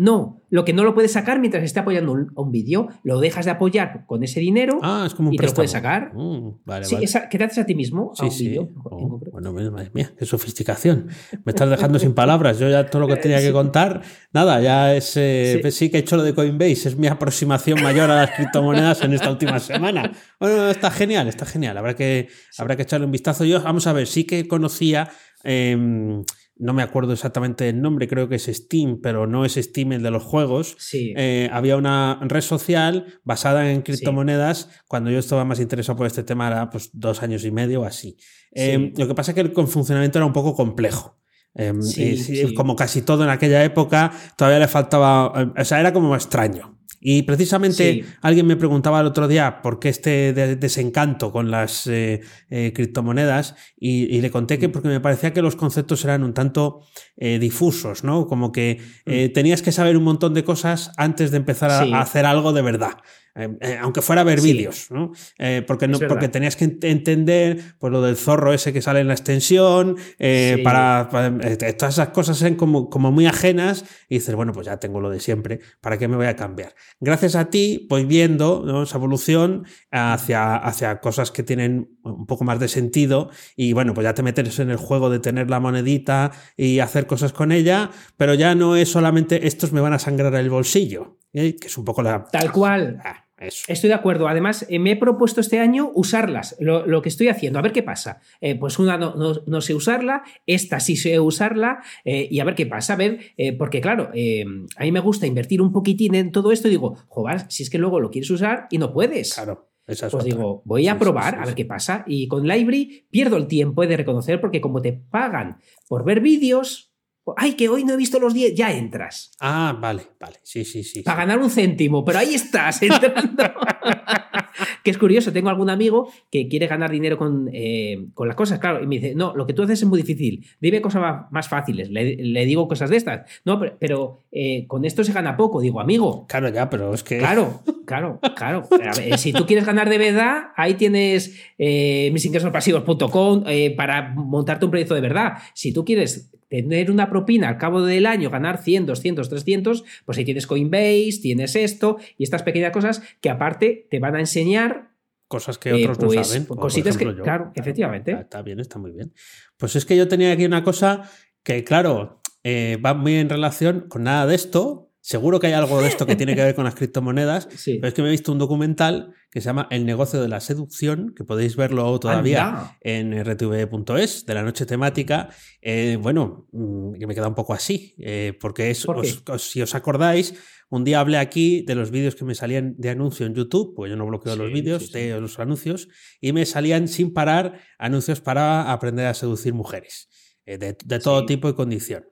No, 0.00 0.42
lo 0.48 0.64
que 0.64 0.72
no 0.72 0.84
lo 0.84 0.94
puedes 0.94 1.10
sacar 1.12 1.40
mientras 1.40 1.64
esté 1.64 1.80
apoyando 1.80 2.12
un, 2.12 2.30
un 2.36 2.52
vídeo, 2.52 2.86
lo 3.02 3.18
dejas 3.18 3.46
de 3.46 3.50
apoyar 3.50 4.06
con 4.06 4.22
ese 4.22 4.38
dinero 4.38 4.78
Ah, 4.80 5.02
es 5.04 5.12
como 5.12 5.28
un 5.30 5.34
y 5.34 5.38
te 5.38 5.46
lo 5.46 5.52
puedes 5.52 5.72
sacar. 5.72 6.14
Mm, 6.14 6.60
vale, 6.64 6.84
Sí, 6.84 6.94
vale. 6.94 7.04
esa- 7.04 7.28
que 7.28 7.36
te 7.36 7.42
haces 7.44 7.58
a 7.58 7.66
ti 7.66 7.74
mismo 7.74 8.12
a 8.12 8.16
Sí, 8.16 8.24
un 8.26 8.30
sí. 8.30 8.48
vídeo. 8.48 8.68
Oh, 8.84 9.20
bueno, 9.32 9.52
madre 9.72 9.90
mía, 9.92 10.12
qué 10.16 10.24
sofisticación. 10.24 11.08
Me 11.44 11.50
estás 11.50 11.68
dejando 11.68 11.98
sin 11.98 12.14
palabras. 12.14 12.60
Yo 12.60 12.68
ya 12.70 12.86
todo 12.86 13.02
lo 13.02 13.08
que 13.08 13.16
tenía 13.32 13.40
que 13.40 13.50
contar, 13.52 14.02
nada, 14.32 14.60
ya 14.60 14.94
es. 14.94 15.16
eh, 15.16 15.54
Sí. 15.56 15.58
pues 15.62 15.74
sí. 15.74 15.90
que 15.90 15.96
he 15.96 16.00
hecho 16.00 16.16
lo 16.16 16.22
de 16.22 16.32
Coinbase. 16.32 16.88
Es 16.90 16.96
mi 16.96 17.08
aproximación 17.08 17.82
mayor 17.82 18.08
a 18.08 18.14
las 18.16 18.30
criptomonedas 18.30 19.02
en 19.02 19.14
esta 19.14 19.30
última 19.32 19.58
semana. 19.58 20.12
Bueno, 20.38 20.68
está 20.70 20.92
genial, 20.92 21.26
está 21.26 21.44
genial. 21.44 21.76
Habrá 21.76 21.96
que, 21.96 22.28
habrá 22.56 22.76
que 22.76 22.82
echarle 22.82 23.04
un 23.06 23.10
vistazo. 23.12 23.44
Yo, 23.44 23.60
vamos 23.60 23.88
a 23.88 23.92
ver, 23.92 24.06
sí 24.06 24.22
que 24.24 24.46
conocía. 24.46 25.08
em, 25.44 26.22
no 26.58 26.72
me 26.72 26.82
acuerdo 26.82 27.12
exactamente 27.12 27.64
del 27.64 27.80
nombre, 27.80 28.08
creo 28.08 28.28
que 28.28 28.36
es 28.36 28.46
Steam, 28.46 29.00
pero 29.00 29.26
no 29.26 29.44
es 29.44 29.54
Steam 29.54 29.92
el 29.92 30.02
de 30.02 30.10
los 30.10 30.22
juegos. 30.22 30.76
Sí. 30.78 31.14
Eh, 31.16 31.48
había 31.52 31.76
una 31.76 32.18
red 32.22 32.40
social 32.40 33.20
basada 33.24 33.70
en 33.70 33.82
criptomonedas. 33.82 34.70
Cuando 34.86 35.10
yo 35.10 35.18
estaba 35.18 35.44
más 35.44 35.60
interesado 35.60 35.96
por 35.96 36.06
este 36.06 36.22
tema 36.22 36.48
era 36.48 36.70
pues 36.70 36.90
dos 36.92 37.22
años 37.22 37.44
y 37.44 37.50
medio 37.50 37.82
o 37.82 37.84
así. 37.84 38.16
Eh, 38.52 38.92
Lo 38.96 39.06
que 39.06 39.14
pasa 39.14 39.32
es 39.32 39.34
que 39.34 39.40
el 39.40 39.52
funcionamiento 39.68 40.18
era 40.18 40.26
un 40.26 40.32
poco 40.32 40.54
complejo. 40.54 41.18
Eh, 41.54 41.72
y. 41.96 42.54
Como 42.54 42.76
casi 42.76 43.02
todo 43.02 43.24
en 43.24 43.30
aquella 43.30 43.64
época, 43.64 44.12
todavía 44.36 44.60
le 44.60 44.68
faltaba, 44.68 45.32
eh, 45.36 45.60
o 45.60 45.64
sea, 45.64 45.80
era 45.80 45.92
como 45.92 46.14
extraño. 46.14 46.77
Y 47.00 47.22
precisamente 47.22 47.92
Sí. 47.92 48.04
alguien 48.22 48.46
me 48.46 48.56
preguntaba 48.56 49.00
el 49.00 49.06
otro 49.06 49.28
día 49.28 49.62
por 49.62 49.78
qué 49.78 49.88
este 49.88 50.32
de- 50.32 50.56
desencanto 50.56 51.30
con 51.32 51.50
las 51.50 51.86
eh, 51.86 52.20
eh, 52.50 52.72
criptomonedas 52.74 53.54
y, 53.78 54.04
y 54.16 54.20
le 54.20 54.30
conté 54.30 54.56
Mm. 54.56 54.60
que 54.60 54.68
porque 54.68 54.88
me 54.88 55.00
parecía 55.00 55.32
que 55.32 55.42
los 55.42 55.54
conceptos 55.56 56.04
eran 56.04 56.22
un 56.24 56.34
tanto 56.34 56.80
eh, 57.16 57.38
difusos, 57.38 58.04
¿no? 58.04 58.26
Como 58.26 58.50
que 58.52 58.80
eh, 59.06 59.28
tenías 59.28 59.62
que 59.62 59.72
saber 59.72 59.96
un 59.96 60.04
montón 60.04 60.34
de 60.34 60.44
cosas 60.44 60.90
antes 60.96 61.30
de 61.30 61.36
empezar 61.36 61.70
a, 61.70 61.82
Mm. 61.82 61.86
Sí. 61.88 61.92
a 61.94 62.00
hacer 62.00 62.26
algo 62.26 62.52
de 62.52 62.62
verdad. 62.62 62.96
Eh, 63.38 63.48
eh, 63.60 63.78
aunque 63.80 64.02
fuera 64.02 64.22
a 64.22 64.24
ver 64.24 64.40
Sí. 64.40 64.52
vídeos, 64.52 64.90
¿no? 64.90 65.12
Eh, 65.38 65.62
porque, 65.66 65.86
no 65.86 65.98
porque 66.00 66.28
tenías 66.28 66.56
que 66.56 66.64
ent- 66.66 66.84
entender 66.84 67.60
pues, 67.78 67.92
lo 67.92 68.02
del 68.02 68.16
zorro 68.16 68.52
ese 68.52 68.72
que 68.72 68.82
sale 68.82 69.00
en 69.00 69.06
la 69.06 69.14
extensión, 69.14 69.96
Sí. 70.18 70.60
para, 70.64 71.08
para- 71.10 71.38
todas 71.76 71.94
esas 71.94 72.08
cosas 72.08 72.40
eran 72.42 72.56
como, 72.56 72.90
como 72.90 73.12
muy 73.12 73.26
ajenas 73.26 73.84
y 74.08 74.16
dices, 74.16 74.34
bueno, 74.34 74.52
pues 74.52 74.66
ya 74.66 74.78
tengo 74.78 75.00
lo 75.00 75.08
de 75.10 75.20
siempre, 75.20 75.60
¿para 75.80 75.98
qué 75.98 76.08
me 76.08 76.16
voy 76.16 76.26
a 76.26 76.34
cambiar? 76.36 76.74
Gracias 77.00 77.36
a 77.36 77.48
ti 77.48 77.86
voy 77.88 78.04
viendo 78.04 78.62
¿no? 78.66 78.82
esa 78.82 78.96
evolución 78.98 79.64
hacia, 79.92 80.56
hacia 80.56 81.00
cosas 81.00 81.30
que 81.30 81.42
tienen 81.42 81.96
un 82.02 82.26
poco 82.26 82.44
más 82.44 82.58
de 82.58 82.68
sentido 82.68 83.30
y 83.56 83.72
bueno, 83.72 83.94
pues 83.94 84.04
ya 84.04 84.14
te 84.14 84.22
metes 84.22 84.58
en 84.58 84.70
el 84.70 84.76
juego 84.76 85.10
de 85.10 85.20
tener 85.20 85.48
la 85.50 85.60
monedita 85.60 86.32
y 86.56 86.80
hacer 86.80 87.06
cosas 87.06 87.32
con 87.32 87.52
ella, 87.52 87.90
pero 88.16 88.34
ya 88.34 88.54
no 88.54 88.74
es 88.76 88.90
solamente 88.90 89.46
estos 89.46 89.72
me 89.72 89.80
van 89.80 89.92
a 89.92 89.98
sangrar 89.98 90.34
el 90.34 90.50
bolsillo, 90.50 91.18
que 91.32 91.56
es 91.62 91.78
un 91.78 91.84
poco 91.84 92.02
la... 92.02 92.24
Tal 92.24 92.50
cual. 92.50 92.98
Ah, 93.04 93.24
eso. 93.40 93.64
Estoy 93.68 93.88
de 93.88 93.94
acuerdo. 93.94 94.28
Además, 94.28 94.66
eh, 94.68 94.78
me 94.78 94.92
he 94.92 94.96
propuesto 94.96 95.40
este 95.40 95.60
año 95.60 95.90
usarlas, 95.94 96.56
lo, 96.60 96.86
lo 96.86 97.02
que 97.02 97.08
estoy 97.08 97.28
haciendo, 97.28 97.58
a 97.58 97.62
ver 97.62 97.72
qué 97.72 97.82
pasa. 97.82 98.20
Eh, 98.40 98.54
pues 98.56 98.78
una 98.78 98.96
no, 98.96 99.14
no- 99.16 99.40
no 99.46 99.60
sé 99.60 99.74
usarla, 99.74 100.22
esta 100.46 100.80
sí 100.80 100.96
sé 100.96 101.18
usarla, 101.20 101.80
eh, 102.04 102.28
y 102.30 102.40
a 102.40 102.44
ver 102.44 102.54
qué 102.54 102.66
pasa. 102.66 102.94
A 102.94 102.96
ver, 102.96 103.20
porque 103.58 103.80
claro, 103.80 104.10
eh, 104.14 104.44
a 104.76 104.82
mí 104.84 104.92
me 104.92 105.00
gusta 105.00 105.26
invertir 105.26 105.60
un 105.62 105.72
poquitín 105.72 106.14
en 106.14 106.32
todo 106.32 106.52
esto 106.52 106.68
y 106.68 106.72
digo, 106.72 106.96
joder, 107.08 107.42
si 107.48 107.62
es 107.62 107.70
que 107.70 107.78
luego 107.78 108.00
lo 108.00 108.10
quieres 108.10 108.30
usar 108.30 108.66
y 108.70 108.78
no 108.78 108.92
puedes. 108.92 109.34
Claro. 109.34 109.66
Esa 109.86 110.08
es 110.08 110.12
Pues 110.12 110.24
otra. 110.24 110.36
digo, 110.36 110.60
voy 110.66 110.86
a 110.86 110.92
Sí, 110.92 110.98
probar 110.98 111.30
sí, 111.32 111.36
sí, 111.38 111.42
a 111.42 111.46
ver 111.46 111.54
qué 111.54 111.64
pasa. 111.64 112.04
Y 112.06 112.28
con 112.28 112.46
Library 112.46 113.06
pierdo 113.10 113.38
el 113.38 113.46
tiempo, 113.46 113.82
he 113.82 113.86
de 113.86 113.96
reconocer, 113.96 114.38
porque 114.38 114.60
como 114.60 114.82
te 114.82 114.92
pagan 114.92 115.60
por 115.88 116.04
ver 116.04 116.20
vídeos, 116.20 116.87
ay, 117.36 117.54
que 117.54 117.68
hoy 117.68 117.84
no 117.84 117.94
he 117.94 117.96
visto 117.96 118.18
los 118.18 118.34
10, 118.34 118.54
ya 118.54 118.72
entras. 118.72 119.32
Ah, 119.40 119.76
vale, 119.80 120.02
vale. 120.20 120.36
Sí, 120.42 120.64
sí, 120.64 120.82
sí. 120.82 121.02
Para 121.02 121.22
sí. 121.22 121.26
ganar 121.26 121.38
un 121.42 121.50
céntimo, 121.50 122.04
pero 122.04 122.18
ahí 122.18 122.34
estás 122.34 122.82
entrando. 122.82 123.44
que 124.82 124.90
es 124.90 124.98
curioso, 124.98 125.32
tengo 125.32 125.48
algún 125.50 125.70
amigo 125.70 126.10
que 126.30 126.48
quiere 126.48 126.66
ganar 126.66 126.90
dinero 126.90 127.16
con, 127.16 127.48
eh, 127.52 128.08
con 128.14 128.26
las 128.26 128.36
cosas, 128.36 128.58
claro, 128.58 128.82
y 128.82 128.86
me 128.86 128.96
dice, 128.96 129.14
no, 129.14 129.34
lo 129.34 129.46
que 129.46 129.52
tú 129.52 129.62
haces 129.62 129.82
es 129.82 129.88
muy 129.88 130.00
difícil, 130.00 130.44
dime 130.60 130.80
cosas 130.80 131.26
más 131.30 131.48
fáciles, 131.48 131.90
le, 131.90 132.16
le 132.16 132.44
digo 132.44 132.66
cosas 132.66 132.90
de 132.90 132.96
estas, 132.96 133.30
no, 133.44 133.58
pero, 133.58 133.76
pero, 133.78 134.24
eh, 134.30 134.66
con 134.66 134.84
esto 134.84 135.04
se 135.04 135.12
gana 135.12 135.36
poco, 135.36 135.60
digo, 135.60 135.80
amigo. 135.80 136.26
Claro, 136.28 136.48
ya, 136.48 136.68
pero 136.68 136.94
es 136.94 137.02
que. 137.02 137.18
Claro, 137.18 137.62
claro, 137.86 138.20
claro. 138.36 138.68
Ver, 138.70 139.18
si 139.18 139.32
tú 139.32 139.46
quieres 139.46 139.66
ganar 139.66 139.88
de 139.88 139.98
verdad, 139.98 140.48
ahí 140.56 140.74
tienes 140.74 141.36
eh, 141.58 142.10
misingresospasivos.com 142.12 143.44
eh, 143.46 143.74
para 143.76 144.10
montarte 144.10 144.64
un 144.64 144.70
proyecto 144.70 144.94
de 144.94 145.00
verdad. 145.00 145.34
Si 145.54 145.72
tú 145.72 145.84
quieres 145.84 146.30
tener 146.48 146.90
una 146.90 147.10
propina 147.10 147.48
al 147.48 147.58
cabo 147.58 147.82
del 147.82 148.06
año, 148.06 148.30
ganar 148.30 148.62
100, 148.62 148.86
200, 148.86 149.28
300, 149.28 149.84
pues 150.04 150.18
ahí 150.18 150.24
tienes 150.24 150.46
Coinbase, 150.46 151.18
tienes 151.22 151.54
esto 151.56 151.98
y 152.16 152.24
estas 152.24 152.42
pequeñas 152.42 152.72
cosas 152.72 153.02
que 153.20 153.30
aparte 153.30 153.86
te 153.90 153.98
van 153.98 154.16
a 154.16 154.20
enseñar. 154.20 154.90
Cosas 155.28 155.58
que 155.58 155.70
Eh, 155.70 155.74
otros 155.84 155.98
no 156.00 156.06
pues, 156.06 156.26
saben. 156.26 156.44
cositas 156.46 156.96
que- 156.96 157.04
yo. 157.04 157.22
claro, 157.22 157.52
efectivamente. 157.54 158.12
Está, 158.12 158.22
está 158.22 158.42
bien, 158.42 158.60
está 158.60 158.78
muy 158.78 158.92
bien. 158.92 159.12
Pues 159.58 159.76
es 159.76 159.84
que 159.84 159.96
yo 159.96 160.08
tenía 160.08 160.32
aquí 160.32 160.46
una 160.46 160.64
cosa 160.64 161.02
que, 161.42 161.64
claro, 161.64 162.22
eh, 162.44 162.78
va 162.84 162.94
muy 162.94 163.16
en 163.16 163.28
relación 163.28 163.86
con 163.88 164.04
nada 164.04 164.26
de 164.26 164.34
esto. 164.34 164.87
Seguro 165.08 165.40
que 165.40 165.46
hay 165.46 165.54
algo 165.54 165.80
de 165.80 165.88
esto 165.88 166.04
que 166.04 166.16
tiene 166.16 166.34
que 166.36 166.42
ver 166.44 166.54
con 166.54 166.64
las 166.64 166.74
criptomonedas. 166.78 167.48
Sí. 167.56 167.76
Pero 167.76 167.88
es 167.88 167.94
que 167.94 168.02
me 168.02 168.08
he 168.08 168.10
visto 168.10 168.30
un 168.30 168.36
documental 168.38 169.14
que 169.30 169.40
se 169.40 169.46
llama 169.46 169.66
El 169.70 169.86
negocio 169.86 170.20
de 170.20 170.28
la 170.28 170.38
seducción, 170.40 171.14
que 171.16 171.24
podéis 171.24 171.56
verlo 171.56 171.98
todavía 171.98 172.48
Anda. 172.48 172.76
en 172.82 173.24
rtv.es, 173.24 174.26
de 174.26 174.34
la 174.34 174.42
noche 174.42 174.66
temática. 174.66 175.30
Eh, 175.62 175.96
bueno, 175.98 176.46
mm, 176.52 176.92
que 176.98 177.06
me 177.06 177.14
queda 177.14 177.26
un 177.28 177.34
poco 177.34 177.54
así, 177.54 177.94
eh, 178.00 178.36
porque 178.38 178.68
es, 178.70 178.84
¿Por 178.84 179.00
qué? 179.00 179.08
os- 179.08 179.22
os- 179.30 179.50
si 179.50 179.62
os 179.62 179.74
acordáis, 179.74 180.34
un 180.68 180.84
día 180.84 181.00
hablé 181.00 181.16
aquí 181.16 181.62
de 181.62 181.74
los 181.74 181.90
vídeos 181.90 182.14
que 182.14 182.26
me 182.26 182.34
salían 182.34 182.74
de 182.76 182.90
anuncio 182.90 183.24
en 183.24 183.34
YouTube, 183.34 183.72
pues 183.74 183.88
yo 183.88 183.96
no 183.96 184.04
bloqueo 184.04 184.34
Sí, 184.34 184.38
los 184.38 184.52
vídeos 184.52 184.88
sí, 184.88 184.92
de 184.92 185.18
los 185.22 185.38
anuncios, 185.38 185.88
y 186.20 186.34
me 186.34 186.44
salían 186.44 186.86
sin 186.86 187.14
parar 187.14 187.58
anuncios 187.78 188.20
para 188.20 188.70
aprender 188.70 189.06
a 189.06 189.14
seducir 189.14 189.54
mujeres, 189.54 190.10
eh, 190.44 190.58
de, 190.58 190.76
de 190.84 190.98
todo 190.98 191.24
tipo 191.24 191.48
y 191.48 191.54
condición. 191.54 192.04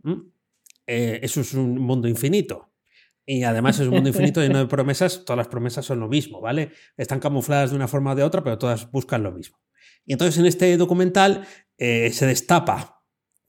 eso 0.86 1.40
es 1.42 1.52
un 1.52 1.78
mundo 1.78 2.08
infinito. 2.08 2.70
Y 3.26 3.42
además 3.42 3.80
es 3.80 3.88
un 3.88 3.94
mundo 3.94 4.08
infinito 4.08 4.40
lleno 4.40 4.58
de 4.60 4.66
promesas. 4.66 5.24
Todas 5.24 5.36
las 5.38 5.48
promesas 5.48 5.84
son 5.84 5.98
lo 6.00 6.08
mismo, 6.08 6.40
¿vale? 6.40 6.70
Están 6.96 7.18
camufladas 7.18 7.70
de 7.70 7.76
una 7.76 7.88
forma 7.88 8.12
o 8.12 8.14
de 8.14 8.22
otra, 8.22 8.42
pero 8.44 8.56
todas 8.56 8.90
buscan 8.90 9.22
lo 9.24 9.32
mismo. 9.32 9.58
Y 10.04 10.12
entonces 10.12 10.38
en 10.38 10.46
este 10.46 10.76
documental 10.76 11.44
eh, 11.76 12.10
se 12.12 12.26
destapa 12.26 13.02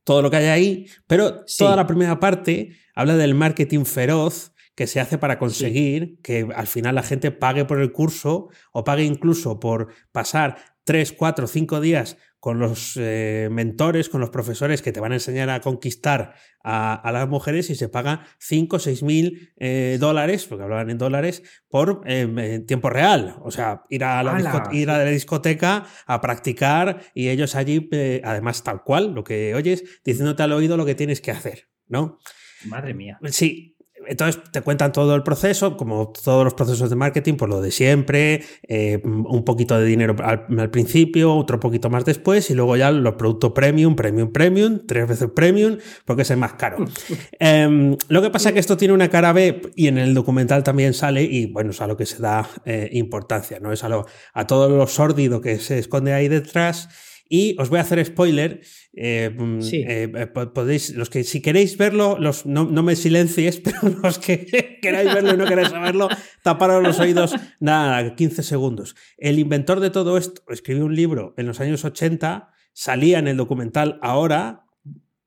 todo 0.03 0.21
lo 0.23 0.31
que 0.31 0.37
hay 0.37 0.45
ahí, 0.47 0.85
pero 1.05 1.43
Sí. 1.45 1.59
toda 1.59 1.75
la 1.75 1.85
primera 1.85 2.19
parte 2.19 2.71
habla 2.95 3.15
del 3.17 3.35
marketing 3.35 3.85
feroz 3.85 4.53
que 4.73 4.87
se 4.87 4.99
hace 4.99 5.17
para 5.17 5.37
conseguir 5.37 6.19
que 6.21 6.47
al 6.55 6.67
final 6.67 6.95
la 6.95 7.03
gente 7.03 7.31
pague 7.31 7.65
por 7.65 7.79
el 7.79 7.91
curso 7.91 8.49
o 8.71 8.83
pague 8.83 9.03
incluso 9.03 9.59
por 9.59 9.89
pasar 10.11 10.57
3, 10.85 11.11
4, 11.13 11.47
5 11.47 11.81
días 11.81 12.17
con 12.39 12.60
los 12.60 12.97
eh, 12.97 13.50
mentores, 13.52 14.10
con 14.10 14.21
los 14.21 14.30
profesores 14.30 14.82
que 14.82 14.91
te 14.91 15.00
van 15.00 15.12
a 15.12 15.15
enseñar 15.15 15.50
a 15.50 15.62
conquistar 15.62 16.36
a, 16.63 16.93
a 16.93 17.12
las 17.12 17.28
mujeres 17.30 17.69
y 17.69 17.76
se 17.76 17.89
paga 17.89 18.28
5 18.39 18.76
o 18.76 18.80
6 18.80 19.04
mil 19.04 19.54
eh, 19.58 19.97
dólares, 20.00 20.45
porque 20.45 20.63
hablaban 20.63 20.89
en 20.89 20.97
dólares, 20.97 21.43
por 21.69 22.02
eh, 22.06 22.21
en 22.21 22.65
tiempo 22.65 22.89
real. 22.89 23.38
O 23.41 23.52
sea, 23.52 23.84
ir 23.89 24.04
a, 24.04 24.21
la 24.21 24.69
ir 24.71 24.89
a 24.89 24.97
la 24.97 25.06
discoteca 25.06 25.86
a 26.06 26.21
practicar 26.21 27.02
y 27.13 27.30
ellos 27.30 27.56
allí, 27.56 27.88
eh, 27.91 28.21
además 28.23 28.63
tal 28.63 28.84
cual, 28.84 29.13
lo 29.13 29.23
que 29.23 29.56
oyes, 29.56 30.02
diciéndote 30.04 30.43
al 30.43 30.52
oído 30.52 30.78
lo 30.78 30.86
que 30.86 30.95
tienes 30.95 31.21
que 31.21 31.32
hacer, 31.32 31.69
¿no? 31.88 32.19
Madre 32.65 32.93
mía. 32.93 33.19
Sí, 33.30 33.76
entonces 34.05 34.41
te 34.51 34.62
cuentan 34.62 34.91
todo 34.91 35.15
el 35.15 35.23
proceso, 35.23 35.77
como 35.77 36.12
todos 36.12 36.43
los 36.43 36.53
procesos 36.53 36.89
de 36.89 36.95
marketing, 36.95 37.36
por 37.36 37.49
lo 37.49 37.62
de 37.62 37.71
siempre, 37.71 38.43
eh, 38.67 39.01
un 39.03 39.43
poquito 39.43 39.77
de 39.77 39.86
dinero 39.86 40.15
al, 40.23 40.69
principio, 40.69 41.36
otro 41.36 41.60
poquito 41.60 41.89
más 41.89 42.05
después, 42.05 42.49
y 42.49 42.53
luego 42.53 42.75
ya 42.75 42.91
los 42.91 43.15
productos 43.15 43.51
premium, 43.51 43.95
premium, 43.95 44.31
premium, 44.31 44.79
tres 44.86 45.07
veces 45.07 45.29
premium, 45.36 45.77
porque 46.05 46.21
es 46.21 46.31
el 46.31 46.38
más 46.38 46.53
caro. 46.53 46.77
Em, 47.39 47.97
lo 48.10 48.21
que 48.21 48.29
pasa 48.29 48.49
es 48.49 48.53
que 48.53 48.60
esto 48.60 48.77
tiene 48.77 48.93
una 48.93 49.10
cara 49.10 49.31
B 49.33 49.62
y 49.75 49.88
en 49.88 49.97
el 49.97 50.13
documental 50.13 50.63
también 50.63 50.93
sale, 50.93 51.23
y 51.23 51.45
bueno, 51.47 51.71
es 51.71 51.81
a 51.81 51.88
lo 51.88 51.97
que 51.97 52.05
se 52.05 52.21
da 52.21 52.47
eh, 52.65 52.89
importancia, 52.93 53.60
¿no? 53.60 53.71
Es 53.71 53.83
a, 53.83 53.89
lo, 53.89 54.05
a 54.33 54.47
todo 54.47 54.69
lo 54.69 54.88
sórdido 54.88 55.41
que 55.41 55.60
se 55.60 55.79
esconde 55.79 56.13
ahí 56.13 56.27
detrás. 56.27 56.89
Y 57.29 57.55
os 57.59 57.69
voy 57.69 57.79
a 57.79 57.81
hacer 57.81 58.03
spoiler. 58.05 58.61
Eh, 58.93 59.29
mm, 59.35 59.59
eh, 59.71 60.27
podéis, 60.53 60.95
los 60.95 61.09
que 61.09 61.23
si 61.23 61.41
queréis 61.41 61.77
verlo, 61.77 62.17
los, 62.19 62.45
no, 62.45 62.65
me 62.65 62.95
silencies, 62.95 63.59
pero 63.63 63.79
los 64.01 64.19
que 64.19 64.79
queráis 64.81 65.13
verlo 65.13 65.33
y 65.33 65.37
no 65.37 65.45
queráis 65.45 65.69
saberlo, 65.69 66.09
taparos 66.43 66.83
los 66.83 66.99
oídos, 66.99 67.35
nada, 67.59 68.15
15 68.15 68.43
segundos. 68.43 68.95
El 69.17 69.39
inventor 69.39 69.79
de 69.79 69.89
todo 69.89 70.17
esto 70.17 70.41
escribió 70.49 70.85
un 70.85 70.95
libro 70.95 71.33
en 71.37 71.47
los 71.47 71.59
años 71.59 71.83
80, 71.85 72.51
salía 72.73 73.19
en 73.19 73.27
el 73.27 73.37
documental 73.37 73.99
ahora 74.01 74.65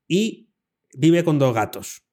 y 0.07 0.51
vive 0.95 1.25
con 1.25 1.39
dos 1.39 1.55
gatos. 1.55 2.05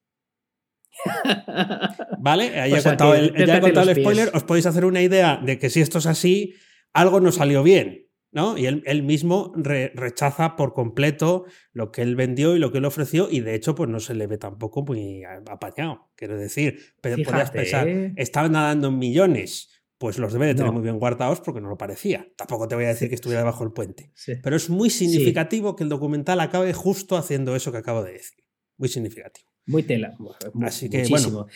¿Vale? 2.20 2.60
Ahí 2.60 2.74
he 2.74 2.84
contado 2.84 3.16
el, 3.16 3.34
ya 3.46 3.58
he 3.58 3.62
contado 3.62 3.90
el 3.90 3.96
spoiler. 3.98 4.32
Os 4.34 4.44
podéis 4.44 4.66
hacer 4.66 4.86
una 4.86 5.02
idea 5.02 5.40
de 5.44 5.60
que 5.60 5.70
si 5.70 5.82
esto 5.82 6.00
es 6.00 6.06
así, 6.06 6.56
algo 6.94 7.20
no 7.20 7.32
salió 7.32 7.64
bien. 7.64 8.07
¿No? 8.38 8.56
Y 8.56 8.68
él, 8.68 9.02
mismo 9.02 9.52
rechaza 9.56 10.56
por 10.56 10.76
completo 10.76 11.46
lo 11.74 11.92
que 11.92 12.04
él 12.04 12.16
vendió 12.16 12.56
y 12.56 12.60
lo 12.60 12.72
que 12.72 12.78
él 12.78 12.86
ofreció, 12.86 13.30
y 13.32 13.40
de 13.40 13.56
hecho, 13.56 13.74
pues 13.74 13.90
no 13.90 14.00
se 14.00 14.14
le 14.14 14.28
ve 14.28 14.38
tampoco 14.38 14.84
muy 14.84 15.24
apañado. 15.24 16.12
Quiero 16.16 16.38
decir, 16.38 16.94
pero 17.02 17.18
podías 17.26 17.50
pensar, 17.50 17.88
estaba 18.16 18.48
nadando 18.48 18.90
en 18.90 19.00
millones. 19.00 19.72
Pues 19.98 20.20
los 20.20 20.32
debe 20.32 20.46
de 20.46 20.54
tener 20.54 20.72
muy 20.72 20.84
bien 20.84 21.00
guardados 21.00 21.42
porque 21.42 21.60
no 21.60 21.70
lo 21.70 21.78
parecía. 21.80 22.28
Tampoco 22.38 22.68
te 22.68 22.76
voy 22.76 22.86
a 22.86 22.90
decir 22.90 23.10
que 23.10 23.16
estuviera 23.16 23.42
debajo 23.42 23.64
del 23.64 23.74
puente. 23.74 24.12
Pero 24.44 24.56
es 24.56 24.70
muy 24.70 24.92
significativo 24.92 25.76
que 25.76 25.82
el 25.82 25.90
documental 25.90 26.40
acabe 26.40 26.72
justo 26.74 27.18
haciendo 27.18 27.56
eso 27.56 27.72
que 27.72 27.80
acabo 27.80 28.04
de 28.04 28.14
decir. 28.14 28.44
Muy 28.78 28.90
significativo. 28.90 29.50
Muy 29.66 29.82
tela. 29.82 30.16
Así 30.62 30.92
que, 30.92 31.08
bueno, 31.10 31.48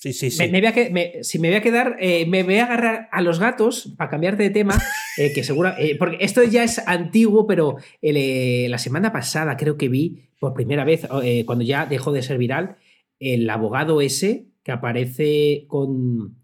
Sí, 0.00 0.14
sí, 0.14 0.30
sí. 0.30 0.48
Me, 0.48 0.62
voy 0.62 0.66
a 0.68 1.22
si 1.22 1.38
me 1.38 1.48
voy 1.48 1.58
a 1.58 1.60
quedar, 1.60 1.98
eh, 2.00 2.24
me 2.24 2.42
voy 2.42 2.56
a 2.56 2.64
agarrar 2.64 3.10
a 3.12 3.20
los 3.20 3.38
gatos 3.38 3.92
para 3.98 4.08
cambiarte 4.08 4.42
de 4.42 4.48
tema, 4.48 4.80
eh, 5.18 5.30
que 5.34 5.44
seguro, 5.44 5.74
eh, 5.78 5.94
porque 5.98 6.16
esto 6.20 6.42
ya 6.42 6.64
es 6.64 6.78
antiguo, 6.86 7.46
pero 7.46 7.76
la 8.00 8.78
semana 8.78 9.12
pasada 9.12 9.58
creo 9.58 9.76
que 9.76 9.90
vi 9.90 10.22
por 10.38 10.54
primera 10.54 10.84
vez, 10.84 11.06
cuando 11.44 11.64
ya 11.66 11.84
dejó 11.84 12.12
de 12.12 12.22
ser 12.22 12.38
viral, 12.38 12.76
el 13.18 13.48
abogado 13.50 14.00
ese 14.00 14.46
que 14.62 14.72
aparece 14.72 15.66
con... 15.68 16.38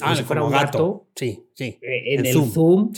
ah, 0.00 0.16
si 0.16 0.22
fuera 0.22 0.42
un 0.42 0.52
gato, 0.52 1.08
sí, 1.14 1.44
sí. 1.52 1.78
en, 1.82 2.24
el 2.24 2.32
Zoom, 2.32 2.90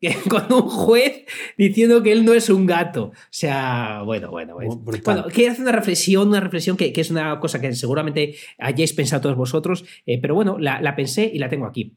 con 0.28 0.52
un 0.52 0.68
juez 0.68 1.24
diciendo 1.58 2.02
que 2.02 2.12
él 2.12 2.24
no 2.24 2.32
es 2.34 2.48
un 2.48 2.66
gato. 2.66 3.04
O 3.04 3.14
sea, 3.30 4.02
bueno, 4.04 4.30
bueno. 4.30 4.56
Bueno, 4.56 5.26
quiero 5.32 5.52
hacer 5.52 5.62
una 5.62 5.72
reflexión, 5.72 6.28
una 6.28 6.40
reflexión 6.40 6.76
que, 6.76 6.92
es 6.94 7.10
una 7.10 7.38
cosa 7.40 7.60
que 7.60 7.72
seguramente 7.74 8.34
hayáis 8.58 8.92
pensado 8.92 9.22
todos 9.22 9.36
vosotros, 9.36 9.84
eh, 10.06 10.18
pero 10.20 10.34
bueno, 10.34 10.58
la, 10.58 10.96
pensé 10.96 11.30
y 11.32 11.38
la 11.38 11.48
tengo 11.48 11.66
aquí. 11.66 11.96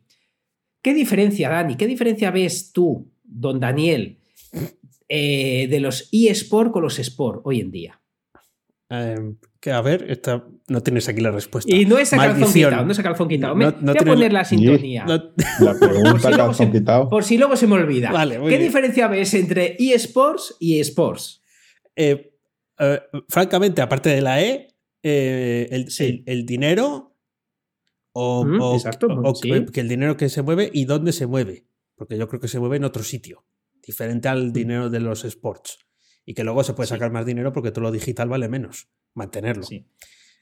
¿Qué 0.81 0.93
diferencia, 0.93 1.49
Dani? 1.49 1.75
¿Qué 1.77 1.87
diferencia 1.87 2.29
ves 2.31 2.73
tú, 2.73 3.09
don 3.23 3.59
Daniel, 3.59 4.19
eh, 5.07 5.67
de 5.69 5.79
los 5.79 6.09
eSport 6.11 6.71
con 6.71 6.83
los 6.83 6.99
Sport 6.99 7.41
hoy 7.45 7.61
en 7.61 7.71
día? 7.71 8.02
Em, 8.93 9.37
que 9.59 9.71
a 9.71 9.81
ver, 9.81 10.05
esta, 10.11 10.45
no 10.67 10.83
tienes 10.83 11.09
aquí 11.09 11.19
la 11.19 11.31
respuesta. 11.31 11.73
Y 11.73 11.85
no 11.85 11.97
es 11.97 12.13
a 12.13 12.17
calzón 12.17 12.53
quitado, 12.53 12.85
no 12.85 12.91
es 12.91 12.99
a 12.99 13.03
calzón 13.03 13.27
quitado. 13.27 13.55
voy 13.55 13.65
a 13.65 14.05
poner 14.05 14.31
la 14.31 14.45
sintonía. 14.45 15.03
La 15.59 15.73
pregunta 15.79 16.45
por, 16.45 16.53
si 16.53 16.69
quitado. 16.69 17.09
por 17.09 17.23
si 17.23 17.37
luego 17.39 17.55
se 17.55 17.65
me 17.65 17.73
olvida. 17.73 18.11
¿Qué 18.47 18.59
diferencia 18.59 19.07
ves 19.07 19.33
entre 19.33 19.77
eSports 19.79 20.57
y 20.59 20.79
eSports? 20.79 21.41
Eh, 21.95 22.35
eh, 22.77 23.01
francamente, 23.29 23.81
aparte 23.81 24.09
de 24.09 24.21
la 24.21 24.43
E, 24.43 24.67
eh, 25.01 25.69
el, 26.27 26.45
dinero 26.45 27.15
o, 28.11 28.45
que 29.41 29.81
el 29.81 29.89
dinero 29.89 30.17
que 30.17 30.29
se 30.29 30.43
mueve 30.43 30.69
y 30.71 30.85
dónde 30.85 31.13
se 31.13 31.25
mueve. 31.25 31.65
Porque 31.95 32.15
yo 32.15 32.27
creo 32.27 32.39
que 32.39 32.47
se 32.47 32.59
mueve 32.59 32.77
en 32.77 32.83
otro 32.83 33.01
sitio, 33.01 33.43
diferente 33.81 34.27
al 34.27 34.49
mm. 34.49 34.53
dinero 34.53 34.89
de 34.91 34.99
los 34.99 35.25
sports. 35.25 35.82
Y 36.25 36.33
que 36.33 36.43
luego 36.43 36.63
se 36.63 36.73
puede 36.73 36.87
sacar 36.87 37.11
más 37.11 37.25
dinero 37.25 37.51
porque 37.51 37.71
todo 37.71 37.81
lo 37.81 37.91
digital 37.91 38.29
vale 38.29 38.47
menos 38.47 38.87
mantenerlo. 39.13 39.67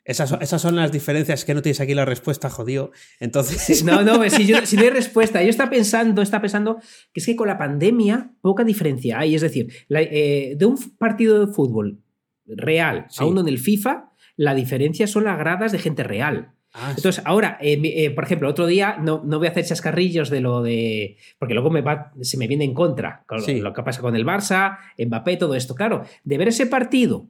Esas, 0.04 0.36
esas, 0.41 0.62
son 0.62 0.76
las 0.76 0.91
diferencias 0.91 1.46
que 1.46 1.54
no 1.54 1.62
tienes 1.62 1.80
aquí 1.80 1.94
la 1.94 2.06
respuesta, 2.06 2.50
jodido. 2.50 2.91
Entonces. 3.20 3.84
No, 3.86 4.04
no, 4.04 4.28
si, 4.30 4.46
yo, 4.46 4.58
si 4.65 4.76
no 4.76 4.84
hay 4.84 4.89
respuesta. 4.89 5.44
Yo 5.44 5.50
estaba 5.50 5.70
pensando, 5.70 6.22
está 6.22 6.41
pensando 6.41 6.80
que 7.13 7.20
es 7.20 7.26
que 7.26 7.36
con 7.36 7.48
la 7.48 7.58
pandemia 7.58 8.32
poca 8.41 8.63
diferencia 8.63 9.20
hay. 9.20 9.36
Es 9.36 9.41
decir, 9.41 9.72
eh, 9.89 10.56
de 10.58 10.65
un 10.65 10.78
partido 10.98 11.46
de 11.46 11.54
fútbol 11.54 12.02
real 12.46 13.08
a 13.17 13.26
uno 13.26 13.41
en 13.41 13.48
el 13.48 13.60
FIFA, 13.60 14.12
la 14.36 14.56
diferencia 14.56 15.08
son 15.08 15.26
las 15.26 15.38
gradas 15.38 15.72
de 15.72 15.80
gente 15.80 16.04
real. 16.04 16.54
Ah, 16.74 16.94
Entonces, 16.96 17.22
ahora, 17.26 17.58
eh, 17.62 17.80
eh, 17.84 18.12
por 18.12 18.24
ejemplo, 18.24 18.48
otro 18.48 18.66
día 18.66 18.98
no, 18.98 19.22
no 19.26 19.40
voy 19.40 19.48
a 19.48 19.52
hacer 19.52 19.66
chascarrillos 19.66 20.30
de 20.30 20.40
lo 20.40 20.62
de. 20.62 21.18
Porque 21.38 21.54
luego 21.54 21.70
me 21.70 21.82
va, 21.82 22.14
se 22.22 22.38
me 22.38 22.48
viene 22.48 22.64
en 22.64 22.74
contra 22.74 23.24
con 23.28 23.40
lo 23.62 23.74
que 23.74 23.84
pasa 23.84 24.02
con 24.02 24.16
el 24.16 24.26
Barça, 24.26 24.78
Mbappé, 24.98 25.38
todo 25.38 25.56
esto. 25.56 25.76
Claro, 25.76 26.04
de 26.24 26.38
ver 26.38 26.48
ese 26.48 26.68
partido 26.68 27.28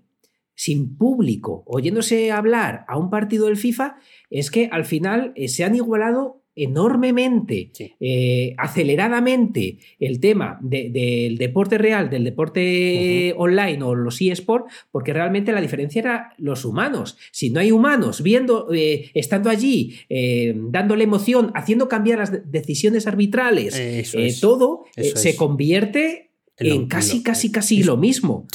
sin 0.54 0.96
público, 0.96 1.64
oyéndose 1.66 2.32
hablar 2.32 2.86
a 2.88 2.98
un 2.98 3.10
partido 3.10 3.48
del 3.48 3.58
FIFA, 3.58 3.96
es 4.30 4.52
que 4.52 4.70
al 4.72 4.86
final 4.86 5.34
eh, 5.36 5.48
se 5.48 5.64
han 5.64 5.76
igualado 5.76 6.41
enormemente, 6.56 7.72
eh, 8.00 8.54
aceleradamente 8.58 9.78
el 10.00 10.20
tema 10.20 10.60
del 10.62 11.38
deporte 11.38 11.78
real, 11.78 12.10
del 12.10 12.24
deporte 12.24 13.34
online 13.38 13.82
o 13.84 13.96
los 13.96 14.22
eSports, 14.22 14.74
porque 14.92 15.14
realmente 15.14 15.52
la 15.52 15.62
diferencia 15.62 16.00
era 16.00 16.34
los 16.38 16.66
humanos. 16.66 17.18
Si 17.32 17.50
no 17.50 17.60
hay 17.60 17.72
humanos 17.72 18.22
viendo, 18.22 18.74
eh, 18.74 19.12
estando 19.14 19.50
allí, 19.50 19.96
dándole 20.70 21.04
emoción, 21.04 21.52
haciendo 21.56 21.88
cambiar 21.88 22.20
las 22.20 22.52
decisiones 22.52 23.08
arbitrales, 23.08 24.12
todo 24.42 24.86
se 24.96 25.36
convierte 25.36 26.32
en 26.58 26.88
casi, 26.88 27.24
casi, 27.24 27.52
casi 27.52 27.84
lo 27.84 27.98
mismo. 27.98 28.48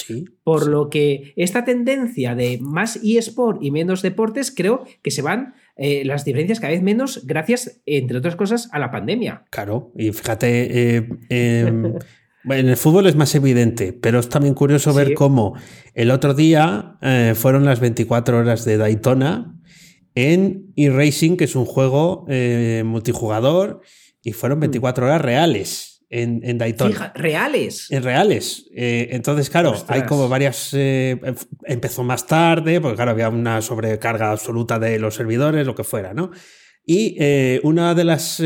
Por 0.45 0.69
lo 0.69 0.91
que 0.91 1.33
esta 1.37 1.65
tendencia 1.65 2.35
de 2.35 2.59
más 2.61 3.01
eSport 3.03 3.63
y 3.63 3.71
menos 3.71 4.03
deportes, 4.03 4.51
creo 4.51 4.85
que 5.03 5.11
se 5.11 5.23
van 5.23 5.55
eh, 5.77 6.05
las 6.05 6.25
diferencias 6.25 6.59
cada 6.59 6.73
vez 6.73 6.83
menos 6.83 7.27
gracias, 7.27 7.83
entre 7.85 8.17
otras 8.17 8.37
cosas, 8.37 8.69
a 8.73 8.79
la 8.79 8.91
pandemia. 8.91 9.45
Claro, 9.51 9.93
y 9.97 10.11
fíjate, 10.13 10.97
eh, 10.97 11.09
em, 11.29 11.95
en 12.45 12.69
el 12.69 12.77
fútbol 12.77 13.07
es 13.07 13.15
más 13.15 13.35
evidente, 13.35 13.93
pero 13.93 14.19
es 14.21 14.29
también 14.29 14.55
curioso 14.55 14.95
ver 14.95 15.15
cómo 15.15 15.55
el 15.95 16.11
otro 16.11 16.33
día 16.33 16.97
eh, 17.03 17.35
fueron 17.37 17.65
las 17.65 17.81
24 17.81 18.39
horas 18.39 18.65
de 18.65 18.79
Daytona 18.79 19.55
en 20.15 20.73
eRacing, 20.77 21.37
que 21.37 21.45
es 21.45 21.55
un 21.57 21.67
juego 21.67 22.27
multijugador, 22.85 23.83
y 24.23 24.33
fueron 24.33 24.61
24 24.61 25.05
mm. 25.05 25.09
horas 25.09 25.21
reales 25.21 25.96
en, 26.09 26.41
en 26.45 26.59
Daytona. 26.59 27.13
reales. 27.15 27.91
En 27.91 28.03
reales. 28.03 28.67
Eh, 28.75 29.09
entonces, 29.11 29.51
claro, 29.51 29.75
hay 29.89 30.03
como 30.03 30.29
varias. 30.29 30.71
Eh, 30.73 31.19
empezó 31.65 32.05
más 32.05 32.27
tarde, 32.27 32.81
porque 32.81 32.97
claro, 32.97 33.11
había 33.11 33.29
una 33.29 33.61
sobrecarga 33.63 34.31
absoluta 34.31 34.79
de 34.79 34.99
los 34.99 35.15
servidores, 35.15 35.67
lo 35.67 35.75
que 35.75 35.85
fuera, 35.85 36.15
¿no? 36.15 36.31
Y 36.85 37.17
eh, 37.19 37.61
una 37.65 37.95
de 37.95 38.05
las. 38.05 38.43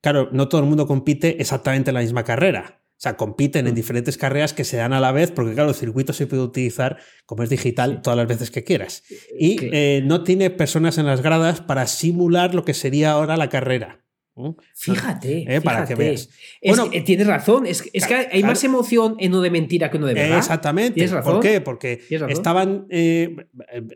claro, 0.00 0.28
no 0.32 0.48
todo 0.48 0.60
el 0.62 0.66
mundo 0.66 0.86
compite 0.86 1.40
exactamente 1.40 1.90
en 1.90 1.94
la 1.94 2.00
misma 2.00 2.24
carrera. 2.24 2.78
O 2.92 3.02
sea, 3.02 3.16
compiten 3.16 3.66
en 3.66 3.72
mm. 3.72 3.76
diferentes 3.76 4.18
carreras 4.18 4.52
que 4.52 4.64
se 4.64 4.76
dan 4.76 4.92
a 4.92 5.00
la 5.00 5.10
vez, 5.12 5.30
porque 5.30 5.54
claro, 5.54 5.70
el 5.70 5.74
circuito 5.74 6.12
se 6.12 6.26
puede 6.26 6.42
utilizar, 6.42 6.98
como 7.24 7.42
es 7.42 7.48
digital, 7.48 8.02
todas 8.02 8.16
las 8.16 8.26
veces 8.26 8.50
que 8.50 8.62
quieras. 8.62 9.04
Y 9.38 10.02
no 10.04 10.22
tiene 10.22 10.50
personas 10.50 10.98
en 10.98 11.06
las 11.06 11.22
gradas 11.22 11.62
para 11.62 11.86
simular 11.86 12.54
lo 12.54 12.64
que 12.64 12.74
sería 12.74 13.12
ahora 13.12 13.38
la 13.38 13.48
carrera. 13.48 14.00
Fíjate, 14.74 15.56
eh, 15.56 15.60
para 15.60 15.86
que 15.86 15.94
veas. 15.94 16.28
bueno, 16.64 16.88
eh, 16.92 17.02
tienes 17.02 17.26
razón, 17.26 17.66
es, 17.66 17.82
que 17.82 18.14
hay 18.14 18.42
más 18.42 18.62
emoción 18.64 19.16
en 19.18 19.32
uno 19.32 19.42
de 19.42 19.50
mentira 19.50 19.90
que 19.90 19.96
uno 19.96 20.06
de 20.06 20.14
verdad. 20.14 20.38
Exactamente. 20.38 21.06
¿Por 21.08 21.40
qué? 21.40 21.60
Porque 21.60 22.00
estaban. 22.28 22.86
Eh, 22.90 23.36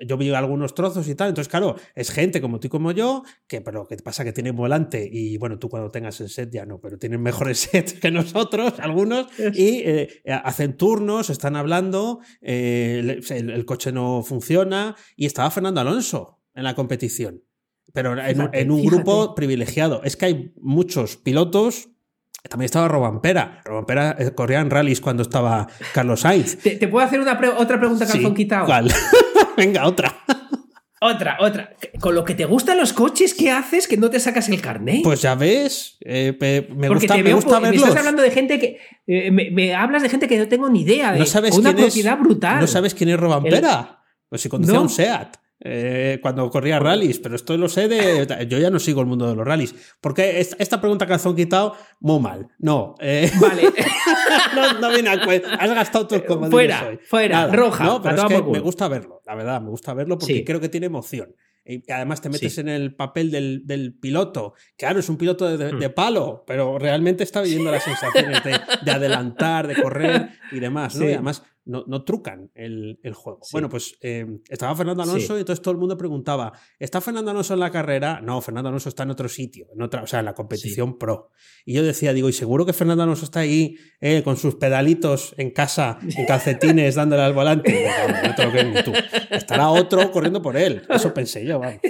yo 0.07 0.17
vi 0.17 0.33
algunos 0.33 0.75
trozos 0.75 1.09
y 1.09 1.15
tal. 1.15 1.29
Entonces, 1.29 1.51
claro, 1.51 1.77
es 1.95 2.11
gente 2.11 2.41
como 2.41 2.61
tú 2.61 2.67
y 2.67 2.71
como 2.71 2.93
yo, 2.93 3.23
que 3.47 3.61
pero 3.61 3.87
que 3.87 3.97
pasa 3.97 4.25
que 4.25 4.33
tienen 4.33 4.57
volante 4.57 5.09
y 5.11 5.37
bueno, 5.39 5.59
tú 5.59 5.69
cuando 5.69 5.91
tengas 5.91 6.21
el 6.21 6.29
set 6.29 6.51
ya 6.51 6.67
no, 6.67 6.81
pero 6.81 6.99
tienen 6.99 7.23
mejores 7.23 7.59
sets 7.73 7.95
que 7.95 8.11
nosotros, 8.11 8.75
algunos, 8.79 9.27
y 9.55 9.85
hacen 10.27 10.77
turnos, 10.77 11.31
están 11.31 11.57
hablando, 11.57 12.21
el 12.41 13.65
coche 13.67 13.93
no 13.93 14.23
funciona 14.23 14.97
y 15.17 15.27
estaba 15.27 15.51
Fernando 15.51 15.81
Alonso 15.81 16.41
en 16.55 16.65
la 16.65 16.75
competición 16.75 17.43
pero 17.93 18.17
en, 18.19 18.71
un 18.71 18.85
grupo 18.85 19.35
privilegiado. 19.35 20.03
Es 20.05 20.17
que 20.17 20.27
hay 20.27 20.53
muchos 20.61 21.17
pilotos. 21.17 21.89
También 22.49 22.67
estaba 22.67 22.89
Robampera. 22.89 23.63
Robampera 23.65 24.17
eh, 24.19 24.33
corría 24.35 24.61
en 24.61 24.69
rallies 24.71 25.01
cuando 25.01 25.23
estaba 25.23 25.67
Carlos 25.95 26.21
Sainz. 26.21 26.59
¿Te, 26.59 26.89
puedo 26.89 27.05
hacer 27.07 27.21
una 27.21 27.39
otra 27.57 27.79
pregunta, 27.79 28.07
Calzón 28.07 28.35
Quitado? 28.35 28.67
Venga, 29.57 29.87
otra. 29.87 30.15
Otra, 31.01 31.37
otra. 31.41 31.75
Con 32.01 32.15
lo 32.15 32.25
que 32.25 32.35
te 32.35 32.47
gustan 32.47 32.79
los 32.79 32.93
coches, 32.95 33.35
¿qué 33.35 33.51
haces 33.51 33.87
que 33.87 33.97
no 33.99 34.09
te 34.11 34.19
sacas 34.21 34.49
el 34.49 34.61
carnet? 34.61 35.03
Pues 35.03 35.21
ya 35.21 35.35
ves, 35.35 35.99
eh, 36.01 36.33
me 36.75 36.89
Porque 36.89 37.07
gusta, 37.07 37.15
te 37.15 37.23
me 37.23 37.29
veo, 37.35 37.37
me 37.41 37.61
verlos. 37.61 37.83
estás 37.83 37.97
hablando 37.99 38.23
de 38.23 38.31
gente 38.31 38.59
que. 38.59 38.79
eh, 39.07 39.31
me, 39.31 39.51
me 39.51 39.75
hablas 39.75 40.03
de 40.03 40.09
gente 40.09 40.27
que 40.29 40.39
no 40.39 40.49
tengo 40.49 40.69
ni 40.71 40.81
idea. 40.83 41.13
De, 41.13 41.19
¿No 41.19 41.27
sabes 41.27 41.57
una 41.59 41.75
quién 41.75 41.87
propiedad 41.87 42.15
es? 42.15 42.21
brutal. 42.21 42.61
¿No 42.61 42.67
sabes 42.67 42.95
quién 42.95 43.11
es 43.11 43.21
Robampera? 43.21 44.03
Pues 44.31 44.41
si 44.43 44.49
conducía 44.49 44.77
No. 44.77 44.83
un 44.83 44.89
SEAT. 44.89 45.37
Eh, 45.67 46.19
cuando 46.21 46.49
corría 46.51 46.79
rallies, 46.79 47.19
pero 47.19 47.35
esto 47.37 47.57
lo 47.57 47.69
sé 47.71 47.89
de. 47.89 48.47
Yo 48.49 48.59
ya 48.59 48.69
no 48.71 48.79
sigo 48.79 49.01
el 49.01 49.07
mundo 49.07 49.27
de 49.29 49.35
los 49.35 49.47
rallies. 49.47 49.75
Porque 50.01 50.39
esta, 50.39 50.79
pregunta 50.81 51.07
que 51.07 51.15
has 51.15 51.27
quitado, 51.35 51.75
muy 52.01 52.21
mal. 52.21 52.49
No, 52.59 52.95
eh, 53.01 53.31
Vale. 53.41 53.63
no, 54.55 54.81
no 54.81 54.91
viene 54.91 55.09
a 55.11 55.25
cuenta. 55.25 55.55
Has 55.55 55.75
gastado 55.75 56.07
tus 56.07 56.23
comodines 56.23 56.51
Fuera, 56.51 56.87
hoy. 56.89 56.99
fuera, 57.03 57.47
roja, 57.49 57.85
No, 57.85 58.03
pero 58.03 58.17
es 58.17 58.25
que 58.25 58.43
me 58.43 58.61
gusta 58.61 58.89
verlo, 58.89 59.23
la 59.27 59.35
verdad, 59.35 59.61
me 59.63 59.71
gusta 59.71 59.95
verlo 59.95 60.19
porque 60.19 60.35
Sí. 60.35 60.45
creo 60.45 60.61
que 60.61 60.69
tiene 60.69 60.87
emoción. 60.87 61.35
Y 61.67 61.91
además 61.91 62.21
te 62.21 62.29
metes 62.29 62.57
Sí. 62.57 62.61
en 62.61 62.69
el 62.69 62.95
papel 62.95 63.31
del, 63.31 63.63
del 63.67 63.95
piloto. 63.99 64.53
Claro, 64.77 65.01
es 65.01 65.09
un 65.09 65.17
piloto 65.17 65.49
de, 65.49 65.57
de- 65.57 65.73
Hmm. 65.73 65.79
de 65.79 65.89
palo, 65.89 66.45
pero 66.47 66.79
realmente 66.79 67.25
está 67.25 67.41
viviendo 67.41 67.71
las 67.71 67.83
sensaciones 67.85 68.45
de, 68.45 68.61
de 68.85 68.91
adelantar, 68.91 69.67
de 69.67 69.81
correr 69.81 70.29
y 70.53 70.61
demás, 70.61 70.95
¿no? 70.97 71.05
Sí. 71.07 71.11
Y 71.11 71.15
además 71.15 71.43
no, 71.67 71.85
no 71.87 72.05
trucan 72.05 72.51
el, 72.55 72.99
el 73.03 73.15
juego. 73.15 73.41
Sí. 73.43 73.51
Bueno, 73.53 73.69
pues 73.69 73.97
eh, 74.01 74.27
estaba 74.49 74.75
Fernando 74.77 75.03
Alonso 75.03 75.35
Sí. 75.35 75.39
y 75.39 75.41
entonces 75.41 75.63
todo 75.63 75.73
el 75.73 75.79
mundo 75.79 75.97
preguntaba, 75.97 76.53
¿está 76.79 77.01
Fernando 77.01 77.31
Alonso 77.31 77.55
en 77.55 77.61
la 77.61 77.71
carrera? 77.71 78.21
No, 78.21 78.41
Fernando 78.41 78.69
Alonso 78.69 78.89
está 78.89 79.03
en 79.05 79.11
otro 79.11 79.29
sitio, 79.29 79.69
en 79.75 79.81
otra, 79.83 80.03
o 80.03 80.07
sea, 80.07 80.19
en 80.21 80.27
la 80.27 80.35
competición 80.35 80.99
pro. 80.99 81.31
Y 81.65 81.73
yo 81.75 81.83
decía, 81.83 82.13
digo, 82.13 82.29
¿y 82.29 82.33
seguro 82.33 82.67
que 82.67 82.73
Fernando 82.73 83.03
Alonso 83.03 83.25
está 83.25 83.41
ahí 83.41 83.77
eh, 84.01 84.23
con 84.23 84.37
sus 84.37 84.57
pedalitos 84.57 85.35
en 85.39 85.51
casa, 85.51 85.99
en 86.17 86.27
calcetines, 86.27 86.95
dándole 86.95 87.23
al 87.23 87.33
volante? 87.33 87.71
Digo, 87.73 87.89
"Vamos, 87.99 88.19
no 88.29 88.35
te 88.35 88.45
lo 88.45 88.51
crees 88.51 88.67
ni 88.75 88.83
tú. 88.83 88.93
Estará 89.31 89.71
otro 89.71 90.11
corriendo 90.13 90.43
por 90.43 90.57
él. 90.57 90.83
Eso 90.89 91.15
pensé 91.15 91.45
yo, 91.47 91.59
vamos. 91.61 91.81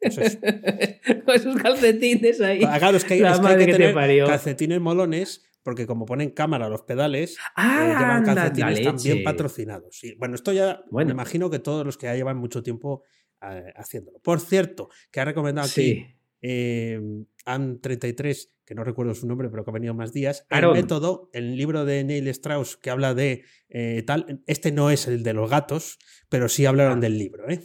Eso. 0.00 0.20
Con 1.24 1.34
esos 1.34 1.56
calcetines 1.56 2.40
ahí. 2.40 2.60
Ah, 2.64 2.78
Claro, 2.78 2.96
es 2.96 3.04
que, 3.04 3.14
es 3.16 3.20
que 3.20 3.46
hay 3.46 3.56
que 3.58 3.66
que 3.66 3.72
te 3.72 3.92
tener 3.92 4.26
calcetines 4.26 4.80
molones, 4.80 5.42
porque 5.62 5.86
como 5.86 6.06
ponen 6.06 6.30
cámara 6.30 6.66
a 6.66 6.68
los 6.68 6.82
pedales, 6.82 7.34
eh, 7.36 7.40
Ah, 7.56 7.96
llevan 7.98 8.24
calcetines 8.24 8.82
también 8.82 9.22
patrocinados. 9.24 10.00
Bueno, 10.18 10.34
esto 10.34 10.52
ya 10.52 10.82
Bueno. 10.90 11.08
me 11.08 11.12
imagino 11.12 11.50
que 11.50 11.58
todos 11.58 11.84
los 11.84 11.96
que 11.98 12.06
ya 12.06 12.14
llevan 12.14 12.36
mucho 12.38 12.62
tiempo 12.62 13.02
eh, 13.42 13.72
haciéndolo. 13.76 14.18
Por 14.20 14.40
cierto, 14.40 14.88
que 15.12 15.20
ha 15.20 15.24
recomendado 15.24 15.66
aquí 15.68 15.74
Sí. 15.94 16.06
eh, 16.42 17.00
An33, 17.46 18.50
que 18.64 18.74
no 18.74 18.84
recuerdo 18.84 19.14
su 19.14 19.26
nombre, 19.26 19.48
pero 19.48 19.64
que 19.64 19.70
ha 19.70 19.74
venido 19.74 19.94
más 19.94 20.12
días. 20.12 20.44
Aarón. 20.50 20.76
El 20.76 20.82
método, 20.82 21.30
el 21.32 21.56
libro 21.56 21.84
de 21.84 22.04
Neil 22.04 22.28
Strauss 22.28 22.76
que 22.76 22.90
habla 22.90 23.14
de 23.14 23.44
eh, 23.68 24.02
tal. 24.06 24.42
Este 24.46 24.72
no 24.72 24.90
es 24.90 25.06
el 25.06 25.22
de 25.22 25.32
los 25.34 25.48
gatos, 25.50 25.98
pero 26.28 26.48
sí 26.48 26.66
hablaron 26.66 26.98
Ah. 26.98 27.00
del 27.02 27.18
libro. 27.18 27.48
¿eh? 27.48 27.60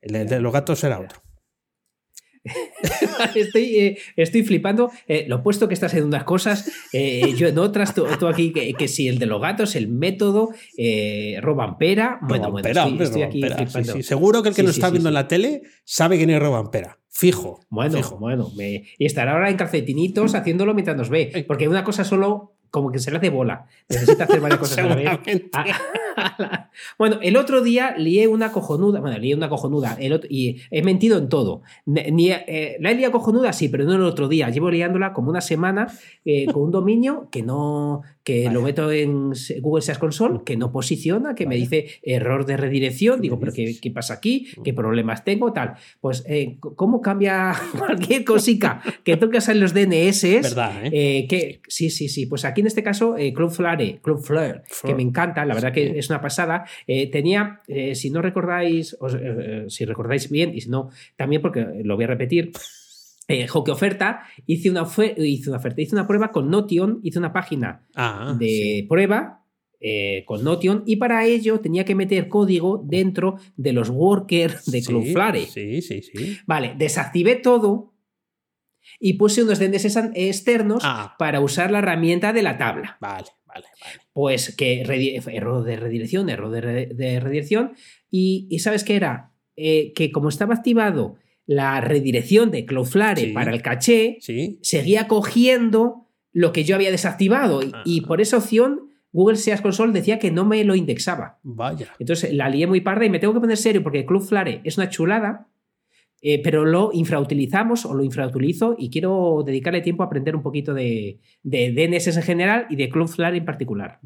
El 0.00 0.26
de 0.28 0.40
los 0.40 0.52
gatos 0.52 0.82
era 0.84 1.00
otro. 1.00 1.22
estoy, 3.34 3.76
eh, 3.78 3.98
estoy 4.16 4.42
flipando. 4.42 4.90
Eh, 5.08 5.24
lo 5.28 5.42
puesto 5.42 5.68
que 5.68 5.74
estás 5.74 5.94
en 5.94 6.04
unas 6.04 6.24
cosas, 6.24 6.70
eh, 6.92 7.34
yo 7.36 7.48
en 7.48 7.58
otras, 7.58 7.94
tú, 7.94 8.04
tú 8.18 8.26
aquí, 8.28 8.52
que, 8.52 8.72
que 8.74 8.88
si 8.88 9.08
el 9.08 9.18
de 9.18 9.26
los 9.26 9.40
gatos, 9.40 9.76
el 9.76 9.88
método, 9.88 10.50
eh, 10.76 11.38
Robampera. 11.40 12.18
Bueno, 12.22 12.50
bueno, 12.50 12.68
Robampera, 12.68 13.04
estoy, 13.04 13.22
aquí 13.22 13.42
flipando. 13.42 13.92
sí. 13.94 14.02
Seguro 14.02 14.42
que 14.42 14.50
el 14.50 14.54
que 14.54 14.62
Sí, 14.62 14.66
nos 14.66 14.76
está 14.76 14.90
viendo 14.90 15.08
en 15.08 15.14
la 15.14 15.28
tele 15.28 15.62
sabe 15.84 16.16
quién 16.16 16.30
es 16.30 16.40
Robampera. 16.40 16.98
Fijo. 17.08 17.60
Bueno, 17.70 17.96
fijo. 17.96 18.18
bueno. 18.18 18.50
me- 18.58 18.84
y 18.98 19.06
estará 19.06 19.32
ahora 19.32 19.48
en 19.48 19.56
calcetinitos 19.56 20.34
haciéndolo 20.34 20.74
mientras 20.74 20.96
nos 20.98 21.08
ve. 21.08 21.44
Porque 21.48 21.66
una 21.66 21.82
cosa 21.82 22.04
solo, 22.04 22.55
como 22.70 22.90
que 22.92 22.98
se 22.98 23.10
le 23.10 23.16
hace 23.18 23.30
bola. 23.30 23.66
Necesita 23.88 24.24
hacer 24.24 24.40
varias 24.40 24.58
cosas 24.60 24.78
a 24.78 24.82
la 24.86 24.94
vez. 24.96 25.08
Ah, 25.52 26.70
bueno, 26.98 27.18
el 27.22 27.36
otro 27.36 27.62
día 27.62 27.94
lié 27.96 28.26
una 28.28 28.52
cojonuda. 28.52 29.00
Bueno, 29.00 29.18
lié 29.18 29.34
una 29.34 29.48
cojonuda. 29.48 29.96
El 30.00 30.12
otro- 30.14 30.28
y 30.30 30.60
he 30.70 30.82
mentido 30.82 31.18
en 31.18 31.28
todo. 31.28 31.62
Ni- 31.86 32.30
eh, 32.30 32.76
la 32.80 32.90
he 32.90 32.94
liado 32.94 33.12
cojonuda, 33.12 33.52
sí, 33.52 33.68
pero 33.68 33.84
no 33.84 33.94
el 33.94 34.02
otro 34.02 34.28
día. 34.28 34.50
Llevo 34.50 34.70
liándola 34.70 35.12
como 35.12 35.30
una 35.30 35.40
semana 35.40 35.88
eh, 36.24 36.46
con 36.46 36.62
un 36.64 36.70
dominio 36.70 37.28
que 37.30 37.42
no. 37.42 38.02
Que 38.26 38.50
lo 38.50 38.60
meto 38.60 38.90
en 38.90 39.30
Google 39.60 39.82
Search 39.82 40.00
Console, 40.00 40.40
que 40.44 40.56
no 40.56 40.72
posiciona, 40.72 41.36
que 41.36 41.46
me 41.46 41.54
dice 41.54 41.86
error 42.02 42.44
de 42.44 42.56
redirección. 42.56 43.20
Digo, 43.20 43.38
pero 43.38 43.52
¿qué, 43.52 43.76
qué 43.80 43.92
pasa 43.92 44.14
aquí? 44.14 44.48
¿Qué 44.64 44.74
problemas 44.74 45.22
tengo? 45.22 45.52
Tal. 45.52 45.74
Pues, 46.00 46.24
eh, 46.28 46.56
¿cómo 46.58 47.00
cambia 47.00 47.54
cualquier 47.78 48.24
cosica 48.24 48.82
que 49.04 49.16
tocas 49.16 49.48
en 49.48 49.60
los 49.60 49.72
DNS? 49.74 50.22
¿Verdad, 50.42 50.86
eh? 50.86 50.90
Eh, 50.92 51.26
que, 51.28 51.60
sí, 51.68 51.88
sí, 51.88 52.08
sí. 52.08 52.26
Pues 52.26 52.44
aquí 52.44 52.62
en 52.62 52.66
este 52.66 52.82
caso, 52.82 53.16
eh, 53.16 53.32
Cloudflare, 53.32 54.00
Cloudflare, 54.02 54.62
que 54.66 54.74
Flare. 54.74 54.96
me 54.96 55.02
encanta, 55.02 55.44
la 55.44 55.54
verdad 55.54 55.72
que 55.72 55.96
es 55.96 56.10
una 56.10 56.20
pasada. 56.20 56.64
tenía, 57.12 57.60
si 57.94 58.10
no 58.10 58.22
recordáis, 58.22 58.96
os- 58.98 59.16
si 59.68 59.84
recordáis 59.84 60.28
bien, 60.30 60.52
y 60.52 60.62
si 60.62 60.68
no, 60.68 60.90
también 61.14 61.40
porque 61.42 61.64
lo 61.84 61.94
voy 61.94 62.04
a 62.06 62.08
repetir. 62.08 62.50
Eh, 63.28 63.46
Hockey 63.48 63.72
Oferta, 63.72 64.22
hice 64.46 64.70
una, 64.70 64.86
hice 65.18 65.48
una 65.50 65.58
oferta, 65.58 65.80
hice 65.82 65.94
una 65.96 66.06
prueba 66.06 66.30
con 66.30 66.48
Notion, 66.50 67.00
hice 67.02 67.18
una 67.18 67.32
página 67.32 67.84
Ah, 67.94 68.36
de 68.38 68.46
sí. 68.46 68.86
prueba 68.88 69.44
eh, 69.80 70.22
con 70.26 70.44
Notion 70.44 70.84
y 70.86 70.96
para 70.96 71.24
ello 71.26 71.60
tenía 71.60 71.84
que 71.84 71.94
meter 71.94 72.28
código 72.28 72.82
dentro 72.86 73.36
de 73.56 73.72
los 73.72 73.90
workers 73.90 74.64
de 74.70 74.80
Sí, 74.80 74.86
Cloudflare. 74.86 75.46
Sí, 75.46 75.82
sí, 75.82 76.02
sí. 76.02 76.38
Vale, 76.46 76.74
desactivé 76.78 77.34
todo 77.36 77.92
y 79.00 79.14
puse 79.14 79.42
unos 79.42 79.58
DNS 79.58 80.12
externos 80.14 80.82
Ah, 80.84 81.16
para 81.18 81.40
usar 81.40 81.70
la 81.72 81.78
herramienta 81.80 82.32
de 82.32 82.42
la 82.42 82.56
tabla. 82.58 82.96
vale, 83.00 83.26
vale, 83.44 83.66
vale. 83.80 84.00
Pues 84.12 84.54
que 84.54 84.82
error 84.82 85.64
de 85.64 85.76
redirección, 85.76 86.28
error 86.30 86.50
de, 86.52 86.60
re- 86.60 86.86
de 86.94 87.18
redirección. 87.20 87.72
Y, 88.10 88.46
y 88.50 88.60
¿sabes 88.60 88.84
qué 88.84 88.94
era? 88.96 89.32
Eh, 89.56 89.92
que 89.94 90.12
como 90.12 90.28
estaba 90.28 90.54
activado 90.54 91.16
la 91.46 91.80
redirección 91.80 92.50
de 92.50 92.64
Cloudflare 92.66 93.20
Sí. 93.20 93.26
para 93.32 93.52
el 93.52 93.62
caché, 93.62 94.18
Sí. 94.20 94.58
seguía 94.62 95.06
cogiendo 95.08 96.06
lo 96.32 96.52
que 96.52 96.64
yo 96.64 96.74
había 96.74 96.90
desactivado. 96.90 97.62
Y, 97.62 97.72
y 97.84 98.00
Ah. 98.02 98.06
por 98.06 98.20
esa 98.20 98.36
opción, 98.38 98.90
Google 99.12 99.36
Search 99.36 99.62
Console 99.62 99.92
decía 99.92 100.18
que 100.18 100.30
no 100.30 100.44
me 100.44 100.62
lo 100.64 100.74
indexaba. 100.74 101.38
Vaya. 101.42 101.88
Entonces 101.98 102.34
la 102.34 102.50
lié 102.50 102.66
muy 102.66 102.80
parda 102.82 103.06
y 103.06 103.10
me 103.10 103.18
tengo 103.18 103.32
que 103.32 103.40
poner 103.40 103.56
serio 103.56 103.82
porque 103.82 104.04
Cloudflare 104.04 104.60
es 104.64 104.76
una 104.76 104.90
chulada, 104.90 105.46
eh, 106.28 106.40
pero 106.42 106.64
lo 106.64 106.90
infrautilizamos 106.92 107.86
o 107.86 107.94
lo 107.94 108.02
infrautilizo 108.02 108.74
y 108.76 108.90
quiero 108.90 109.44
dedicarle 109.46 109.80
tiempo 109.80 110.02
a 110.02 110.06
aprender 110.06 110.34
un 110.34 110.42
poquito 110.42 110.74
de, 110.74 111.20
de 111.44 111.70
DNS 111.72 112.08
en 112.16 112.22
general 112.24 112.66
y 112.68 112.74
de 112.74 112.88
Cloudflare 112.88 113.36
en 113.36 113.44
particular. 113.44 114.00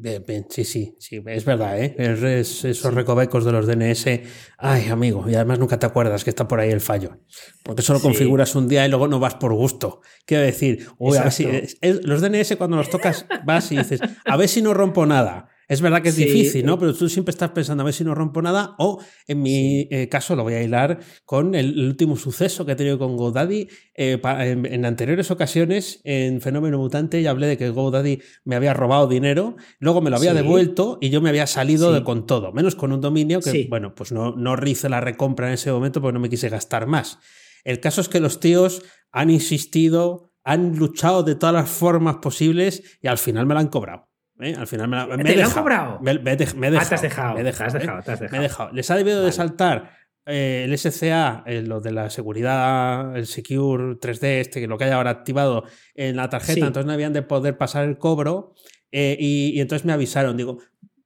Sí, 0.49 0.63
sí, 0.63 0.95
sí, 0.99 1.19
es 1.25 1.45
verdad, 1.45 1.81
¿eh? 1.83 1.95
Es- 1.97 2.21
es- 2.21 2.65
esos 2.65 2.93
recovecos 2.93 3.43
de 3.43 3.51
los 3.51 3.65
DNS, 3.65 4.21
ay, 4.59 4.89
amigo, 4.89 5.25
y 5.27 5.33
además 5.33 5.57
nunca 5.57 5.79
te 5.79 5.87
acuerdas 5.87 6.23
que 6.23 6.29
está 6.29 6.47
por 6.47 6.59
ahí 6.59 6.69
el 6.69 6.81
fallo. 6.81 7.17
Porque 7.63 7.81
solo 7.81 7.97
Sí. 7.97 8.03
configuras 8.05 8.55
un 8.55 8.67
día 8.67 8.85
y 8.85 8.89
luego 8.89 9.07
no 9.07 9.19
vas 9.19 9.33
por 9.35 9.53
gusto. 9.55 10.01
Quiero 10.27 10.43
decir, 10.43 10.85
uy, 10.99 11.17
a 11.17 11.23
ver 11.23 11.31
si- 11.31 11.45
es- 11.45 11.77
los 12.05 12.21
DNS 12.21 12.55
cuando 12.55 12.77
los 12.77 12.91
tocas 12.91 13.25
vas 13.45 13.71
y 13.71 13.77
dices, 13.77 13.99
a 14.25 14.37
ver 14.37 14.47
si 14.47 14.61
no 14.61 14.75
rompo 14.75 15.07
nada. 15.07 15.47
Es 15.71 15.79
verdad 15.79 16.01
que 16.01 16.09
es 16.09 16.15
Sí. 16.15 16.25
difícil, 16.25 16.65
¿no? 16.65 16.77
Pero 16.77 16.93
tú 16.93 17.07
siempre 17.07 17.31
estás 17.31 17.51
pensando 17.51 17.81
a 17.81 17.85
ver 17.85 17.93
si 17.93 18.03
no 18.03 18.13
rompo 18.13 18.41
nada. 18.41 18.75
O 18.77 18.99
en 19.25 19.41
mi 19.41 19.87
eh, 19.89 20.09
caso 20.09 20.35
lo 20.35 20.43
voy 20.43 20.55
a 20.55 20.61
hilar 20.61 20.99
con 21.23 21.55
el, 21.55 21.79
el 21.79 21.87
último 21.87 22.17
suceso 22.17 22.65
que 22.65 22.73
he 22.73 22.75
tenido 22.75 22.99
con 22.99 23.15
GoDaddy. 23.15 23.69
Eh, 23.95 24.17
pa- 24.17 24.45
en, 24.45 24.65
en 24.65 24.83
anteriores 24.83 25.31
ocasiones, 25.31 26.01
en 26.03 26.41
Fenómeno 26.41 26.77
Mutante, 26.77 27.21
ya 27.21 27.29
hablé 27.31 27.47
de 27.47 27.57
que 27.57 27.69
GoDaddy 27.69 28.19
me 28.43 28.57
había 28.57 28.73
robado 28.73 29.07
dinero, 29.07 29.55
luego 29.79 30.01
me 30.01 30.09
lo 30.09 30.17
había 30.17 30.31
Sí. 30.31 30.37
devuelto 30.37 30.97
y 30.99 31.09
yo 31.09 31.21
me 31.21 31.29
había 31.29 31.47
salido 31.47 31.87
Sí. 31.87 31.99
de 31.99 32.03
con 32.03 32.25
todo, 32.27 32.51
menos 32.51 32.75
con 32.75 32.91
un 32.91 32.99
dominio 32.99 33.39
que, 33.39 33.67
bueno, 33.69 33.95
pues 33.95 34.11
no, 34.11 34.35
no 34.35 34.55
hice 34.65 34.89
la 34.89 34.99
recompra 34.99 35.47
en 35.47 35.53
ese 35.53 35.71
momento 35.71 36.01
porque 36.01 36.13
no 36.15 36.19
me 36.19 36.29
quise 36.29 36.49
gastar 36.49 36.85
más. 36.85 37.17
El 37.63 37.79
caso 37.79 38.01
es 38.01 38.09
que 38.09 38.19
los 38.19 38.41
tíos 38.41 38.81
han 39.13 39.29
insistido, 39.29 40.33
han 40.43 40.75
luchado 40.77 41.23
de 41.23 41.35
todas 41.35 41.55
las 41.55 41.69
formas 41.69 42.17
posibles 42.21 42.83
y 43.01 43.07
al 43.07 43.17
final 43.17 43.45
me 43.45 43.53
lo 43.53 43.61
han 43.61 43.69
cobrado. 43.69 44.10
¿Eh? 44.43 44.55
Al 44.57 44.67
final 44.67 44.87
me, 44.87 44.97
la- 44.97 45.07
me 45.07 45.23
¿Te 45.23 45.33
he 45.33 45.35
lo 45.35 45.41
han 45.43 45.47
dejado. 45.49 45.61
cobrado? 45.61 45.99
Me, 46.01 46.13
me 46.19 46.31
he 46.31 46.33
Ah, 46.33 46.35
dejado. 46.35 46.89
te 46.89 46.95
has 46.95 47.01
dejado. 47.01 47.33
me 47.35 47.41
he 47.41 47.43
dejado, 47.43 47.71
te 47.71 47.71
has 47.71 47.75
¿eh? 47.75 47.79
dejado, 47.79 48.03
te 48.03 48.11
has 48.11 48.19
Me 48.21 48.25
he 48.25 48.29
dejado. 48.29 48.41
dejado. 48.43 48.71
Les 48.73 48.91
ha 48.91 48.95
debido 48.95 49.23
de 49.25 49.31
saltar 49.31 49.91
eh, 50.25 50.63
el 50.65 50.73
SCA, 50.77 51.43
eh, 51.47 51.61
lo 51.63 51.79
de 51.81 51.91
la 51.91 52.09
seguridad, 52.09 53.15
el 53.17 53.25
Secure 53.25 53.95
3D, 53.99 54.39
este, 54.41 54.67
lo 54.67 54.77
que 54.77 54.83
hay 54.85 54.91
ahora 54.91 55.09
activado 55.09 55.63
en 55.95 56.15
la 56.15 56.29
tarjeta, 56.29 56.53
Sí. 56.53 56.59
entonces 56.61 56.85
no 56.85 56.93
habían 56.93 57.13
de 57.13 57.21
poder 57.23 57.57
pasar 57.57 57.85
el 57.85 57.97
cobro. 57.97 58.53
eh, 58.93 59.15
y, 59.19 59.53
y 59.55 59.61
entonces 59.61 59.85
me 59.85 59.93
avisaron, 59.93 60.35
digo, 60.35 60.57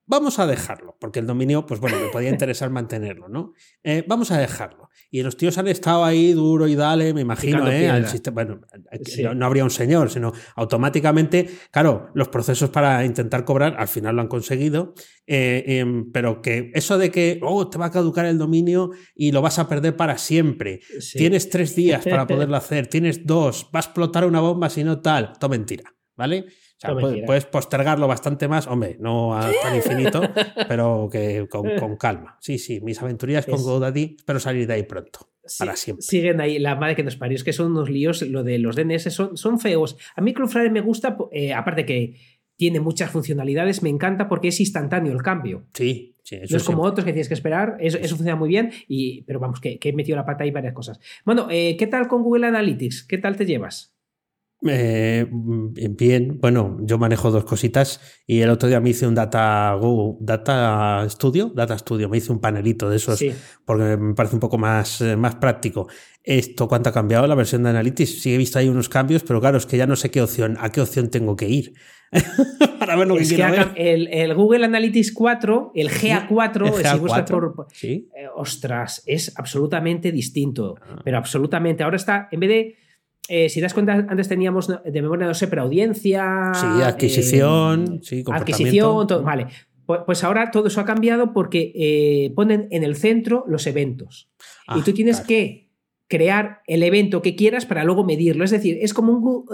vamos 0.07 0.39
a 0.39 0.47
dejarlo, 0.47 0.97
porque 0.99 1.19
el 1.19 1.27
dominio, 1.27 1.65
pues 1.65 1.79
bueno, 1.79 1.97
me 1.99 2.07
podía 2.09 2.29
interesar 2.37 2.69
mantenerlo, 2.69 3.27
¿no? 3.29 3.53
Eh, 3.83 4.03
vamos 4.07 4.31
a 4.31 4.37
dejarlo. 4.37 4.89
Y 5.11 5.21
los 5.23 5.37
tíos 5.37 5.57
han 5.57 5.67
estado 5.67 6.03
ahí 6.03 6.33
duro 6.33 6.67
y 6.67 6.75
dale, 6.75 7.13
me 7.13 7.21
imagino, 7.21 7.67
¿eh? 7.69 7.89
Al 7.89 7.95
piedra. 7.97 8.09
sistema, 8.09 8.33
bueno, 8.43 8.61
Sí. 9.03 9.23
no, 9.23 9.33
no 9.35 9.45
habría 9.45 9.63
un 9.63 9.69
señor, 9.69 10.09
sino 10.09 10.33
automáticamente, 10.55 11.49
claro, 11.71 12.09
los 12.13 12.27
procesos 12.29 12.69
para 12.69 13.03
intentar 13.05 13.45
cobrar 13.45 13.75
al 13.77 13.87
final 13.87 14.15
lo 14.15 14.21
han 14.21 14.27
conseguido, 14.27 14.93
eh, 15.25 15.63
em, 15.67 16.11
pero 16.11 16.41
que 16.41 16.71
eso 16.73 16.97
de 16.97 17.11
que, 17.11 17.39
oh, 17.43 17.69
te 17.69 17.77
va 17.77 17.85
a 17.87 17.91
caducar 17.91 18.25
el 18.25 18.37
dominio 18.37 18.91
y 19.15 19.31
lo 19.31 19.41
vas 19.41 19.57
a 19.59 19.67
perder 19.69 19.95
para 19.95 20.17
siempre, 20.17 20.81
Sí. 20.99 21.17
tienes 21.17 21.49
tres 21.49 21.75
días 21.75 22.03
para 22.05 22.27
poderlo 22.49 22.55
hacer, 22.57 22.87
tienes 22.87 23.25
dos, 23.25 23.65
va 23.73 23.79
a 23.79 23.83
explotar 23.83 24.25
una 24.25 24.41
bomba 24.41 24.69
si 24.69 24.83
no 24.83 25.01
tal, 25.01 25.33
todo 25.39 25.49
mentira, 25.49 25.93
¿vale? 26.17 26.45
O 26.77 26.79
sea, 26.79 26.93
puedes, 26.93 27.25
puedes, 27.25 27.45
postergarlo 27.45 28.05
bastante 28.05 28.49
más, 28.49 28.67
hombre, 28.67 28.97
no 28.99 29.33
hasta 29.33 29.75
infinito, 29.75 30.21
pero 30.67 31.07
que 31.09 31.47
con, 31.49 31.69
con, 31.79 31.95
calma. 31.95 32.37
Sí, 32.41 32.57
sí, 32.57 32.81
mis 32.81 33.01
aventurías 33.01 33.45
con 33.45 33.63
GoDaddy, 33.63 34.15
espero 34.17 34.39
salir 34.41 34.67
de 34.67 34.73
ahí 34.73 34.83
pronto. 34.83 35.29
para 35.57 35.77
siempre. 35.77 36.01
Siguen 36.01 36.41
ahí, 36.41 36.59
la 36.59 36.75
madre 36.75 36.97
que 36.97 37.03
nos 37.03 37.15
parió, 37.15 37.37
es 37.37 37.45
que 37.45 37.53
son 37.53 37.71
unos 37.71 37.89
líos, 37.89 38.21
lo 38.23 38.43
de 38.43 38.59
los 38.59 38.75
DNS 38.75 39.03
son, 39.03 39.37
son 39.37 39.59
feos. 39.59 39.95
A 40.17 40.21
mí 40.21 40.33
Cloudflare 40.33 40.69
me 40.69 40.81
gusta, 40.81 41.17
eh, 41.31 41.53
aparte 41.53 41.85
que 41.85 42.15
tiene 42.57 42.81
muchas 42.81 43.09
funcionalidades, 43.09 43.81
me 43.81 43.89
encanta 43.89 44.27
porque 44.27 44.49
es 44.49 44.59
instantáneo 44.59 45.13
el 45.13 45.21
cambio. 45.21 45.67
Sí, 45.73 46.15
sí. 46.23 46.35
Eso 46.41 46.55
no 46.55 46.57
es 46.57 46.63
como 46.65 46.83
otros 46.83 47.05
que 47.05 47.13
tienes 47.13 47.29
que 47.29 47.35
esperar, 47.35 47.77
eso, 47.79 47.97
eso 47.97 48.17
funciona 48.17 48.35
muy 48.35 48.49
bien, 48.49 48.71
y, 48.89 49.21
pero 49.23 49.39
vamos, 49.39 49.61
que, 49.61 49.79
que, 49.79 49.89
he 49.89 49.93
metido 49.93 50.17
la 50.17 50.25
pata 50.25 50.43
ahí 50.43 50.51
varias 50.51 50.73
cosas. 50.73 50.99
Bueno, 51.23 51.47
eh, 51.49 51.77
¿qué 51.77 51.87
tal 51.87 52.09
con 52.09 52.21
Google 52.21 52.47
Analytics? 52.47 53.03
¿Qué 53.03 53.17
tal 53.17 53.37
te 53.37 53.45
llevas? 53.45 53.94
Eh, 54.67 55.27
bien, 55.29 56.39
bueno, 56.39 56.77
yo 56.81 56.97
manejo 56.97 57.29
dos 57.29 57.45
cositas 57.45 58.01
y 58.25 58.41
el 58.41 58.49
otro 58.49 58.67
día 58.67 58.79
me 58.79 58.89
hice 58.89 59.05
un 59.05 59.13
data, 59.13 59.77
data 60.19 61.05
studio, 61.09 61.51
data 61.53 61.77
studio, 61.77 62.09
me 62.09 62.17
hice 62.17 62.31
un 62.31 62.39
panelito 62.39 62.89
de 62.89 62.95
esos 62.95 63.23
porque 63.63 63.97
me 63.97 64.15
parece 64.15 64.35
un 64.35 64.39
poco 64.39 64.57
más, 64.57 65.01
eh, 65.01 65.15
más 65.15 65.35
práctico. 65.35 65.87
Esto, 66.23 66.67
¿cuánto 66.67 66.89
ha 66.89 66.93
cambiado 66.93 67.27
la 67.27 67.35
versión 67.35 67.61
de 67.63 67.69
Analytics? 67.69 68.21
Sí 68.21 68.33
he 68.33 68.37
visto 68.37 68.57
ahí 68.57 68.67
unos 68.67 68.89
cambios, 68.89 69.23
pero 69.23 69.39
claro, 69.39 69.57
es 69.57 69.67
que 69.67 69.77
ya 69.77 69.85
no 69.85 69.95
sé 69.95 70.09
qué 70.09 70.21
opción, 70.21 70.57
a 70.59 70.69
qué 70.69 70.81
opción 70.81 71.09
tengo 71.09 71.35
que 71.35 71.47
ir. 71.47 71.73
Para 72.79 72.95
ver 72.95 73.07
lo 73.07 73.15
que, 73.15 73.25
quiero 73.25 73.51
ver. 73.51 73.71
El, 73.75 74.33
Google 74.33 74.65
Analytics 74.65 75.11
4, 75.11 75.71
el 75.75 75.89
GA4, 75.89 76.91
si 76.91 76.99
buscas 76.99 77.29
por. 77.29 77.67
¿Sí? 77.71 78.09
Eh, 78.15 78.27
ostras, 78.35 79.03
es 79.05 79.37
absolutamente 79.37 80.11
distinto. 80.11 80.75
Ah. 80.81 81.01
Pero 81.03 81.17
absolutamente. 81.17 81.83
Ahora 81.83 81.97
está, 81.97 82.27
en 82.31 82.39
vez 82.39 82.49
de 82.49 82.84
eh, 83.27 83.49
si 83.49 83.61
das 83.61 83.73
cuenta, 83.73 83.93
antes 83.93 84.27
teníamos 84.27 84.67
de 84.67 85.01
memoria, 85.01 85.25
no 85.27 85.33
sé, 85.33 85.47
pero 85.47 85.63
audiencia. 85.63 86.51
Sí, 86.53 86.65
adquisición, 86.83 87.95
eh, 87.95 87.99
sí, 88.01 88.23
Adquisición, 88.31 89.07
todo, 89.07 89.23
vale. 89.23 89.47
Pues, 89.85 90.01
pues, 90.05 90.23
ahora 90.23 90.51
todo 90.51 90.67
eso 90.67 90.81
ha 90.81 90.85
cambiado 90.85 91.33
porque 91.33 91.71
eh, 91.75 92.33
ponen 92.35 92.67
en 92.71 92.83
el 92.83 92.95
centro 92.95 93.43
los 93.47 93.67
eventos. 93.67 94.29
y 94.75 94.81
tú 94.81 94.91
ah, 94.91 94.93
tienes 94.93 95.21
que 95.21 95.69
crear 96.07 96.61
el 96.67 96.83
evento 96.83 97.21
que 97.21 97.35
quieras 97.35 97.65
para 97.65 97.83
luego 97.83 98.03
medirlo. 98.03 98.43
Es 98.43 98.51
decir, 98.51 98.77
es 98.81 98.93
como 98.93 99.13
un, 99.13 99.45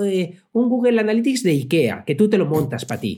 un 0.51 0.69
Google 0.69 0.99
Analytics 0.99 1.43
de 1.43 1.51
IKEA, 1.51 2.03
que 2.05 2.15
tú 2.15 2.29
te 2.29 2.37
lo 2.37 2.45
montas 2.45 2.85
para 2.85 3.01
ti. 3.01 3.17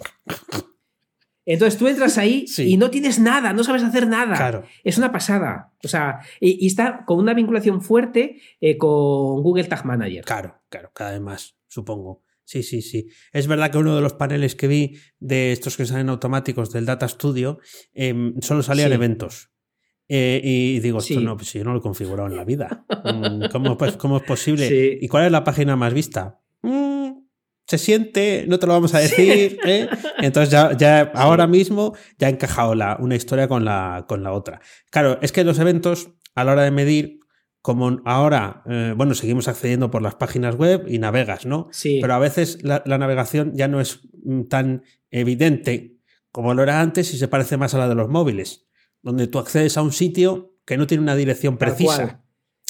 Entonces 1.45 1.77
tú 1.77 1.87
entras 1.87 2.17
ahí 2.17 2.45
y 2.57 2.77
no 2.77 2.89
tienes 2.89 3.19
nada, 3.19 3.53
no 3.53 3.63
sabes 3.63 3.83
hacer 3.83 4.07
nada. 4.07 4.35
Claro. 4.35 4.63
Es 4.83 4.97
una 4.97 5.11
pasada. 5.11 5.73
O 5.83 5.87
sea, 5.87 6.19
y, 6.39 6.65
está 6.65 7.03
con 7.05 7.19
una 7.19 7.33
vinculación 7.33 7.81
fuerte 7.81 8.39
eh, 8.61 8.77
con 8.77 9.41
Google 9.41 9.65
Tag 9.65 9.85
Manager. 9.85 10.23
Claro, 10.23 10.61
claro, 10.69 10.91
cada 10.93 11.11
vez 11.11 11.21
más, 11.21 11.55
supongo. 11.67 12.23
Sí, 12.45 12.63
sí, 12.63 12.81
sí. 12.81 13.07
Es 13.31 13.47
verdad 13.47 13.71
que 13.71 13.77
uno 13.77 13.95
de 13.95 14.01
los 14.01 14.13
paneles 14.13 14.55
que 14.55 14.67
vi 14.67 14.97
de 15.19 15.51
estos 15.51 15.77
que 15.77 15.85
salen 15.85 16.09
automáticos 16.09 16.71
del 16.71 16.85
Data 16.85 17.07
Studio 17.07 17.59
em, 17.93 18.39
solo 18.41 18.63
salían 18.63 18.91
eventos. 18.91 19.49
Eh, 20.09 20.41
y 20.43 20.79
digo, 20.81 20.99
esto 20.99 21.19
no, 21.21 21.37
pues 21.37 21.53
yo 21.53 21.63
no 21.63 21.71
lo 21.71 21.79
he 21.79 21.81
configurado 21.81 22.27
en 22.27 22.35
la 22.35 22.43
vida. 22.43 22.85
Mm, 22.89 23.45
¿Cómo, 23.51 23.77
pues, 23.77 23.97
cómo 23.97 24.17
es 24.17 24.23
posible? 24.23 24.97
¿Y 25.01 25.07
cuál 25.07 25.25
es 25.25 25.31
la 25.31 25.43
página 25.43 25.75
más 25.75 25.93
vista? 25.93 26.41
Se 27.65 27.77
siente, 27.77 28.45
no 28.47 28.59
te 28.59 28.67
lo 28.67 28.73
vamos 28.73 28.93
a 28.93 28.99
decir. 28.99 29.59
¿eh? 29.65 29.87
Entonces 30.19 30.51
ya, 30.51 30.75
ya 30.77 31.11
ahora 31.15 31.47
mismo 31.47 31.95
ya 32.17 32.27
ha 32.27 32.29
encajado 32.29 32.75
la, 32.75 32.97
una 32.99 33.15
historia 33.15 33.47
con 33.47 33.65
la, 33.65 34.05
con 34.07 34.23
la 34.23 34.33
otra. 34.33 34.61
Claro, 34.89 35.19
es 35.21 35.31
que 35.31 35.43
los 35.43 35.59
eventos 35.59 36.09
a 36.35 36.43
la 36.43 36.53
hora 36.53 36.63
de 36.63 36.71
medir, 36.71 37.19
como 37.61 38.01
ahora, 38.05 38.63
eh, 38.69 38.93
bueno, 38.95 39.13
seguimos 39.13 39.47
accediendo 39.47 39.89
por 39.89 40.01
las 40.01 40.15
páginas 40.15 40.55
web 40.55 40.85
y 40.87 40.99
navegas, 40.99 41.45
¿no? 41.45 41.67
Sí. 41.71 41.99
Pero 42.01 42.13
a 42.13 42.19
veces 42.19 42.63
la, 42.63 42.83
navegación 42.85 43.53
ya 43.55 43.67
no 43.67 43.79
es 43.79 44.01
mm, 44.23 44.43
tan 44.43 44.83
evidente 45.11 45.97
como 46.31 46.53
lo 46.53 46.63
era 46.63 46.81
antes 46.81 47.13
y 47.13 47.17
se 47.17 47.27
parece 47.27 47.57
más 47.57 47.73
a 47.75 47.77
la 47.77 47.87
de 47.87 47.95
los 47.95 48.09
móviles, 48.09 48.67
donde 49.01 49.27
tú 49.27 49.39
accedes 49.39 49.77
a 49.77 49.83
un 49.83 49.91
sitio 49.91 50.55
que 50.65 50.77
no 50.77 50.87
tiene 50.87 51.03
una 51.03 51.15
dirección 51.15 51.57
precisa 51.57 52.22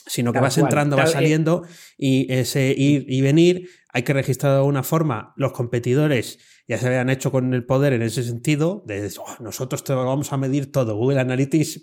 sino 0.06 0.34
que 0.34 0.40
vas 0.40 0.58
entrando, 0.58 0.96
vas 0.96 1.12
eh, 1.12 1.14
saliendo 1.14 1.66
y 1.98 2.32
ese 2.32 2.74
ir 2.78 3.06
y 3.08 3.22
venir 3.22 3.70
hay 3.90 4.04
que 4.04 4.14
registrar 4.14 4.54
de 4.54 4.58
alguna 4.60 4.84
forma. 4.84 5.34
Los 5.38 5.54
competidores 5.54 6.40
ya 6.68 6.78
se 6.78 6.88
habían 6.88 7.10
hecho 7.10 7.32
con 7.32 7.54
el 7.54 7.66
poder 7.66 7.94
en 7.94 8.02
ese 8.02 8.24
sentido, 8.24 8.84
de 8.88 9.12
oh, 9.20 9.44
nosotros 9.44 9.84
te 9.84 9.94
vamos 9.94 10.34
a 10.34 10.38
medir 10.38 10.72
todo. 10.72 10.96
Google 10.96 11.20
Analytics, 11.20 11.78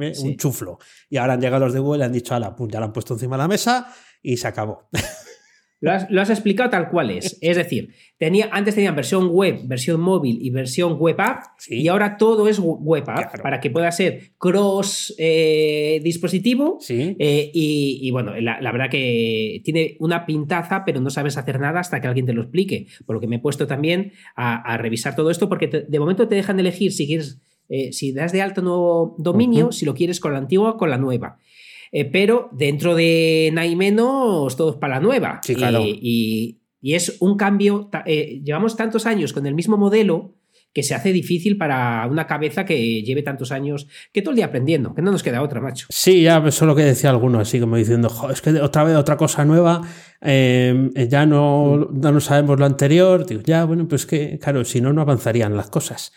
¿eh? 0.00 0.12
un 0.22 0.36
chuflo. 0.36 0.78
Y 1.10 1.18
ahora 1.18 1.34
han 1.34 1.40
llegado 1.40 1.64
los 1.66 1.74
de 1.74 1.80
Google 1.80 2.02
y 2.02 2.06
han 2.06 2.12
dicho, 2.12 2.34
ala, 2.34 2.54
pum, 2.56 2.68
ya 2.70 2.78
lo 2.80 2.86
han 2.86 2.92
puesto 2.92 3.14
encima 3.14 3.36
de 3.36 3.42
la 3.42 3.48
mesa 3.48 3.94
y 4.22 4.36
se 4.36 4.48
acabó. 4.48 4.88
Lo 5.82 6.20
has, 6.20 6.30
explicado 6.30 6.70
tal 6.70 6.88
cual 6.88 7.10
es. 7.10 7.38
Es 7.40 7.56
decir, 7.56 7.90
tenía, 8.16 8.48
antes 8.52 8.76
tenían 8.76 8.94
versión 8.94 9.30
web, 9.30 9.62
versión 9.64 10.00
móvil 10.00 10.38
y 10.40 10.50
versión 10.50 10.96
web 10.96 11.20
app, 11.20 11.42
y 11.68 11.88
ahora 11.88 12.16
todo 12.16 12.46
es 12.46 12.60
web 12.60 13.02
app 13.08 13.42
para 13.42 13.58
que 13.58 13.68
pueda 13.68 13.90
ser 13.90 14.30
cross 14.38 15.12
eh, 15.18 16.00
dispositivo. 16.04 16.78
Eh, 16.88 17.50
y, 17.52 18.08
bueno, 18.12 18.32
la, 18.40 18.70
verdad 18.70 18.90
que 18.90 19.60
tiene 19.64 19.96
una 19.98 20.24
pintaza, 20.24 20.84
pero 20.84 21.00
no 21.00 21.10
sabes 21.10 21.36
hacer 21.36 21.58
nada 21.58 21.80
hasta 21.80 22.00
que 22.00 22.06
alguien 22.06 22.26
te 22.26 22.32
lo 22.32 22.42
explique. 22.42 22.86
Por 23.04 23.16
lo 23.16 23.20
que 23.20 23.26
me 23.26 23.36
he 23.36 23.40
puesto 23.40 23.66
también 23.66 24.12
a, 24.36 24.76
revisar 24.76 25.16
todo 25.16 25.32
esto, 25.32 25.48
porque 25.48 25.66
de 25.66 25.98
momento 25.98 26.28
te 26.28 26.36
dejan 26.36 26.60
elegir 26.60 26.92
si 26.92 27.08
quieres. 27.08 27.40
Eh, 27.68 27.92
si 27.92 28.12
das 28.12 28.32
de 28.32 28.42
alto 28.42 28.60
nuevo 28.60 29.16
dominio, 29.18 29.72
si 29.72 29.86
lo 29.86 29.94
quieres 29.94 30.20
con 30.20 30.32
la 30.32 30.38
antigua 30.38 30.70
o 30.70 30.76
con 30.76 30.90
la 30.90 30.98
nueva. 30.98 31.38
Eh, 31.92 32.06
pero 32.06 32.48
dentro 32.52 32.94
de 32.94 33.50
nada 33.52 33.66
y 33.66 33.76
menos, 33.76 34.56
todo 34.56 34.70
es 34.70 34.76
para 34.76 34.94
la 34.94 35.00
nueva. 35.00 35.40
Sí, 35.44 35.54
claro. 35.54 35.82
y, 35.84 36.58
es 36.82 37.18
un 37.20 37.36
cambio, 37.36 37.90
eh, 38.06 38.40
llevamos 38.42 38.76
tantos 38.76 39.06
años 39.06 39.32
con 39.32 39.46
el 39.46 39.54
mismo 39.54 39.76
modelo 39.76 40.34
que 40.72 40.82
se 40.82 40.94
hace 40.94 41.12
difícil 41.12 41.56
para 41.58 42.06
una 42.10 42.26
cabeza 42.26 42.64
que 42.64 43.02
lleve 43.02 43.22
tantos 43.22 43.52
años, 43.52 43.86
que 44.12 44.22
todo 44.22 44.30
el 44.30 44.36
día 44.36 44.46
aprendiendo, 44.46 44.94
que 44.94 45.02
no 45.02 45.12
nos 45.12 45.22
queda 45.22 45.42
otra, 45.42 45.60
macho. 45.60 45.86
Sí, 45.90 46.22
ya 46.22 46.50
solo 46.50 46.74
que 46.74 46.82
decía 46.82 47.10
alguno, 47.10 47.38
así 47.38 47.60
como 47.60 47.76
diciendo, 47.76 48.10
es 48.32 48.40
que 48.40 48.50
otra 48.60 48.82
vez 48.82 48.96
otra 48.96 49.16
cosa 49.16 49.44
nueva, 49.44 49.82
eh, 50.22 50.90
ya 51.08 51.26
no, 51.26 51.76
no 51.76 52.20
sabemos 52.20 52.58
lo 52.58 52.64
anterior, 52.64 53.26
digo, 53.26 53.42
ya, 53.44 53.64
bueno, 53.64 53.86
pues 53.86 54.06
que, 54.06 54.38
claro, 54.38 54.64
si 54.64 54.80
no, 54.80 54.92
no 54.92 55.02
avanzarían 55.02 55.56
las 55.56 55.68
cosas 55.68 56.12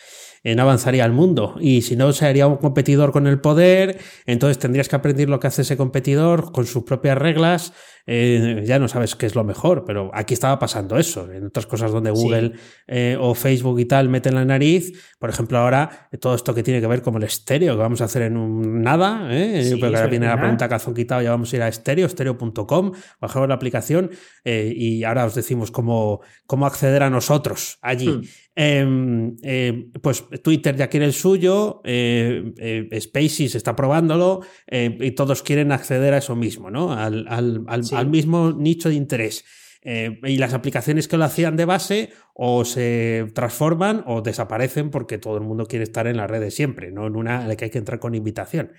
no 0.53 0.61
avanzaría 0.61 1.05
el 1.05 1.11
mundo. 1.11 1.55
Y 1.59 1.81
si 1.81 1.95
no, 1.95 2.11
sería 2.13 2.45
un 2.45 2.57
competidor 2.57 3.11
con 3.11 3.25
el 3.25 3.39
poder, 3.39 3.97
entonces 4.27 4.59
tendrías 4.59 4.87
que 4.87 4.95
aprender 4.95 5.29
lo 5.29 5.39
que 5.39 5.47
hace 5.47 5.63
ese 5.63 5.77
competidor 5.77 6.51
con 6.51 6.67
sus 6.67 6.83
propias 6.83 7.17
reglas. 7.17 7.73
Eh, 8.07 8.61
ya 8.65 8.77
no 8.77 8.87
sabes 8.87 9.15
qué 9.15 9.25
es 9.25 9.33
lo 9.33 9.43
mejor, 9.43 9.83
pero 9.83 10.11
aquí 10.13 10.35
estaba 10.35 10.59
pasando 10.59 10.97
eso. 10.97 11.31
En 11.31 11.47
otras 11.47 11.65
cosas 11.65 11.91
donde 11.91 12.11
Google 12.11 12.53
eh, 12.85 13.17
o 13.19 13.33
Facebook 13.33 13.79
y 13.79 13.85
tal 13.85 14.09
meten 14.09 14.35
la 14.35 14.45
nariz, 14.45 15.15
por 15.17 15.31
ejemplo, 15.31 15.57
ahora 15.57 16.07
todo 16.19 16.35
esto 16.35 16.53
que 16.53 16.61
tiene 16.61 16.81
que 16.81 16.87
ver 16.87 17.01
con 17.01 17.15
el 17.15 17.23
estéreo, 17.23 17.73
que 17.73 17.81
vamos 17.81 18.01
a 18.01 18.05
hacer 18.05 18.23
en 18.23 18.37
un 18.37 18.81
nada, 18.81 19.27
¿eh? 19.31 19.75
porque 19.79 19.95
ahora 19.95 20.07
viene 20.07 20.27
la 20.27 20.37
pregunta 20.37 20.69
calzón 20.69 20.93
quitado, 20.93 21.21
ya 21.21 21.31
vamos 21.31 21.51
a 21.51 21.55
ir 21.55 21.61
a 21.63 21.67
estéreo, 21.67 22.05
estéreo.com, 22.05 22.91
bajamos 23.19 23.49
la 23.49 23.55
aplicación 23.55 24.11
eh, 24.43 24.71
y 24.75 25.03
ahora 25.03 25.25
os 25.25 25.33
decimos 25.33 25.71
cómo, 25.71 26.21
cómo 26.45 26.67
acceder 26.67 27.01
a 27.01 27.09
nosotros 27.09 27.79
allí. 27.81 28.09
Hmm. 28.09 28.21
Em, 28.57 29.35
em, 29.43 29.91
pues 30.01 30.23
Twitter 30.41 30.77
ya 30.77 30.87
quiere 30.87 31.05
el 31.05 31.11
suyo, 31.11 31.81
eh, 31.83 32.53
eh, 32.57 33.01
Spaces 33.01 33.53
está 33.53 33.75
probándolo 33.75 34.41
eh, 34.67 34.97
y 35.01 35.11
todos 35.11 35.43
quieren 35.43 35.73
acceder 35.73 36.13
a 36.13 36.19
eso 36.19 36.37
mismo, 36.37 36.71
¿no? 36.71 36.93
Al, 36.93 37.25
al, 37.27 38.07
mismo 38.07 38.53
nicho 38.53 38.87
de 38.89 38.95
interés. 38.95 39.43
y 39.83 40.37
las 40.37 40.55
aplicaciones 40.55 41.07
que 41.07 41.15
lo 41.15 41.25
hacían 41.25 41.57
de 41.57 41.65
base 41.65 42.09
o 42.33 42.65
se 42.65 43.27
transforman 43.35 44.03
o 44.07 44.21
desaparecen 44.21 44.89
porque 44.89 45.19
todo 45.19 45.37
el 45.37 45.43
mundo 45.43 45.67
quiere 45.67 45.83
estar 45.83 46.07
en 46.07 46.17
la 46.17 46.25
red 46.25 46.39
de 46.39 46.49
siempre, 46.49 46.91
no 46.91 47.05
en 47.05 47.15
una 47.15 47.43
en 47.43 47.49
la 47.49 47.55
que 47.55 47.65
hay 47.65 47.71
que 47.71 47.77
entrar 47.77 47.99
con 47.99 48.15
invitación. 48.15 48.71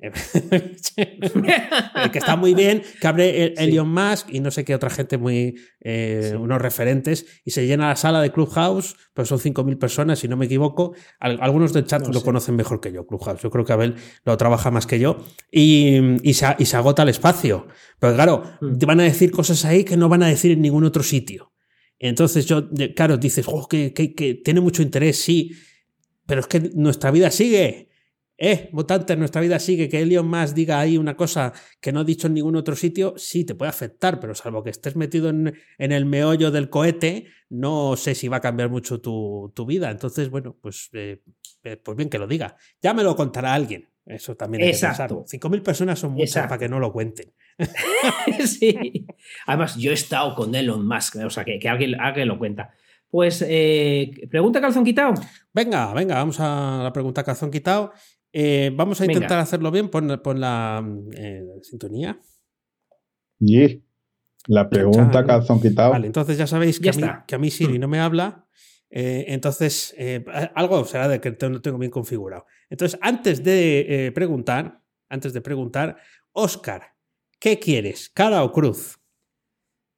que 2.12 2.18
está 2.18 2.36
muy 2.36 2.54
bien, 2.54 2.82
que 3.00 3.06
abre 3.06 3.44
el, 3.44 3.54
Elon 3.58 3.92
Musk 3.92 4.30
y 4.30 4.40
no 4.40 4.50
sé 4.50 4.64
qué 4.64 4.74
otra 4.74 4.88
gente 4.88 5.18
muy, 5.18 5.56
eh, 5.80 6.34
unos 6.38 6.60
referentes, 6.60 7.26
y 7.44 7.50
se 7.50 7.66
llena 7.66 7.88
la 7.88 7.96
sala 7.96 8.22
de 8.22 8.32
Clubhouse, 8.32 8.96
pues 9.12 9.28
son 9.28 9.38
5.000 9.38 9.78
personas, 9.78 10.18
si 10.20 10.28
no 10.28 10.38
me 10.38 10.46
equivoco. 10.46 10.94
algunos 11.18 11.74
del 11.74 11.84
chat 11.84 12.06
lo 12.06 12.22
conocen 12.22 12.56
mejor 12.56 12.80
que 12.80 12.92
yo, 12.92 13.06
Clubhouse. 13.06 13.42
Yo 13.42 13.50
creo 13.50 13.64
que 13.64 13.72
Abel 13.74 13.96
lo 14.24 14.36
trabaja 14.38 14.70
más 14.70 14.86
que 14.86 14.98
yo, 14.98 15.18
y, 15.50 15.98
y, 16.22 16.34
se, 16.34 16.46
y 16.58 16.64
se, 16.64 16.76
agota 16.76 17.02
el 17.02 17.10
espacio. 17.10 17.66
Pero 17.98 18.14
claro, 18.14 18.42
mm. 18.60 18.78
te 18.78 18.86
van 18.86 19.00
a 19.00 19.04
decir 19.04 19.30
cosas 19.30 19.64
ahí 19.66 19.84
que 19.84 19.98
no 19.98 20.08
van 20.08 20.22
a 20.22 20.28
decir 20.28 20.52
en 20.52 20.62
ningún 20.62 20.84
otro 20.84 21.02
sitio. 21.02 21.52
Entonces 21.98 22.46
yo, 22.46 22.70
claro, 22.96 23.18
dices, 23.18 23.44
oh, 23.46 23.68
que, 23.68 23.92
que, 23.92 24.14
que 24.14 24.34
tiene 24.36 24.62
mucho 24.62 24.80
interés, 24.80 25.20
sí, 25.20 25.52
pero 26.24 26.40
es 26.40 26.46
que 26.46 26.70
nuestra 26.74 27.10
vida 27.10 27.30
sigue 27.30 27.89
eh, 28.42 28.70
mutante, 28.72 29.14
nuestra 29.16 29.42
vida 29.42 29.58
sigue, 29.58 29.90
que 29.90 30.00
Elon 30.00 30.26
Musk 30.26 30.54
diga 30.54 30.80
ahí 30.80 30.96
una 30.96 31.14
cosa 31.14 31.52
que 31.78 31.92
no 31.92 32.00
ha 32.00 32.04
dicho 32.04 32.26
en 32.26 32.32
ningún 32.32 32.56
otro 32.56 32.74
sitio, 32.74 33.12
sí, 33.18 33.44
te 33.44 33.54
puede 33.54 33.68
afectar, 33.68 34.18
pero 34.18 34.34
salvo 34.34 34.64
que 34.64 34.70
estés 34.70 34.96
metido 34.96 35.28
en, 35.28 35.52
el 35.76 36.06
meollo 36.06 36.50
del 36.50 36.70
cohete, 36.70 37.26
no 37.50 37.96
sé 37.96 38.14
si 38.14 38.28
va 38.28 38.38
a 38.38 38.40
cambiar 38.40 38.70
mucho 38.70 38.98
tu, 38.98 39.52
vida. 39.66 39.90
Entonces, 39.90 40.30
bueno, 40.30 40.56
pues, 40.58 40.88
eh, 40.94 41.20
eh, 41.64 41.76
pues 41.76 41.98
bien 41.98 42.08
que 42.08 42.18
lo 42.18 42.26
diga. 42.26 42.56
Ya 42.80 42.94
me 42.94 43.02
lo 43.02 43.14
contará 43.14 43.52
alguien. 43.52 43.90
Eso 44.06 44.34
también 44.34 44.64
hay 44.64 44.70
Exacto. 44.70 45.26
que 45.30 45.38
5.000 45.38 45.62
personas 45.62 45.98
son 45.98 46.12
muchas 46.12 46.46
para 46.46 46.58
que 46.58 46.68
no 46.70 46.80
lo 46.80 46.94
cuenten. 46.94 47.34
sí. 48.46 49.06
Además, 49.46 49.76
yo 49.76 49.90
he 49.90 49.94
estado 49.94 50.34
con 50.34 50.54
Elon 50.54 50.88
Musk, 50.88 51.16
o 51.16 51.28
sea, 51.28 51.44
que, 51.44 51.60
alguien, 51.68 52.00
alguien 52.00 52.26
lo 52.26 52.38
cuenta. 52.38 52.70
Pues, 53.10 53.44
eh, 53.46 54.12
pregunta 54.30 54.62
calzón 54.62 54.84
quitado. 54.84 55.12
Venga, 55.52 55.92
venga, 55.92 56.14
vamos 56.14 56.40
a 56.40 56.80
la 56.82 56.92
pregunta 56.92 57.22
calzón 57.22 57.50
quitado. 57.50 57.92
Eh, 58.32 58.70
vamos 58.74 59.00
a 59.00 59.04
intentar 59.04 59.30
Venga. 59.30 59.40
hacerlo 59.42 59.70
bien. 59.70 59.88
Pon, 59.88 60.20
pon 60.22 60.40
la 60.40 60.84
eh, 61.16 61.44
sintonía. 61.62 62.20
Y 63.40 63.82
la 64.46 64.68
pregunta 64.68 65.24
calzón 65.24 65.60
quitado. 65.60 65.90
Vale, 65.92 66.06
entonces 66.06 66.36
ya 66.38 66.46
sabéis 66.46 66.78
que, 66.78 66.90
Ya 66.90 66.92
a 66.92 66.96
mí, 66.96 67.22
que 67.26 67.34
a 67.34 67.38
mí 67.38 67.50
Siri 67.50 67.78
no 67.78 67.88
me 67.88 68.00
habla. 68.00 68.46
eh, 68.90 69.26
entonces, 69.28 69.94
eh, 69.98 70.24
algo 70.54 70.84
será 70.84 71.08
de 71.08 71.20
que 71.20 71.36
no 71.48 71.60
tengo 71.60 71.78
bien 71.78 71.90
configurado. 71.90 72.46
Entonces, 72.68 72.98
antes 73.02 73.42
de 73.44 74.06
eh, 74.06 74.12
preguntar, 74.12 74.82
antes 75.08 75.32
de 75.32 75.40
preguntar, 75.40 75.96
Oscar, 76.32 76.94
¿qué 77.38 77.58
quieres? 77.58 78.08
¿Cara 78.10 78.42
o 78.42 78.52
cruz? 78.52 78.98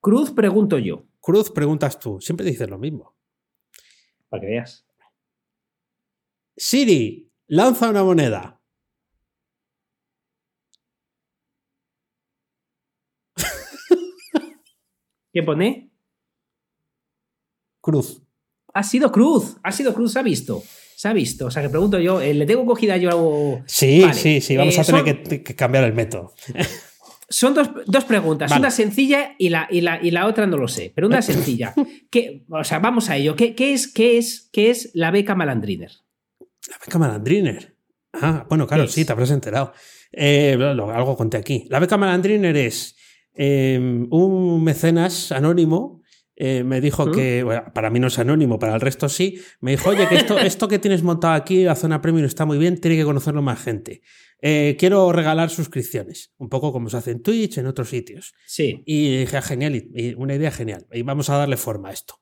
Cruz, 0.00 0.30
pregunto 0.32 0.78
yo. 0.78 1.06
Cruz, 1.20 1.50
preguntas 1.50 1.98
tú. 1.98 2.20
Siempre 2.20 2.44
dices 2.44 2.68
lo 2.68 2.78
mismo. 2.78 3.14
Para 4.28 4.40
que 4.40 4.46
veas. 4.48 4.84
Siri, 6.56 7.31
lanza 7.58 7.90
una 7.90 8.02
moneda. 8.02 8.42
¿Qué 15.32 15.42
pone? 15.42 15.90
Cruz. 17.80 18.22
Ha 18.74 18.82
sido 18.82 19.10
Cruz. 19.10 19.56
Ha 19.62 19.72
sido 19.72 19.94
Cruz, 19.94 20.12
se 20.12 20.18
ha 20.18 20.22
visto. 20.22 20.62
Se 20.96 21.08
ha 21.08 21.12
visto. 21.12 21.46
O 21.46 21.50
sea, 21.50 21.62
que 21.62 21.68
pregunto 21.68 21.98
yo, 21.98 22.20
eh, 22.20 22.34
¿le 22.34 22.46
tengo 22.46 22.64
cogida 22.66 22.96
yo 22.96 23.10
algo? 23.10 23.62
Sí, 23.66 24.02
Vale, 24.02 24.14
sí, 24.14 24.40
sí. 24.40 24.56
Vamos 24.56 24.76
eh, 24.76 24.80
a 24.80 24.84
tener 24.84 25.04
son- 25.04 25.24
que, 25.24 25.42
que 25.42 25.56
cambiar 25.56 25.84
el 25.84 25.94
método. 25.94 26.34
Son 27.28 27.54
dos, 27.54 27.70
dos 27.86 28.04
preguntas, 28.04 28.50
Vale. 28.50 28.60
una 28.60 28.70
sencilla 28.70 29.34
y 29.38 29.48
la, 29.48 29.66
y, 29.70 29.80
la, 29.80 29.98
y 30.02 30.10
la 30.10 30.26
otra 30.26 30.46
no 30.46 30.58
lo 30.58 30.68
sé, 30.68 30.92
pero 30.94 31.06
una 31.06 31.22
sencilla. 31.22 31.74
¿Qué, 32.10 32.44
o 32.50 32.62
sea, 32.62 32.78
vamos 32.78 33.08
a 33.08 33.16
ello. 33.16 33.34
¿Qué, 33.36 33.54
qué 33.54 33.72
es, 33.72 33.88
qué, 33.90 34.18
es, 34.18 34.50
¿Qué 34.52 34.70
es 34.70 34.90
la 34.92 35.10
beca 35.10 35.34
Malandriner? 35.34 35.90
La 36.70 36.76
beca 36.84 36.98
Malandriner. 36.98 37.76
Ah, 38.14 38.46
bueno, 38.48 38.66
claro, 38.66 38.84
¿Qué 38.86 38.92
sí, 38.92 39.04
te 39.04 39.12
habrás 39.12 39.30
enterado. 39.30 39.72
Eh, 40.12 40.56
lo- 40.58 40.90
algo 40.90 41.16
conté 41.16 41.36
aquí. 41.38 41.66
La 41.70 41.78
beca 41.78 41.96
Malandriner 41.96 42.56
es 42.56 42.96
eh, 43.34 43.78
un 44.10 44.62
mecenas 44.62 45.32
anónimo. 45.32 46.02
eh, 46.36 46.64
me 46.64 46.80
dijo 46.80 47.06
¿Mm? 47.06 47.12
que, 47.12 47.42
bueno, 47.42 47.64
para 47.74 47.90
mí 47.90 48.00
no 48.00 48.06
es 48.08 48.18
anónimo, 48.18 48.58
para 48.58 48.74
el 48.74 48.80
resto 48.80 49.08
sí. 49.08 49.40
Me 49.60 49.72
dijo, 49.72 49.90
oye, 49.90 50.08
que 50.08 50.16
esto, 50.16 50.38
esto 50.38 50.66
que 50.68 50.78
tienes 50.78 51.02
montado 51.02 51.34
aquí, 51.34 51.62
la 51.64 51.74
zona 51.76 52.00
premium, 52.00 52.24
está 52.24 52.44
muy 52.46 52.58
bien, 52.58 52.80
tiene 52.80 52.96
que 52.96 53.04
conocerlo 53.04 53.42
más 53.42 53.60
gente. 53.62 54.02
Eh, 54.40 54.76
quiero 54.78 55.12
regalar 55.12 55.50
suscripciones, 55.50 56.32
un 56.38 56.48
poco 56.48 56.72
como 56.72 56.88
se 56.90 56.96
hace 56.96 57.12
en 57.12 57.22
Twitch, 57.22 57.58
en 57.58 57.66
otros 57.66 57.88
sitios. 57.90 58.34
Sí. 58.46 58.82
Y 58.86 59.18
dije, 59.18 59.36
ah, 59.36 59.42
genial, 59.42 59.76
y- 59.76 60.14
una 60.14 60.34
idea 60.34 60.50
genial. 60.50 60.86
Y 60.92 61.02
vamos 61.02 61.30
a 61.30 61.36
darle 61.36 61.56
forma 61.56 61.90
a 61.90 61.92
esto. 61.92 62.14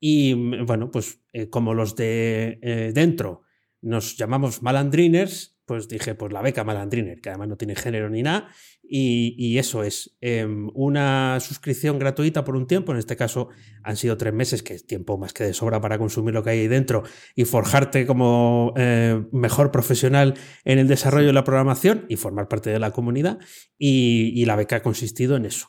Y 0.00 0.34
mm, 0.34 0.64
bueno, 0.66 0.90
pues 0.90 1.20
como 1.50 1.74
los 1.74 1.94
de 1.94 2.90
dentro 2.94 3.42
nos 3.82 4.16
llamamos 4.16 4.62
malandriners, 4.62 5.58
pues 5.66 5.88
dije, 5.88 6.14
pues 6.14 6.32
la 6.32 6.42
beca 6.42 6.64
malandriner, 6.64 7.20
que 7.20 7.28
además 7.30 7.48
no 7.48 7.56
tiene 7.56 7.74
género 7.76 8.08
ni 8.10 8.22
nada. 8.22 8.48
Y, 8.94 9.34
y 9.38 9.58
eso 9.58 9.84
es 9.84 10.16
em, 10.20 10.68
una 10.74 11.38
suscripción 11.40 11.98
gratuita 11.98 12.44
por 12.44 12.56
un 12.56 12.66
tiempo. 12.66 12.92
En 12.92 12.98
este 12.98 13.16
caso 13.16 13.48
han 13.82 13.96
sido 13.96 14.16
tres 14.16 14.34
meses, 14.34 14.62
que 14.62 14.74
es 14.74 14.86
tiempo 14.86 15.16
más 15.18 15.32
que 15.32 15.44
de 15.44 15.54
sobra 15.54 15.80
para 15.80 15.98
consumir 15.98 16.34
lo 16.34 16.42
que 16.42 16.50
hay 16.50 16.58
ahí 16.60 16.68
dentro 16.68 17.02
y 17.34 17.44
forjarte 17.44 18.06
como 18.06 18.74
eh, 18.76 19.22
mejor 19.32 19.70
profesional 19.70 20.34
en 20.64 20.78
el 20.78 20.88
desarrollo 20.88 21.28
de 21.28 21.32
la 21.32 21.44
programación 21.44 22.04
y 22.08 22.16
formar 22.16 22.48
parte 22.48 22.70
de 22.70 22.78
la 22.78 22.90
comunidad. 22.90 23.38
Y, 23.78 24.32
y 24.34 24.44
la 24.44 24.56
beca 24.56 24.76
ha 24.76 24.82
consistido 24.82 25.36
en 25.36 25.46
eso. 25.46 25.68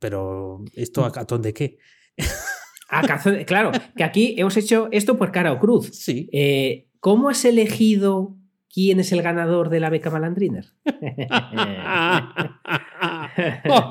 Pero, 0.00 0.64
¿esto 0.72 1.04
a 1.04 1.12
catón 1.12 1.42
de 1.42 1.52
qué? 1.54 1.78
A 2.88 3.02
cazón- 3.02 3.44
claro, 3.44 3.72
que 3.96 4.04
aquí 4.04 4.34
hemos 4.38 4.56
hecho 4.56 4.88
esto 4.90 5.16
por 5.16 5.32
cara 5.32 5.52
o 5.52 5.58
cruz. 5.58 5.90
Sí. 5.92 6.28
Eh, 6.32 6.88
¿Cómo 7.04 7.28
has 7.28 7.44
elegido 7.44 8.34
quién 8.72 8.98
es 8.98 9.12
el 9.12 9.20
ganador 9.20 9.68
de 9.68 9.78
la 9.78 9.90
beca 9.90 10.08
Malandriner? 10.08 10.64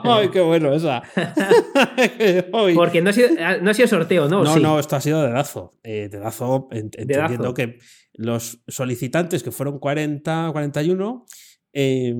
¡Ay, 0.03 0.29
qué 0.31 0.41
bueno 0.41 0.73
esa! 0.73 1.03
Porque 2.75 3.03
no 3.03 3.11
ha 3.11 3.13
sido, 3.13 3.29
no 3.61 3.69
ha 3.69 3.73
sido 3.75 3.87
sorteo, 3.87 4.27
¿no? 4.27 4.43
No, 4.43 4.53
Sí. 4.55 4.59
no, 4.61 4.79
esto 4.79 4.95
ha 4.95 5.01
sido 5.01 5.21
dedazo. 5.21 5.73
Eh, 5.83 6.09
dedazo, 6.11 6.67
ent- 6.69 6.95
entendiendo 6.97 7.53
Dedazo. 7.53 7.53
que 7.53 7.77
los 8.13 8.63
solicitantes, 8.67 9.43
que 9.43 9.51
fueron 9.51 9.77
40, 9.77 10.49
41, 10.51 11.25
eh, 11.73 12.15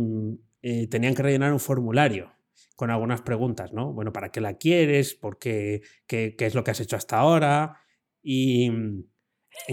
eh, 0.62 0.88
tenían 0.89 1.16
que 1.16 1.24
rellenar 1.24 1.54
un 1.54 1.60
formulario 1.60 2.32
con 2.76 2.91
algunas 2.91 3.24
preguntas, 3.24 3.74
¿no? 3.74 3.94
Bueno, 3.94 4.14
¿para 4.14 4.30
qué 4.30 4.41
la 4.41 4.58
quieres? 4.58 5.16
¿Por 5.16 5.39
qué? 5.39 5.82
¿Qué, 6.06 6.36
qué 6.38 6.46
es 6.46 6.54
lo 6.54 6.64
que 6.64 6.70
has 6.72 6.80
hecho 6.80 6.96
hasta 6.98 7.18
ahora? 7.18 7.78
Y 8.22 8.70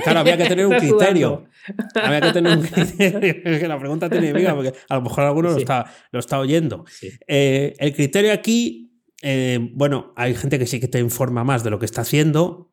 claro, 0.02 0.20
había 0.20 0.36
que 0.36 0.46
tener 0.46 0.66
un 0.66 0.74
criterio. 0.78 1.50
Había 1.94 2.20
que 2.20 2.32
tener 2.32 2.58
un 2.58 2.64
criterio. 2.66 3.42
Es 3.44 3.58
que 3.60 3.68
la 3.68 3.78
pregunta 3.78 4.08
tiene 4.08 4.32
miga, 4.32 4.54
porque 4.54 4.72
a 4.88 4.96
lo 4.96 5.02
mejor 5.02 5.24
alguno 5.24 5.50
lo, 5.50 5.58
está, 5.58 5.92
lo 6.10 6.20
está 6.20 6.38
oyendo. 6.38 6.84
Sí. 6.88 7.10
Eh, 7.26 7.74
el 7.78 7.94
criterio 7.94 8.32
aquí, 8.32 9.02
eh, 9.22 9.58
bueno, 9.74 10.12
hay 10.16 10.34
gente 10.34 10.58
que 10.58 10.66
sí 10.66 10.80
que 10.80 10.88
te 10.88 11.00
informa 11.00 11.44
más 11.44 11.64
de 11.64 11.70
lo 11.70 11.78
que 11.78 11.86
está 11.86 12.02
haciendo, 12.02 12.72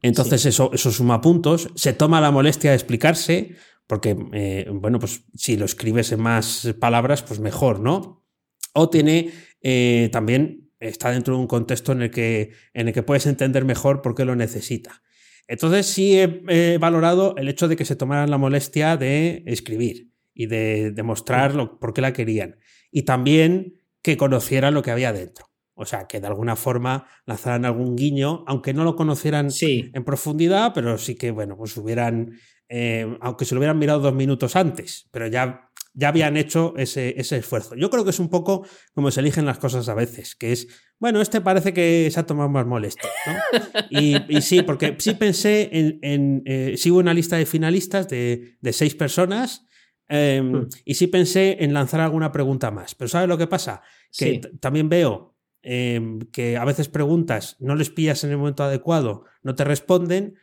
entonces 0.00 0.46
eso, 0.46 0.70
eso 0.72 0.92
suma 0.92 1.20
puntos, 1.20 1.70
se 1.74 1.92
toma 1.92 2.20
la 2.20 2.30
molestia 2.30 2.70
de 2.70 2.76
explicarse, 2.76 3.56
porque, 3.88 4.16
eh, 4.32 4.68
bueno, 4.70 5.00
pues 5.00 5.24
si 5.34 5.56
lo 5.56 5.64
escribes 5.64 6.12
en 6.12 6.20
más 6.20 6.72
palabras, 6.78 7.22
pues 7.22 7.40
mejor, 7.40 7.80
¿no? 7.80 8.24
O 8.74 8.90
tiene 8.90 9.32
también, 10.12 10.70
está 10.78 11.10
dentro 11.10 11.34
de 11.34 11.40
un 11.40 11.48
contexto 11.48 11.90
en 11.90 12.02
el, 12.02 12.10
que, 12.12 12.52
en 12.74 12.86
el 12.86 12.94
que 12.94 13.02
puedes 13.02 13.26
entender 13.26 13.64
mejor 13.64 14.02
por 14.02 14.14
qué 14.14 14.24
lo 14.24 14.36
necesita. 14.36 15.02
Entonces 15.48 15.86
sí 15.86 16.18
he, 16.18 16.42
he 16.48 16.78
valorado 16.78 17.34
el 17.36 17.48
hecho 17.48 17.66
de 17.66 17.74
que 17.76 17.84
se 17.84 17.96
tomaran 17.96 18.30
la 18.30 18.38
molestia 18.38 18.96
de 18.96 19.42
escribir 19.46 20.10
y 20.34 20.46
de 20.46 20.92
demostrar 20.92 21.54
lo, 21.54 21.78
por 21.80 21.92
qué 21.94 22.00
la 22.02 22.12
querían. 22.12 22.56
Y 22.92 23.02
también 23.02 23.74
que 24.02 24.16
conocieran 24.16 24.74
lo 24.74 24.82
que 24.82 24.90
había 24.92 25.12
dentro. 25.12 25.46
O 25.74 25.84
sea, 25.84 26.06
que 26.06 26.20
de 26.20 26.26
alguna 26.26 26.54
forma 26.56 27.06
lanzaran 27.24 27.64
algún 27.64 27.96
guiño, 27.96 28.44
aunque 28.46 28.74
no 28.74 28.84
lo 28.84 28.94
conocieran 28.96 29.50
Sí. 29.50 29.90
en 29.94 30.04
profundidad, 30.04 30.72
pero 30.74 30.98
sí 30.98 31.14
que, 31.14 31.30
bueno, 31.30 31.56
pues 31.56 31.76
hubieran, 31.76 32.38
eh, 32.68 33.16
aunque 33.20 33.44
se 33.44 33.54
lo 33.54 33.60
hubieran 33.60 33.78
mirado 33.78 34.00
dos 34.00 34.14
minutos 34.14 34.56
antes, 34.56 35.08
pero 35.12 35.28
ya, 35.28 35.70
ya 35.94 36.08
habían 36.08 36.36
hecho 36.36 36.74
ese, 36.76 37.14
ese 37.20 37.38
esfuerzo. 37.38 37.74
Yo 37.76 37.90
creo 37.90 38.04
que 38.04 38.10
es 38.10 38.18
un 38.18 38.28
poco 38.28 38.66
como 38.92 39.10
se 39.10 39.20
eligen 39.20 39.46
las 39.46 39.58
cosas 39.58 39.88
a 39.88 39.94
veces, 39.94 40.34
que 40.36 40.52
es, 40.52 40.66
bueno, 40.98 41.20
este 41.20 41.40
parece 41.40 41.72
que 41.72 42.08
se 42.10 42.18
ha 42.20 42.26
tomado 42.26 42.48
más 42.48 42.66
molestia, 42.66 43.08
¿no? 43.26 43.80
Y, 43.90 44.16
y 44.28 44.40
sí, 44.42 44.62
porque 44.62 44.96
sí 44.98 45.14
pensé 45.14 45.68
en, 45.72 45.98
en 46.02 46.42
eh, 46.46 46.74
sigo 46.76 46.98
una 46.98 47.14
lista 47.14 47.36
de 47.36 47.46
finalistas 47.46 48.08
de, 48.08 48.56
de 48.60 48.72
seis 48.72 48.94
personas. 48.94 49.66
eh, 50.08 50.40
Hmm. 50.42 50.68
Y 50.84 50.94
sí 50.94 51.06
pensé 51.06 51.58
en 51.60 51.72
lanzar 51.74 52.00
alguna 52.00 52.32
pregunta 52.32 52.70
más. 52.70 52.94
Pero 52.94 53.08
¿sabes 53.08 53.28
lo 53.28 53.36
que 53.38 53.46
pasa? 53.46 53.82
Que 54.16 54.34
Sí. 54.34 54.40
también 54.60 54.88
veo 54.88 55.36
eh, 55.62 56.00
que 56.32 56.56
a 56.56 56.64
veces 56.64 56.88
preguntas, 56.88 57.56
no 57.60 57.74
les 57.74 57.90
pillas 57.90 58.24
en 58.24 58.30
el 58.30 58.38
momento 58.38 58.64
adecuado, 58.64 59.24
no 59.42 59.54
te 59.54 59.64
responden. 59.64 60.34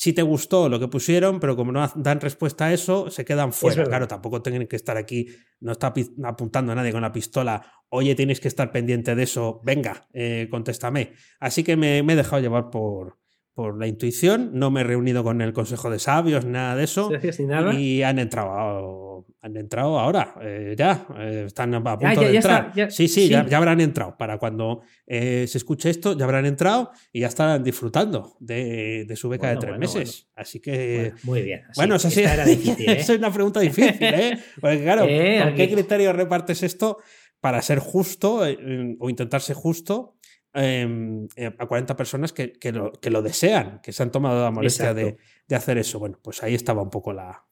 Si 0.00 0.12
te 0.12 0.22
gustó 0.22 0.68
lo 0.68 0.78
que 0.78 0.86
pusieron, 0.86 1.40
pero 1.40 1.56
como 1.56 1.72
no 1.72 1.84
dan 1.96 2.20
respuesta 2.20 2.66
a 2.66 2.72
eso, 2.72 3.10
se 3.10 3.24
quedan 3.24 3.52
fuera. 3.52 3.82
Claro, 3.82 4.06
tampoco 4.06 4.40
tienen 4.40 4.68
que 4.68 4.76
estar 4.76 4.96
aquí, 4.96 5.26
no 5.58 5.72
está 5.72 5.92
apuntando 6.22 6.70
a 6.70 6.76
nadie 6.76 6.92
con 6.92 7.02
la 7.02 7.10
pistola, 7.10 7.60
oye, 7.88 8.14
tienes 8.14 8.38
que 8.38 8.46
estar 8.46 8.70
pendiente 8.70 9.16
de 9.16 9.24
eso, 9.24 9.60
venga, 9.64 10.06
eh, 10.12 10.46
contéstame. 10.52 11.14
Así 11.40 11.64
que 11.64 11.76
me, 11.76 12.04
me 12.04 12.12
he 12.12 12.16
dejado 12.16 12.40
llevar 12.40 12.70
por, 12.70 13.18
por 13.54 13.76
la 13.76 13.88
intuición, 13.88 14.52
no 14.52 14.70
me 14.70 14.82
he 14.82 14.84
reunido 14.84 15.24
con 15.24 15.42
el 15.42 15.52
Consejo 15.52 15.90
de 15.90 15.98
Sabios, 15.98 16.44
nada 16.44 16.76
de 16.76 16.84
eso. 16.84 17.08
Gracias, 17.08 17.40
ni 17.40 17.46
nada. 17.46 17.74
Y 17.74 18.04
han 18.04 18.20
entrado, 18.20 19.26
han 19.40 19.56
entrado 19.56 19.98
ahora, 20.00 20.34
eh, 20.42 20.74
ya, 20.76 21.06
eh, 21.16 21.44
están 21.46 21.72
a 21.74 21.78
punto 21.82 22.06
Ah, 22.06 22.14
ya- 22.14 22.20
de 22.26 22.32
ya 22.32 22.38
entrar. 22.38 22.62
está, 22.68 22.74
ya- 22.76 22.90
sí, 22.90 23.06
sí, 23.06 23.22
sí. 23.22 23.28
Ya, 23.28 23.46
ya 23.46 23.56
habrán 23.58 23.80
entrado. 23.80 24.16
Para 24.16 24.36
cuando 24.38 24.82
eh, 25.06 25.46
se 25.46 25.58
escuche 25.58 25.90
esto, 25.90 26.16
ya 26.18 26.24
habrán 26.24 26.44
entrado 26.44 26.90
y 27.12 27.20
ya 27.20 27.28
estarán 27.28 27.62
disfrutando 27.62 28.36
de, 28.40 29.04
de 29.06 29.16
su 29.16 29.28
beca 29.28 29.46
Bueno, 29.46 29.60
de 29.60 29.66
tres 29.66 29.78
bueno, 29.78 29.80
meses. 29.80 30.28
Así 30.34 30.60
que. 30.60 31.12
Muy 31.22 31.42
bien. 31.42 31.62
así. 31.68 31.72
Bueno, 31.78 31.94
eso 31.94 32.10
sí, 32.10 32.20
era 32.22 32.44
difícil, 32.44 32.88
es 32.90 33.08
una 33.10 33.32
pregunta 33.32 33.60
difícil, 33.60 34.02
¿eh? 34.02 34.38
Porque 34.60 34.82
claro, 34.82 35.02
¿con 35.44 35.54
qué 35.54 35.70
criterio 35.70 36.12
repartes 36.12 36.62
esto 36.64 36.98
para 37.40 37.62
ser 37.62 37.78
justo 37.78 38.44
eh, 38.44 38.96
o 38.98 39.08
intentar 39.08 39.40
ser 39.40 39.54
justo 39.54 40.16
eh, 40.54 41.28
a 41.58 41.66
40 41.66 41.94
personas 41.96 42.32
que, 42.32 42.52
que 42.52 42.72
lo, 42.72 42.90
que 42.92 43.10
lo 43.10 43.22
desean, 43.22 43.80
que 43.82 43.92
se 43.92 44.02
han 44.02 44.10
tomado 44.10 44.42
la 44.42 44.50
molestia 44.50 44.92
de 44.94 45.16
hacer 45.54 45.78
eso? 45.78 46.00
Bueno, 46.00 46.18
pues 46.20 46.42
ahí 46.42 46.54
estaba 46.54 46.82
un 46.82 46.90
poco 46.90 47.12
la, 47.12 47.44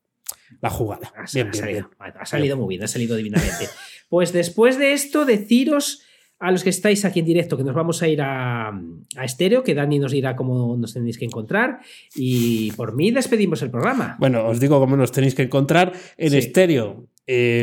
la 0.61 0.71
jugada. 0.71 1.13
Ha, 1.17 1.25
Bien, 1.33 1.49
ha 1.49 1.51
bien, 1.51 1.55
salido, 1.63 1.91
bien. 2.01 2.15
ha 2.21 2.27
salido 2.27 2.57
muy 2.57 2.69
bien, 2.69 2.83
ha 2.85 2.89
salido 2.89 3.17
divinamente. 3.17 3.67
Pues 4.09 4.33
después 4.33 4.79
de 4.79 4.93
esto, 4.93 5.25
deciros 5.25 6.03
a 6.39 6.53
los 6.53 6.63
que 6.63 6.71
estáis 6.71 7.05
aquí 7.05 7.19
en 7.19 7.27
directo 7.27 7.57
que 7.57 7.65
nos 7.65 7.75
vamos 7.75 8.03
a 8.03 8.09
ir 8.09 8.21
a, 8.23 8.69
a 8.69 9.25
estéreo, 9.25 9.65
que 9.65 9.75
Dani 9.75 9.99
nos 9.99 10.13
dirá 10.13 10.37
cómo 10.37 10.77
nos 10.77 10.95
tenéis 10.95 11.19
que 11.19 11.25
encontrar. 11.25 11.81
Y 12.15 12.71
por 12.73 12.95
mí 12.95 13.11
despedimos 13.11 13.63
el 13.63 13.71
programa. 13.73 14.17
Bueno, 14.21 14.47
os 14.47 14.61
digo 14.61 14.79
cómo 14.79 14.97
nos 14.97 15.11
tenéis 15.11 15.35
que 15.35 15.43
encontrar. 15.43 15.93
En 16.17 16.31
Sí. 16.31 16.39
estéreo, 16.39 17.09
eh, 17.27 17.63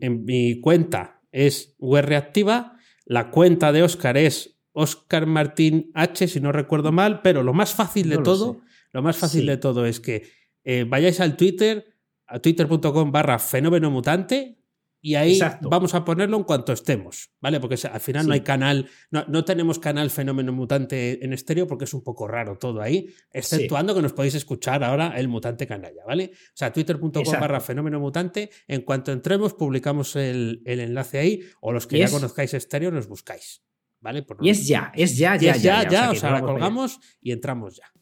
en 0.00 0.24
mi 0.24 0.60
cuenta 0.60 1.20
es 1.30 1.74
UR 1.78 2.14
Activa, 2.14 2.76
la 3.04 3.30
cuenta 3.30 3.70
de 3.70 3.82
Oscar 3.82 4.16
es 4.16 4.58
Oscar 4.72 5.26
Martín 5.26 5.90
H, 5.92 6.26
si 6.28 6.40
no 6.40 6.52
recuerdo 6.52 6.90
mal, 6.90 7.20
pero 7.20 7.42
lo 7.42 7.52
más 7.52 7.74
fácil 7.74 8.08
de 8.08 8.16
No 8.16 8.22
todo, 8.22 8.60
lo 8.92 9.02
más 9.02 9.18
fácil 9.18 9.42
Sí. 9.42 9.46
de 9.48 9.56
todo 9.58 9.84
es 9.84 10.00
que 10.00 10.22
eh, 10.64 10.86
vayáis 10.88 11.20
al 11.20 11.36
Twitter, 11.36 11.91
a 12.32 12.38
twitter.com 12.38 13.12
barra 13.12 13.38
fenómeno 13.38 13.90
mutante, 13.90 14.58
y 15.04 15.16
ahí 15.16 15.32
Exacto. 15.32 15.68
vamos 15.68 15.94
a 15.94 16.04
ponerlo 16.04 16.36
en 16.36 16.44
cuanto 16.44 16.72
estemos, 16.72 17.32
¿vale? 17.40 17.58
Porque 17.58 17.76
al 17.92 18.00
final 18.00 18.28
no 18.28 18.34
hay 18.34 18.42
canal, 18.42 18.88
no, 19.10 19.24
no 19.26 19.44
tenemos 19.44 19.80
canal 19.80 20.10
fenómeno 20.10 20.52
mutante 20.52 21.24
en 21.24 21.32
estéreo 21.32 21.66
porque 21.66 21.86
es 21.86 21.92
un 21.92 22.04
poco 22.04 22.28
raro 22.28 22.56
todo 22.56 22.80
ahí, 22.80 23.12
exceptuando 23.32 23.96
que 23.96 24.02
nos 24.02 24.12
podéis 24.12 24.36
escuchar 24.36 24.84
ahora 24.84 25.18
el 25.18 25.26
mutante 25.26 25.66
canalla, 25.66 26.04
¿vale? 26.06 26.30
O 26.32 26.54
sea, 26.54 26.72
twitter.com 26.72 27.12
barra 27.40 27.60
fenómeno 27.60 27.98
mutante, 27.98 28.50
en 28.68 28.82
cuanto 28.82 29.10
entremos 29.10 29.54
publicamos 29.54 30.14
el, 30.14 30.62
el 30.64 30.78
enlace 30.78 31.18
ahí, 31.18 31.40
o 31.60 31.72
los 31.72 31.88
que 31.88 31.98
ya 31.98 32.08
conozcáis 32.08 32.54
estéreo 32.54 32.92
nos 32.92 33.08
buscáis, 33.08 33.64
¿vale? 34.00 34.22
Por 34.22 34.38
Y 34.40 34.50
es 34.50 34.68
ya, 34.68 34.92
es 34.94 35.16
ya, 35.16 35.34
ya, 35.34 35.56
ya. 35.56 35.82
ya, 35.82 35.90
ya, 35.90 36.10
que 36.10 36.16
o 36.16 36.20
sea, 36.20 36.30
la 36.30 36.42
colgamos 36.42 37.00
y 37.20 37.32
entramos 37.32 37.74
ya. 37.74 37.92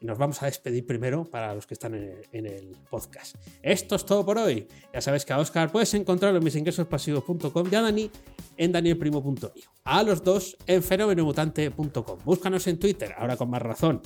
Y 0.00 0.06
nos 0.06 0.16
vamos 0.16 0.42
a 0.42 0.46
despedir 0.46 0.86
primero 0.86 1.28
para 1.28 1.54
los 1.54 1.66
que 1.66 1.74
están 1.74 1.94
en 1.94 2.46
el, 2.46 2.76
podcast. 2.88 3.36
Esto 3.62 3.96
es 3.96 4.04
todo 4.06 4.24
por 4.24 4.38
hoy. 4.38 4.66
Ya 4.92 5.00
sabes 5.00 5.24
que 5.24 5.32
a 5.32 5.38
Oscar 5.38 5.70
puedes 5.70 5.92
encontrarlo 5.94 6.38
en 6.38 6.44
misingresospasivos.com 6.44 7.68
y 7.70 7.74
a 7.74 7.82
Dani 7.82 8.10
en 8.56 8.72
danielprimo.io. 8.72 9.70
A 9.84 10.02
los 10.02 10.24
dos 10.24 10.56
en 10.66 10.82
fenomenomutante.com. 10.82 12.18
Búscanos 12.24 12.66
en 12.66 12.78
Twitter, 12.78 13.14
ahora 13.16 13.36
con 13.36 13.50
más 13.50 13.62
razón. 13.62 14.00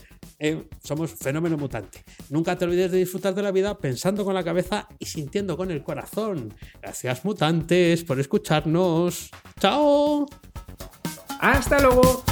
Somos 0.82 1.12
Fenómeno 1.12 1.56
Mutante. 1.56 2.04
Nunca 2.28 2.58
te 2.58 2.64
olvides 2.64 2.90
de 2.90 2.98
disfrutar 2.98 3.34
de 3.34 3.42
la 3.42 3.52
vida 3.52 3.78
pensando 3.78 4.24
con 4.24 4.34
la 4.34 4.42
cabeza 4.42 4.88
y 4.98 5.06
sintiendo 5.06 5.56
con 5.56 5.70
el 5.70 5.82
corazón. 5.82 6.52
Gracias, 6.82 7.24
mutantes, 7.24 8.04
por 8.04 8.18
escucharnos. 8.18 9.30
¡Chao! 9.60 10.26
Hasta 11.40 11.80
luego. 11.80 12.24